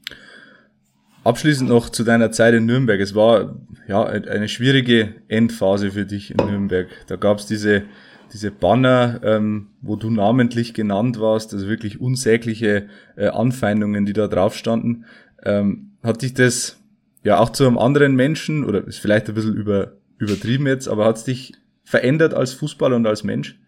Abschließend 1.23 1.69
noch 1.69 1.91
zu 1.91 2.03
deiner 2.03 2.33
Zeit 2.33 2.55
in 2.55 2.67
Nürnberg. 2.67 3.01
Es 3.01 3.15
war 3.15 3.57
ja 3.87 4.05
eine 4.05 4.49
schwierige 4.49 5.15
Endphase 5.29 5.93
für 5.93 6.07
dich 6.07 6.33
in 6.33 6.45
Nürnberg. 6.45 6.89
Da 7.07 7.17
gab 7.17 7.39
es 7.39 7.47
diese, 7.47 7.85
diese 8.33 8.51
Banner, 8.51 9.21
ähm, 9.23 9.69
wo 9.81 9.95
du 9.95 10.11
namentlich 10.11 10.75
genannt 10.75 11.21
warst, 11.21 11.53
also 11.53 11.69
wirklich 11.69 12.01
unsägliche 12.01 12.89
äh, 13.17 13.29
Anfeindungen, 13.29 14.07
die 14.07 14.13
da 14.13 14.27
drauf 14.27 14.57
standen. 14.57 15.05
Ähm, 15.45 15.93
hat 16.03 16.23
dich 16.23 16.35
das 16.35 16.81
ja 17.23 17.39
auch 17.39 17.51
zu 17.51 17.65
einem 17.67 17.79
anderen 17.79 18.17
Menschen 18.17 18.65
oder 18.65 18.85
ist 18.87 18.99
vielleicht 18.99 19.29
ein 19.29 19.35
bisschen 19.35 19.55
über, 19.55 19.93
übertrieben 20.19 20.67
jetzt, 20.67 20.89
aber 20.89 21.05
hat 21.05 21.17
es 21.17 21.25
dich 21.25 21.53
verändert 21.85 22.35
als 22.35 22.53
Fußballer 22.53 22.97
und 22.97 23.07
als 23.07 23.25
Mensch? 23.25 23.59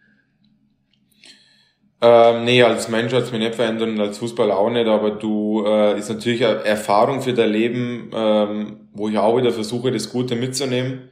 Ähm, 2.03 2.45
nee, 2.45 2.63
als 2.63 2.89
Mensch 2.89 3.13
hat 3.13 3.25
es 3.25 3.33
mich 3.33 3.41
nicht 3.41 3.55
verändert 3.55 3.89
und 3.89 4.01
als 4.01 4.19
Fußballer 4.19 4.57
auch 4.57 4.71
nicht, 4.71 4.87
aber 4.87 5.11
du 5.11 5.65
äh, 5.67 5.99
ist 5.99 6.09
natürlich 6.09 6.45
eine 6.45 6.65
Erfahrung 6.65 7.21
für 7.21 7.35
dein 7.35 7.51
Leben, 7.51 8.11
ähm, 8.15 8.89
wo 8.95 9.09
ich 9.09 9.19
auch 9.19 9.37
wieder 9.37 9.53
versuche, 9.53 9.91
das 9.91 10.11
Gute 10.11 10.35
mitzunehmen. 10.35 11.11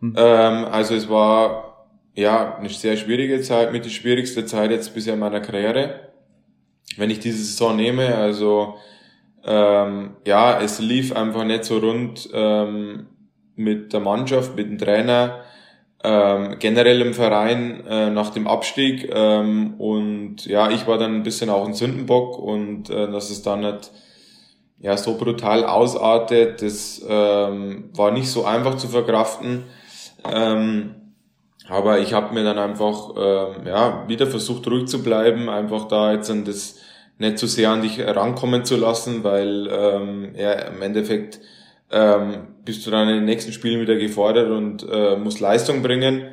Hm. 0.00 0.14
Ähm, 0.16 0.64
also 0.66 0.94
es 0.94 1.08
war 1.08 1.88
ja 2.14 2.56
eine 2.56 2.68
sehr 2.68 2.96
schwierige 2.98 3.40
Zeit, 3.40 3.72
mit 3.72 3.86
die 3.86 3.90
schwierigste 3.90 4.44
Zeit 4.44 4.70
jetzt 4.70 4.94
bisher 4.94 5.14
in 5.14 5.20
meiner 5.20 5.40
Karriere. 5.40 6.00
Wenn 6.98 7.10
ich 7.10 7.20
diese 7.20 7.38
Saison 7.38 7.76
nehme, 7.76 8.14
also 8.14 8.74
ähm, 9.44 10.16
ja, 10.26 10.60
es 10.60 10.78
lief 10.78 11.16
einfach 11.16 11.44
nicht 11.44 11.64
so 11.64 11.78
rund. 11.78 12.28
Ähm, 12.34 13.06
mit 13.58 13.92
der 13.92 14.00
Mannschaft, 14.00 14.56
mit 14.56 14.66
dem 14.68 14.78
Trainer. 14.78 15.40
ähm, 16.04 16.56
generell 16.60 17.00
im 17.02 17.14
Verein 17.14 17.84
äh, 17.86 18.10
nach 18.10 18.30
dem 18.30 18.46
Abstieg. 18.46 19.10
Ähm, 19.12 19.74
und 19.78 20.46
ja, 20.46 20.70
ich 20.70 20.86
war 20.86 20.98
dann 20.98 21.16
ein 21.16 21.22
bisschen 21.24 21.50
auch 21.50 21.66
ein 21.66 21.74
Sündenbock 21.74 22.38
und 22.38 22.88
äh, 22.90 23.10
dass 23.10 23.30
es 23.30 23.42
dann 23.42 23.60
nicht 23.60 23.90
ja, 24.80 24.96
so 24.96 25.16
brutal 25.18 25.64
ausartet, 25.64 26.62
das 26.62 27.04
ähm, 27.08 27.90
war 27.94 28.12
nicht 28.12 28.30
so 28.30 28.44
einfach 28.44 28.76
zu 28.76 28.86
verkraften. 28.88 29.64
Ähm, 30.24 30.94
aber 31.68 31.98
ich 31.98 32.12
habe 32.12 32.32
mir 32.32 32.44
dann 32.44 32.58
einfach 32.58 33.10
ähm, 33.16 33.66
ja, 33.66 34.04
wieder 34.08 34.26
versucht, 34.28 34.68
ruhig 34.68 34.86
zu 34.86 35.02
bleiben, 35.02 35.48
einfach 35.48 35.88
da 35.88 36.12
jetzt 36.12 36.30
an 36.30 36.44
das 36.44 36.76
nicht 37.18 37.38
zu 37.38 37.48
sehr 37.48 37.70
an 37.70 37.82
dich 37.82 37.98
rankommen 38.00 38.64
zu 38.64 38.76
lassen, 38.76 39.24
weil 39.24 39.68
ähm, 39.70 40.34
ja, 40.36 40.52
im 40.52 40.80
Endeffekt 40.80 41.40
ähm, 41.90 42.48
bist 42.64 42.86
du 42.86 42.90
dann 42.90 43.08
in 43.08 43.16
den 43.16 43.24
nächsten 43.24 43.52
Spielen 43.52 43.80
wieder 43.80 43.96
gefordert 43.96 44.50
und 44.50 44.86
äh, 44.90 45.16
musst 45.16 45.40
Leistung 45.40 45.82
bringen. 45.82 46.28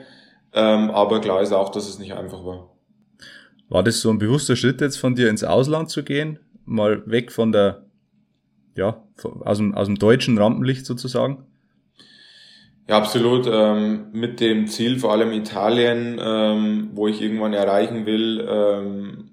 Ähm, 0.54 0.90
aber 0.92 1.22
klar 1.22 1.42
ist 1.42 1.52
auch, 1.52 1.70
dass 1.70 1.88
es 1.88 2.00
nicht 2.00 2.14
einfach 2.14 2.44
war. 2.46 2.70
War 3.70 3.84
das 3.84 4.02
so 4.02 4.10
ein 4.10 4.20
bewusster 4.20 4.56
Schritt 4.56 4.82
jetzt 4.82 4.98
von 4.98 5.16
dir 5.16 5.30
ins 5.30 5.44
Ausland 5.44 5.90
zu 5.90 6.04
gehen? 6.04 6.40
Mal 6.66 7.04
weg 7.10 7.32
von 7.32 7.52
der, 7.52 7.86
ja, 8.76 9.04
aus 9.24 9.58
dem, 9.58 9.74
aus 9.74 9.88
dem 9.88 9.98
deutschen 9.98 10.38
Rampenlicht 10.38 10.86
sozusagen? 10.86 11.46
Ja, 12.88 12.98
absolut. 12.98 13.48
Ähm, 13.52 14.08
mit 14.12 14.40
dem 14.40 14.68
Ziel, 14.68 15.00
vor 15.00 15.12
allem 15.12 15.32
Italien, 15.32 16.20
ähm, 16.22 16.92
wo 16.94 17.08
ich 17.08 17.22
irgendwann 17.22 17.54
erreichen 17.54 18.06
will, 18.06 18.46
ähm, 18.48 19.32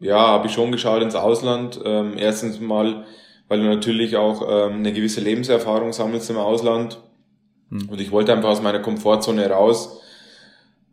ja, 0.00 0.18
habe 0.18 0.48
ich 0.48 0.52
schon 0.52 0.72
geschaut 0.72 1.02
ins 1.02 1.14
Ausland. 1.14 1.80
Ähm, 1.84 2.14
erstens 2.16 2.60
mal, 2.60 3.04
weil 3.48 3.60
du 3.60 3.66
natürlich 3.66 4.16
auch 4.16 4.42
ähm, 4.42 4.78
eine 4.78 4.92
gewisse 4.92 5.20
Lebenserfahrung 5.20 5.92
sammelst 5.92 6.30
im 6.30 6.36
Ausland. 6.36 7.00
Hm. 7.70 7.88
Und 7.88 8.00
ich 8.00 8.12
wollte 8.12 8.32
einfach 8.32 8.50
aus 8.50 8.62
meiner 8.62 8.80
Komfortzone 8.80 9.48
raus. 9.50 10.00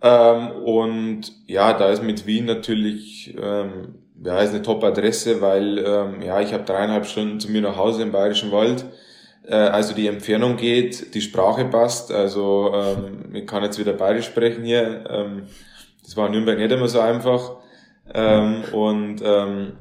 Ähm, 0.01 0.51
und 0.63 1.21
ja, 1.47 1.73
da 1.73 1.89
ist 1.89 2.03
mit 2.03 2.25
Wien 2.25 2.45
natürlich, 2.45 3.35
ähm, 3.41 3.95
ja, 4.23 4.39
ist 4.39 4.51
eine 4.51 4.61
Top-Adresse, 4.61 5.41
weil 5.41 5.79
ähm, 5.79 6.21
ja, 6.21 6.41
ich 6.41 6.53
habe 6.53 6.63
dreieinhalb 6.63 7.05
Stunden 7.05 7.39
zu 7.39 7.51
mir 7.51 7.61
nach 7.61 7.77
Hause 7.77 8.03
im 8.03 8.11
Bayerischen 8.11 8.51
Wald. 8.51 8.85
Äh, 9.47 9.55
also 9.55 9.93
die 9.93 10.07
Entfernung 10.07 10.57
geht, 10.57 11.13
die 11.13 11.21
Sprache 11.21 11.65
passt. 11.65 12.11
Also 12.11 12.71
ähm, 12.73 13.35
ich 13.35 13.45
kann 13.45 13.63
jetzt 13.63 13.79
wieder 13.79 13.93
Bayerisch 13.93 14.27
sprechen 14.27 14.63
hier. 14.63 15.03
Ähm, 15.09 15.43
das 16.03 16.15
war 16.15 16.27
in 16.27 16.33
Nürnberg 16.33 16.57
nicht 16.57 16.71
immer 16.71 16.87
so 16.87 16.99
einfach. 16.99 17.57
Ähm, 18.13 18.63
und 18.71 19.21
ähm, 19.23 19.73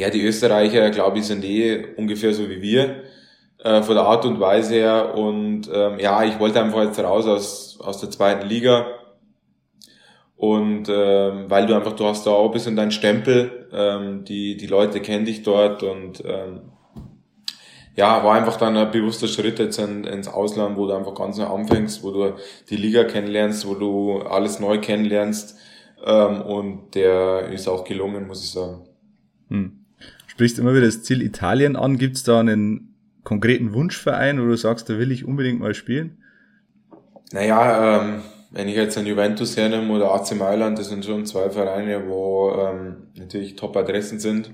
ja, 0.00 0.08
die 0.10 0.24
Österreicher, 0.24 0.90
glaube 0.90 1.18
ich, 1.18 1.26
sind 1.26 1.44
eh 1.44 1.94
ungefähr 1.96 2.32
so 2.32 2.48
wie 2.48 2.62
wir 2.62 3.02
äh, 3.62 3.82
von 3.82 3.94
der 3.94 4.04
Art 4.04 4.24
und 4.24 4.40
Weise 4.40 4.74
her. 4.74 5.14
Und 5.14 5.70
ähm, 5.72 5.98
ja, 5.98 6.24
ich 6.24 6.38
wollte 6.38 6.62
einfach 6.62 6.82
jetzt 6.84 6.98
raus 6.98 7.26
aus, 7.26 7.78
aus 7.80 8.00
der 8.00 8.10
zweiten 8.10 8.48
Liga. 8.48 8.86
Und 10.36 10.88
ähm, 10.88 11.50
weil 11.50 11.66
du 11.66 11.74
einfach, 11.74 11.92
du 11.92 12.06
hast 12.06 12.26
da 12.26 12.30
auch 12.30 12.46
ein 12.46 12.52
bisschen 12.52 12.76
deinen 12.76 12.92
Stempel, 12.92 13.68
ähm, 13.74 14.24
die, 14.24 14.56
die 14.56 14.66
Leute 14.66 15.00
kennen 15.00 15.26
dich 15.26 15.42
dort 15.42 15.82
und 15.82 16.24
ähm, 16.24 16.62
ja, 17.94 18.24
war 18.24 18.36
einfach 18.36 18.56
dann 18.56 18.78
ein 18.78 18.90
bewusster 18.90 19.28
Schritt 19.28 19.58
jetzt 19.58 19.78
in, 19.78 20.04
ins 20.04 20.28
Ausland, 20.28 20.78
wo 20.78 20.86
du 20.86 20.94
einfach 20.94 21.14
ganz 21.14 21.36
neu 21.36 21.44
anfängst, 21.44 22.02
wo 22.02 22.10
du 22.10 22.36
die 22.70 22.76
Liga 22.76 23.04
kennenlernst, 23.04 23.68
wo 23.68 23.74
du 23.74 24.20
alles 24.20 24.60
neu 24.60 24.78
kennenlernst 24.78 25.58
ähm, 26.06 26.40
und 26.40 26.94
der 26.94 27.50
ist 27.50 27.68
auch 27.68 27.84
gelungen, 27.84 28.26
muss 28.26 28.42
ich 28.42 28.52
sagen. 28.52 28.86
Hm. 29.50 29.79
Sprichst 30.40 30.58
immer 30.58 30.72
wieder 30.72 30.86
das 30.86 31.02
Ziel 31.02 31.20
Italien 31.20 31.76
an. 31.76 31.98
Gibt 31.98 32.16
es 32.16 32.22
da 32.22 32.40
einen 32.40 32.94
konkreten 33.24 33.74
Wunschverein, 33.74 34.40
wo 34.40 34.46
du 34.46 34.56
sagst, 34.56 34.88
da 34.88 34.98
will 34.98 35.12
ich 35.12 35.26
unbedingt 35.26 35.60
mal 35.60 35.74
spielen? 35.74 36.16
Naja, 37.30 38.00
ähm, 38.00 38.22
wenn 38.50 38.66
ich 38.66 38.74
jetzt 38.74 38.96
an 38.96 39.04
Juventus 39.04 39.58
hernehme 39.58 39.92
oder 39.92 40.14
AC 40.14 40.34
Mailand, 40.34 40.78
das 40.78 40.88
sind 40.88 41.04
schon 41.04 41.26
zwei 41.26 41.50
Vereine, 41.50 42.08
wo 42.08 42.54
ähm, 42.54 43.08
natürlich 43.16 43.56
Top-Adressen 43.56 44.18
sind. 44.18 44.50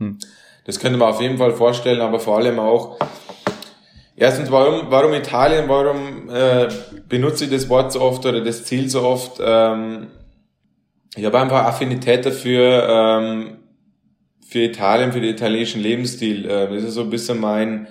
Hm. 0.00 0.18
Das 0.64 0.80
könnte 0.80 0.98
man 0.98 1.10
auf 1.10 1.20
jeden 1.20 1.38
Fall 1.38 1.52
vorstellen, 1.52 2.00
aber 2.00 2.18
vor 2.18 2.38
allem 2.38 2.58
auch, 2.58 2.98
erstens, 4.16 4.50
warum, 4.50 4.90
warum 4.90 5.12
Italien, 5.12 5.68
warum 5.68 6.28
äh, 6.30 6.66
benutze 7.08 7.44
ich 7.44 7.50
das 7.52 7.68
Wort 7.68 7.92
so 7.92 8.00
oft 8.00 8.26
oder 8.26 8.40
das 8.40 8.64
Ziel 8.64 8.88
so 8.88 9.02
oft? 9.02 9.40
Ähm, 9.40 10.08
ich 11.14 11.24
habe 11.24 11.38
einfach 11.38 11.62
Affinität 11.62 12.26
dafür, 12.26 12.88
ähm, 13.20 13.58
für 14.48 14.60
Italien, 14.60 15.12
für 15.12 15.20
den 15.20 15.30
italienischen 15.30 15.82
Lebensstil. 15.82 16.44
Äh, 16.46 16.68
das 16.68 16.84
ist 16.84 16.94
so 16.94 17.02
ein 17.02 17.10
bisschen 17.10 17.40
mein, 17.40 17.88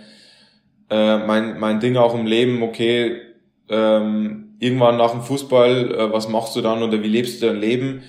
äh, 0.89 1.17
mein, 1.17 1.59
mein 1.59 1.79
Ding 1.79 1.97
auch 1.97 2.15
im 2.15 2.25
Leben, 2.25 2.63
okay, 2.63 3.21
ähm, 3.69 4.55
irgendwann 4.59 4.97
nach 4.97 5.11
dem 5.11 5.21
Fußball, 5.21 5.91
äh, 5.91 6.13
was 6.13 6.29
machst 6.29 6.55
du 6.55 6.61
dann 6.61 6.83
oder 6.83 7.01
wie 7.03 7.07
lebst 7.07 7.41
du 7.41 7.47
dein 7.47 7.59
Leben? 7.59 8.03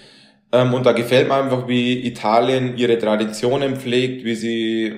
Ähm, 0.53 0.75
und 0.75 0.87
da 0.87 0.93
gefällt 0.93 1.29
mir 1.29 1.35
einfach, 1.35 1.67
wie 1.69 2.07
Italien 2.07 2.77
ihre 2.77 2.99
Traditionen 2.99 3.77
pflegt, 3.77 4.25
wie 4.25 4.35
sie, 4.35 4.95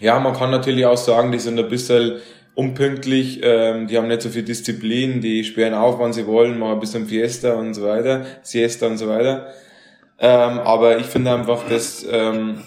ja, 0.00 0.18
man 0.20 0.34
kann 0.34 0.50
natürlich 0.50 0.84
auch 0.86 0.96
sagen, 0.96 1.32
die 1.32 1.38
sind 1.38 1.58
ein 1.58 1.68
bisschen 1.68 2.18
unpünktlich, 2.54 3.40
ähm, 3.42 3.86
die 3.86 3.96
haben 3.96 4.08
nicht 4.08 4.22
so 4.22 4.28
viel 4.28 4.42
Disziplin, 4.42 5.20
die 5.22 5.44
sperren 5.44 5.74
auf, 5.74 5.98
wann 5.98 6.12
sie 6.12 6.26
wollen, 6.26 6.58
machen 6.58 6.74
ein 6.74 6.80
bisschen 6.80 7.06
Fiesta 7.06 7.54
und 7.54 7.72
so 7.72 7.82
weiter, 7.82 8.26
Siesta 8.42 8.88
und 8.88 8.98
so 8.98 9.08
weiter. 9.08 9.46
Ähm, 10.22 10.60
aber 10.60 10.98
ich 10.98 11.06
finde 11.06 11.34
einfach, 11.34 11.68
dass, 11.68 12.06
ähm, 12.08 12.62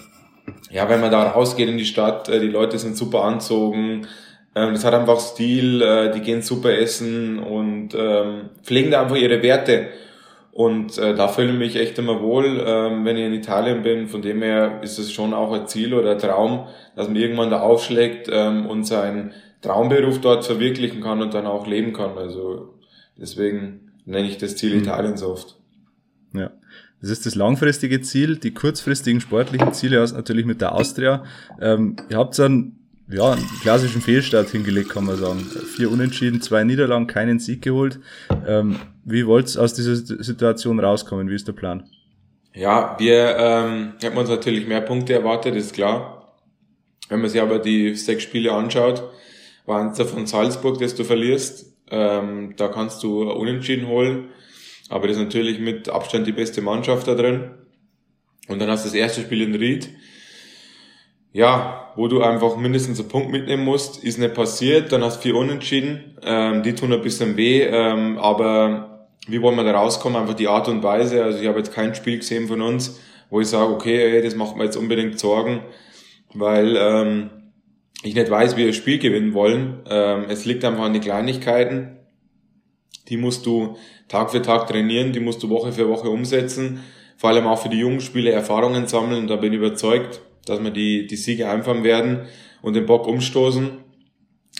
ja, 0.70 0.88
wenn 0.90 1.00
man 1.00 1.10
da 1.10 1.22
rausgeht 1.30 1.70
in 1.70 1.78
die 1.78 1.86
Stadt, 1.86 2.28
äh, 2.28 2.38
die 2.38 2.48
Leute 2.48 2.78
sind 2.78 2.98
super 2.98 3.24
anzogen, 3.24 4.06
ähm, 4.54 4.74
das 4.74 4.84
hat 4.84 4.92
einfach 4.92 5.18
Stil, 5.18 5.80
äh, 5.80 6.12
die 6.12 6.20
gehen 6.20 6.42
super 6.42 6.78
essen 6.78 7.38
und 7.38 7.94
ähm, 7.94 8.50
pflegen 8.62 8.90
da 8.90 9.02
einfach 9.02 9.16
ihre 9.16 9.42
Werte. 9.42 9.88
Und 10.52 10.98
äh, 10.98 11.14
da 11.14 11.28
fühle 11.28 11.52
ich 11.52 11.58
mich 11.58 11.76
echt 11.76 11.98
immer 11.98 12.22
wohl, 12.22 12.62
ähm, 12.66 13.04
wenn 13.06 13.16
ich 13.16 13.24
in 13.24 13.34
Italien 13.34 13.82
bin. 13.82 14.06
Von 14.06 14.20
dem 14.20 14.42
her 14.42 14.80
ist 14.82 14.98
es 14.98 15.12
schon 15.12 15.32
auch 15.32 15.52
ein 15.52 15.66
Ziel 15.66 15.94
oder 15.94 16.12
ein 16.12 16.18
Traum, 16.18 16.66
dass 16.94 17.08
man 17.08 17.16
irgendwann 17.16 17.50
da 17.50 17.60
aufschlägt 17.60 18.28
ähm, 18.30 18.66
und 18.66 18.84
sein 18.84 19.32
Traumberuf 19.62 20.20
dort 20.20 20.44
verwirklichen 20.44 21.02
kann 21.02 21.22
und 21.22 21.32
dann 21.32 21.46
auch 21.46 21.66
leben 21.66 21.94
kann. 21.94 22.18
Also 22.18 22.74
deswegen 23.18 23.92
nenne 24.04 24.28
ich 24.28 24.38
das 24.38 24.56
Ziel 24.56 24.74
mhm. 24.74 24.82
Italiens 24.82 25.22
oft. 25.22 25.56
Ja. 26.34 26.50
Das 27.00 27.10
ist 27.10 27.26
das 27.26 27.34
langfristige 27.34 28.00
Ziel. 28.00 28.36
Die 28.36 28.54
kurzfristigen 28.54 29.20
sportlichen 29.20 29.72
Ziele 29.72 30.00
hast 30.00 30.12
natürlich 30.12 30.46
mit 30.46 30.60
der 30.60 30.74
Austria. 30.74 31.24
Ähm, 31.60 31.96
ihr 32.08 32.16
habt 32.16 32.38
dann 32.38 32.72
ja, 33.08 33.32
einen 33.32 33.46
klassischen 33.60 34.00
Fehlstart 34.00 34.48
hingelegt, 34.48 34.90
kann 34.90 35.04
man 35.04 35.16
sagen. 35.16 35.40
Vier 35.76 35.90
Unentschieden, 35.90 36.40
zwei 36.40 36.64
Niederlagen, 36.64 37.06
keinen 37.06 37.38
Sieg 37.38 37.62
geholt. 37.62 38.00
Ähm, 38.46 38.80
wie 39.04 39.26
wollt 39.26 39.54
ihr 39.54 39.62
aus 39.62 39.74
dieser 39.74 39.94
Situation 39.94 40.80
rauskommen? 40.80 41.28
Wie 41.28 41.34
ist 41.34 41.46
der 41.46 41.52
Plan? 41.52 41.84
Ja, 42.52 42.96
wir 42.98 43.36
ähm, 43.38 43.92
hätten 44.00 44.16
uns 44.16 44.30
natürlich 44.30 44.66
mehr 44.66 44.80
Punkte 44.80 45.12
erwartet, 45.12 45.54
ist 45.54 45.74
klar. 45.74 46.34
Wenn 47.08 47.20
man 47.20 47.30
sich 47.30 47.40
aber 47.40 47.58
die 47.58 47.94
sechs 47.94 48.24
Spiele 48.24 48.52
anschaut, 48.52 49.04
waren 49.66 49.90
es 49.90 50.10
von 50.10 50.26
Salzburg, 50.26 50.78
das 50.80 50.94
du 50.94 51.04
verlierst. 51.04 51.76
Ähm, 51.90 52.54
da 52.56 52.68
kannst 52.68 53.02
du 53.02 53.30
Unentschieden 53.30 53.86
holen. 53.86 54.30
Aber 54.88 55.08
das 55.08 55.16
ist 55.16 55.22
natürlich 55.22 55.58
mit 55.58 55.88
Abstand 55.88 56.26
die 56.26 56.32
beste 56.32 56.62
Mannschaft 56.62 57.08
da 57.08 57.14
drin. 57.14 57.50
Und 58.48 58.60
dann 58.60 58.70
hast 58.70 58.84
du 58.84 58.88
das 58.88 58.94
erste 58.94 59.22
Spiel 59.22 59.42
in 59.42 59.54
Ried. 59.54 59.90
Ja, 61.32 61.92
wo 61.96 62.08
du 62.08 62.22
einfach 62.22 62.56
mindestens 62.56 63.00
einen 63.00 63.08
Punkt 63.08 63.30
mitnehmen 63.30 63.64
musst, 63.64 64.02
ist 64.02 64.18
nicht 64.18 64.34
passiert. 64.34 64.92
Dann 64.92 65.02
hast 65.02 65.18
du 65.18 65.22
vier 65.22 65.36
Unentschieden. 65.36 66.16
Ähm, 66.22 66.62
die 66.62 66.74
tun 66.74 66.92
ein 66.92 67.02
bisschen 67.02 67.36
weh. 67.36 67.62
Ähm, 67.62 68.18
aber 68.18 69.08
wie 69.26 69.42
wollen 69.42 69.56
wir 69.56 69.64
da 69.64 69.72
rauskommen? 69.72 70.20
Einfach 70.20 70.34
die 70.34 70.48
Art 70.48 70.68
und 70.68 70.82
Weise. 70.82 71.24
Also 71.24 71.40
ich 71.40 71.48
habe 71.48 71.58
jetzt 71.58 71.74
kein 71.74 71.94
Spiel 71.94 72.18
gesehen 72.18 72.46
von 72.46 72.62
uns, 72.62 73.00
wo 73.28 73.40
ich 73.40 73.48
sage, 73.48 73.72
okay, 73.72 74.14
ey, 74.14 74.22
das 74.22 74.36
macht 74.36 74.56
mir 74.56 74.64
jetzt 74.64 74.76
unbedingt 74.76 75.18
Sorgen. 75.18 75.62
Weil 76.32 76.76
ähm, 76.78 77.30
ich 78.02 78.14
nicht 78.14 78.30
weiß, 78.30 78.56
wie 78.56 78.60
wir 78.60 78.66
das 78.68 78.76
Spiel 78.76 78.98
gewinnen 78.98 79.34
wollen. 79.34 79.80
Ähm, 79.90 80.26
es 80.28 80.44
liegt 80.44 80.64
einfach 80.64 80.84
an 80.84 80.92
den 80.92 81.02
Kleinigkeiten. 81.02 81.95
Die 83.08 83.16
musst 83.16 83.46
du 83.46 83.76
Tag 84.08 84.30
für 84.30 84.42
Tag 84.42 84.66
trainieren, 84.66 85.12
die 85.12 85.20
musst 85.20 85.42
du 85.42 85.48
Woche 85.48 85.72
für 85.72 85.88
Woche 85.88 86.08
umsetzen. 86.08 86.80
Vor 87.16 87.30
allem 87.30 87.46
auch 87.46 87.60
für 87.60 87.68
die 87.68 87.78
jungen 87.78 88.00
Spieler 88.00 88.32
Erfahrungen 88.32 88.86
sammeln. 88.86 89.22
Und 89.22 89.28
da 89.28 89.36
bin 89.36 89.52
ich 89.52 89.58
überzeugt, 89.58 90.20
dass 90.44 90.62
wir 90.62 90.70
die, 90.70 91.06
die 91.06 91.16
Siege 91.16 91.48
einfahren 91.48 91.84
werden 91.84 92.26
und 92.62 92.74
den 92.74 92.86
Bock 92.86 93.06
umstoßen. 93.06 93.70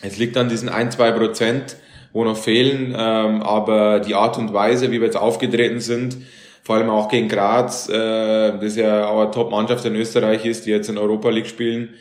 Es 0.02 0.18
liegt 0.18 0.36
an 0.36 0.48
diesen 0.48 0.68
ein, 0.68 0.90
zwei 0.90 1.12
Prozent, 1.12 1.76
wo 2.12 2.24
noch 2.24 2.36
fehlen. 2.36 2.94
Ähm, 2.96 3.42
aber 3.42 4.00
die 4.00 4.14
Art 4.14 4.38
und 4.38 4.52
Weise, 4.52 4.90
wie 4.90 5.00
wir 5.00 5.06
jetzt 5.06 5.16
aufgetreten 5.16 5.80
sind, 5.80 6.18
vor 6.62 6.76
allem 6.76 6.90
auch 6.90 7.08
gegen 7.08 7.28
Graz, 7.28 7.88
äh, 7.88 8.58
das 8.58 8.74
ja 8.76 9.06
auch 9.06 9.20
eine 9.20 9.30
Top-Mannschaft 9.30 9.84
in 9.84 9.94
Österreich 9.94 10.44
ist, 10.44 10.66
die 10.66 10.70
jetzt 10.70 10.88
in 10.88 10.98
Europa 10.98 11.30
League 11.30 11.46
spielen, 11.46 11.94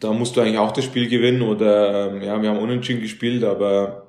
da 0.00 0.12
musst 0.12 0.36
du 0.36 0.42
eigentlich 0.42 0.58
auch 0.58 0.72
das 0.72 0.84
Spiel 0.84 1.08
gewinnen 1.08 1.40
oder 1.40 2.10
ähm, 2.10 2.22
ja, 2.22 2.40
wir 2.42 2.50
haben 2.50 2.58
unentschieden 2.58 3.00
gespielt, 3.00 3.42
aber 3.42 4.05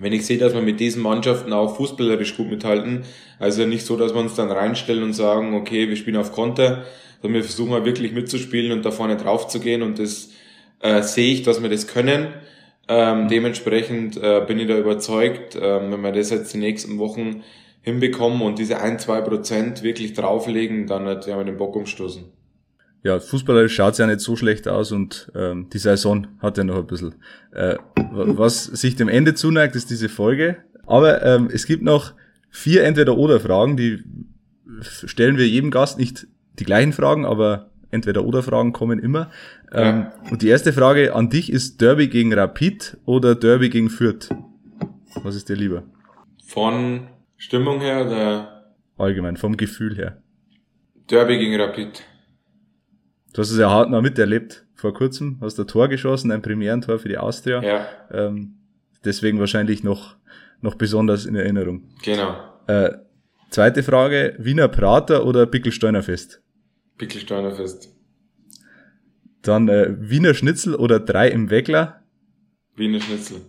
wenn 0.00 0.12
ich 0.12 0.26
sehe, 0.26 0.38
dass 0.38 0.54
wir 0.54 0.62
mit 0.62 0.80
diesen 0.80 1.02
Mannschaften 1.02 1.52
auch 1.52 1.76
fußballerisch 1.76 2.36
gut 2.36 2.50
mithalten, 2.50 3.04
also 3.38 3.64
nicht 3.66 3.84
so, 3.86 3.96
dass 3.96 4.14
wir 4.14 4.20
uns 4.20 4.34
dann 4.34 4.50
reinstellen 4.50 5.02
und 5.02 5.12
sagen, 5.12 5.54
okay, 5.54 5.88
wir 5.88 5.96
spielen 5.96 6.16
auf 6.16 6.32
Konter, 6.32 6.84
sondern 7.20 7.42
wir 7.42 7.44
versuchen 7.44 7.70
mal 7.70 7.84
wirklich 7.84 8.12
mitzuspielen 8.12 8.72
und 8.72 8.84
da 8.84 8.90
vorne 8.90 9.16
drauf 9.16 9.46
zu 9.46 9.60
gehen 9.60 9.82
und 9.82 9.98
das 9.98 10.30
äh, 10.80 11.02
sehe 11.02 11.32
ich, 11.32 11.42
dass 11.42 11.62
wir 11.62 11.68
das 11.68 11.86
können. 11.86 12.28
Ähm, 12.88 13.28
dementsprechend 13.28 14.16
äh, 14.16 14.42
bin 14.46 14.58
ich 14.58 14.66
da 14.66 14.76
überzeugt, 14.76 15.54
ähm, 15.54 15.92
wenn 15.92 16.00
wir 16.00 16.12
das 16.12 16.30
jetzt 16.30 16.52
die 16.54 16.58
nächsten 16.58 16.98
Wochen 16.98 17.44
hinbekommen 17.82 18.42
und 18.42 18.58
diese 18.58 18.80
ein, 18.80 18.98
zwei 18.98 19.20
Prozent 19.20 19.82
wirklich 19.82 20.14
drauflegen, 20.14 20.86
dann 20.86 21.06
werden 21.06 21.26
wir 21.26 21.44
den 21.44 21.56
Bock 21.56 21.76
umstoßen. 21.76 22.39
Ja, 23.02 23.18
fußballerisch 23.18 23.74
schaut's 23.74 23.98
ja 23.98 24.06
nicht 24.06 24.20
so 24.20 24.36
schlecht 24.36 24.68
aus 24.68 24.92
und 24.92 25.32
ähm, 25.34 25.68
die 25.72 25.78
Saison 25.78 26.26
hat 26.40 26.58
ja 26.58 26.64
noch 26.64 26.76
ein 26.76 26.86
bisschen. 26.86 27.14
Äh, 27.52 27.76
was 27.96 28.64
sich 28.64 28.96
dem 28.96 29.08
Ende 29.08 29.34
zuneigt, 29.34 29.74
ist 29.74 29.90
diese 29.90 30.08
Folge. 30.08 30.58
Aber 30.86 31.22
ähm, 31.24 31.48
es 31.52 31.66
gibt 31.66 31.82
noch 31.82 32.12
vier 32.50 32.84
Entweder-Oder-Fragen, 32.84 33.76
die 33.76 34.02
stellen 34.82 35.38
wir 35.38 35.48
jedem 35.48 35.70
Gast 35.70 35.98
nicht 35.98 36.26
die 36.58 36.64
gleichen 36.64 36.92
Fragen, 36.92 37.24
aber 37.24 37.70
Entweder-Oder-Fragen 37.90 38.72
kommen 38.72 38.98
immer. 38.98 39.30
Ja. 39.72 39.80
Ähm, 39.80 40.06
und 40.30 40.42
die 40.42 40.48
erste 40.48 40.72
Frage 40.72 41.14
an 41.14 41.30
dich 41.30 41.50
ist 41.50 41.80
Derby 41.80 42.08
gegen 42.08 42.32
Rapid 42.34 42.98
oder 43.04 43.34
Derby 43.34 43.70
gegen 43.70 43.88
Fürth? 43.88 44.28
Was 45.22 45.36
ist 45.36 45.48
dir 45.48 45.56
lieber? 45.56 45.84
Von 46.46 47.08
Stimmung 47.36 47.80
her 47.80 48.06
oder? 48.06 48.72
Allgemein, 48.98 49.36
vom 49.36 49.56
Gefühl 49.56 49.96
her. 49.96 50.22
Derby 51.08 51.38
gegen 51.38 51.60
Rapid. 51.60 52.04
Du 53.32 53.42
hast 53.42 53.50
es 53.50 53.58
ja 53.58 53.70
hautnah 53.70 54.00
miterlebt 54.00 54.66
vor 54.74 54.94
kurzem, 54.94 55.38
hast 55.40 55.58
ein 55.60 55.66
Tor 55.66 55.88
geschossen, 55.88 56.32
ein 56.32 56.42
Premierentor 56.42 56.98
für 56.98 57.08
die 57.08 57.18
Austria. 57.18 57.62
Ja. 57.62 57.86
Ähm, 58.10 58.56
deswegen 59.04 59.38
wahrscheinlich 59.38 59.84
noch, 59.84 60.16
noch 60.60 60.74
besonders 60.74 61.26
in 61.26 61.36
Erinnerung. 61.36 61.84
Genau. 62.02 62.36
Äh, 62.66 62.92
zweite 63.50 63.82
Frage, 63.82 64.34
Wiener 64.38 64.68
Prater 64.68 65.26
oder 65.26 65.46
Pickelsteiner 65.46 66.02
Fest? 66.02 66.42
Pickelsteiner 66.98 67.52
Fest. 67.52 67.88
Dann 69.42 69.68
äh, 69.68 69.94
Wiener 69.98 70.34
Schnitzel 70.34 70.74
oder 70.74 70.98
drei 70.98 71.28
im 71.28 71.50
Weckler? 71.50 72.02
Wiener 72.74 73.00
Schnitzel. 73.00 73.42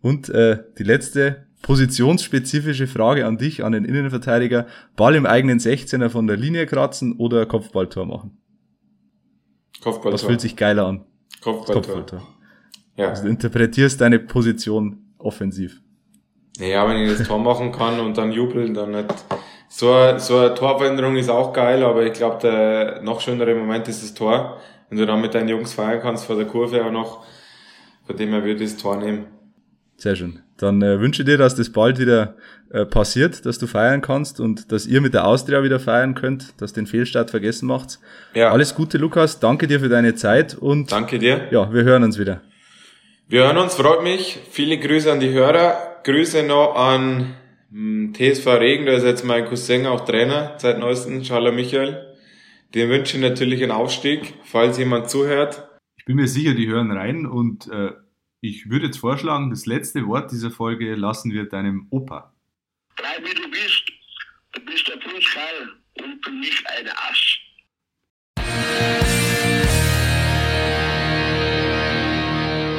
Und 0.00 0.28
äh, 0.30 0.58
die 0.78 0.82
letzte 0.82 1.46
positionsspezifische 1.62 2.88
Frage 2.88 3.24
an 3.24 3.38
dich, 3.38 3.64
an 3.64 3.72
den 3.72 3.84
Innenverteidiger. 3.84 4.66
Ball 4.96 5.14
im 5.14 5.26
eigenen 5.26 5.60
16er 5.60 6.08
von 6.08 6.26
der 6.26 6.36
Linie 6.36 6.66
kratzen 6.66 7.16
oder 7.16 7.46
Kopfballtor 7.46 8.04
machen? 8.04 8.41
Kopfballtor. 9.80 10.12
Was 10.12 10.22
fühlt 10.22 10.40
sich 10.40 10.56
geiler 10.56 10.86
an? 10.86 11.04
Kopfballtor. 11.40 11.82
Kopfballtor. 11.82 12.28
Ja. 12.96 13.08
Also 13.08 13.24
du 13.24 13.28
interpretierst 13.30 14.00
deine 14.00 14.18
Position 14.18 15.14
offensiv. 15.18 15.80
Naja, 16.58 16.86
wenn 16.88 16.98
ich 16.98 17.16
das 17.16 17.26
Tor 17.26 17.38
machen 17.38 17.72
kann 17.72 17.98
und 18.00 18.18
dann 18.18 18.32
jubeln, 18.32 18.74
dann 18.74 18.90
nicht. 18.90 19.14
So, 19.68 20.18
so 20.18 20.38
eine 20.38 20.54
Torveränderung 20.54 21.16
ist 21.16 21.30
auch 21.30 21.52
geil, 21.52 21.82
aber 21.82 22.04
ich 22.04 22.12
glaube, 22.12 22.38
der 22.42 23.00
noch 23.02 23.20
schönere 23.20 23.54
Moment 23.54 23.88
ist 23.88 24.02
das 24.02 24.12
Tor. 24.12 24.58
Wenn 24.90 24.98
du 24.98 25.06
dann 25.06 25.22
mit 25.22 25.34
deinen 25.34 25.48
Jungs 25.48 25.72
feiern 25.72 26.00
kannst 26.02 26.26
vor 26.26 26.36
der 26.36 26.46
Kurve 26.46 26.84
auch 26.84 26.90
noch, 26.90 27.24
von 28.04 28.16
dem 28.16 28.28
her 28.30 28.44
würde 28.44 28.62
ich 28.62 28.72
das 28.72 28.82
Tor 28.82 28.96
nehmen. 28.96 29.26
Sehr 30.02 30.16
schön. 30.16 30.40
Dann 30.56 30.82
äh, 30.82 30.98
wünsche 30.98 31.22
dir, 31.22 31.38
dass 31.38 31.54
das 31.54 31.70
bald 31.70 32.00
wieder 32.00 32.34
äh, 32.72 32.84
passiert, 32.84 33.46
dass 33.46 33.60
du 33.60 33.68
feiern 33.68 34.00
kannst 34.00 34.40
und 34.40 34.72
dass 34.72 34.84
ihr 34.84 35.00
mit 35.00 35.14
der 35.14 35.28
Austria 35.28 35.62
wieder 35.62 35.78
feiern 35.78 36.16
könnt, 36.16 36.60
dass 36.60 36.72
den 36.72 36.88
Fehlstart 36.88 37.30
vergessen 37.30 37.66
macht. 37.66 38.00
Ja. 38.34 38.50
Alles 38.50 38.74
Gute, 38.74 38.98
Lukas. 38.98 39.38
Danke 39.38 39.68
dir 39.68 39.78
für 39.78 39.88
deine 39.88 40.16
Zeit 40.16 40.56
und 40.56 40.90
danke 40.90 41.20
dir. 41.20 41.46
Ja, 41.52 41.72
wir 41.72 41.84
hören 41.84 42.02
uns 42.02 42.18
wieder. 42.18 42.40
Wir 43.28 43.44
hören 43.44 43.58
uns, 43.58 43.76
freut 43.76 44.02
mich. 44.02 44.40
Viele 44.50 44.76
Grüße 44.76 45.12
an 45.12 45.20
die 45.20 45.30
Hörer. 45.30 46.00
Grüße 46.02 46.42
noch 46.42 46.74
an 46.74 47.34
hm, 47.70 48.12
TSV 48.12 48.44
Regen, 48.58 48.86
da 48.86 48.94
ist 48.94 49.04
jetzt 49.04 49.24
mein 49.24 49.44
Cousin 49.44 49.86
auch 49.86 50.04
Trainer 50.04 50.54
seit 50.58 50.80
neuestem, 50.80 51.22
Charles 51.22 51.54
Michael. 51.54 52.16
Dem 52.74 52.88
wünsche 52.88 53.18
ich 53.18 53.22
natürlich 53.22 53.62
einen 53.62 53.70
Aufstieg, 53.70 54.34
falls 54.42 54.78
jemand 54.78 55.10
zuhört. 55.10 55.68
Ich 55.96 56.06
bin 56.06 56.16
mir 56.16 56.26
sicher, 56.26 56.54
die 56.54 56.66
hören 56.66 56.90
rein 56.90 57.24
und 57.24 57.68
äh, 57.70 57.92
ich 58.42 58.68
würde 58.68 58.86
jetzt 58.86 58.98
vorschlagen, 58.98 59.50
das 59.50 59.66
letzte 59.66 60.06
Wort 60.08 60.32
dieser 60.32 60.50
Folge 60.50 60.96
lassen 60.96 61.30
wir 61.32 61.48
deinem 61.48 61.86
Opa. 61.90 62.34
Bleib 62.96 63.24
wie 63.24 63.34
du 63.34 63.48
bist, 63.48 63.84
du 64.52 64.60
bist 64.64 64.88
der 64.88 65.00
Fußball 65.00 65.70
und 66.00 66.26
du 66.26 66.30
nicht 66.32 66.66
ein 66.66 66.88
Asch. 66.88 67.38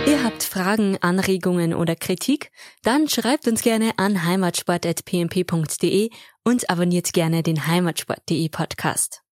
Ihr 0.06 0.22
habt 0.22 0.44
Fragen, 0.44 0.98
Anregungen 1.02 1.74
oder 1.74 1.96
Kritik? 1.96 2.52
Dann 2.84 3.08
schreibt 3.08 3.48
uns 3.48 3.62
gerne 3.62 3.94
an 3.96 4.26
heimatsport.pmp.de 4.26 6.10
und 6.44 6.70
abonniert 6.70 7.14
gerne 7.14 7.42
den 7.42 7.68
heimatsport.de 7.68 8.50
Podcast. 8.50 9.23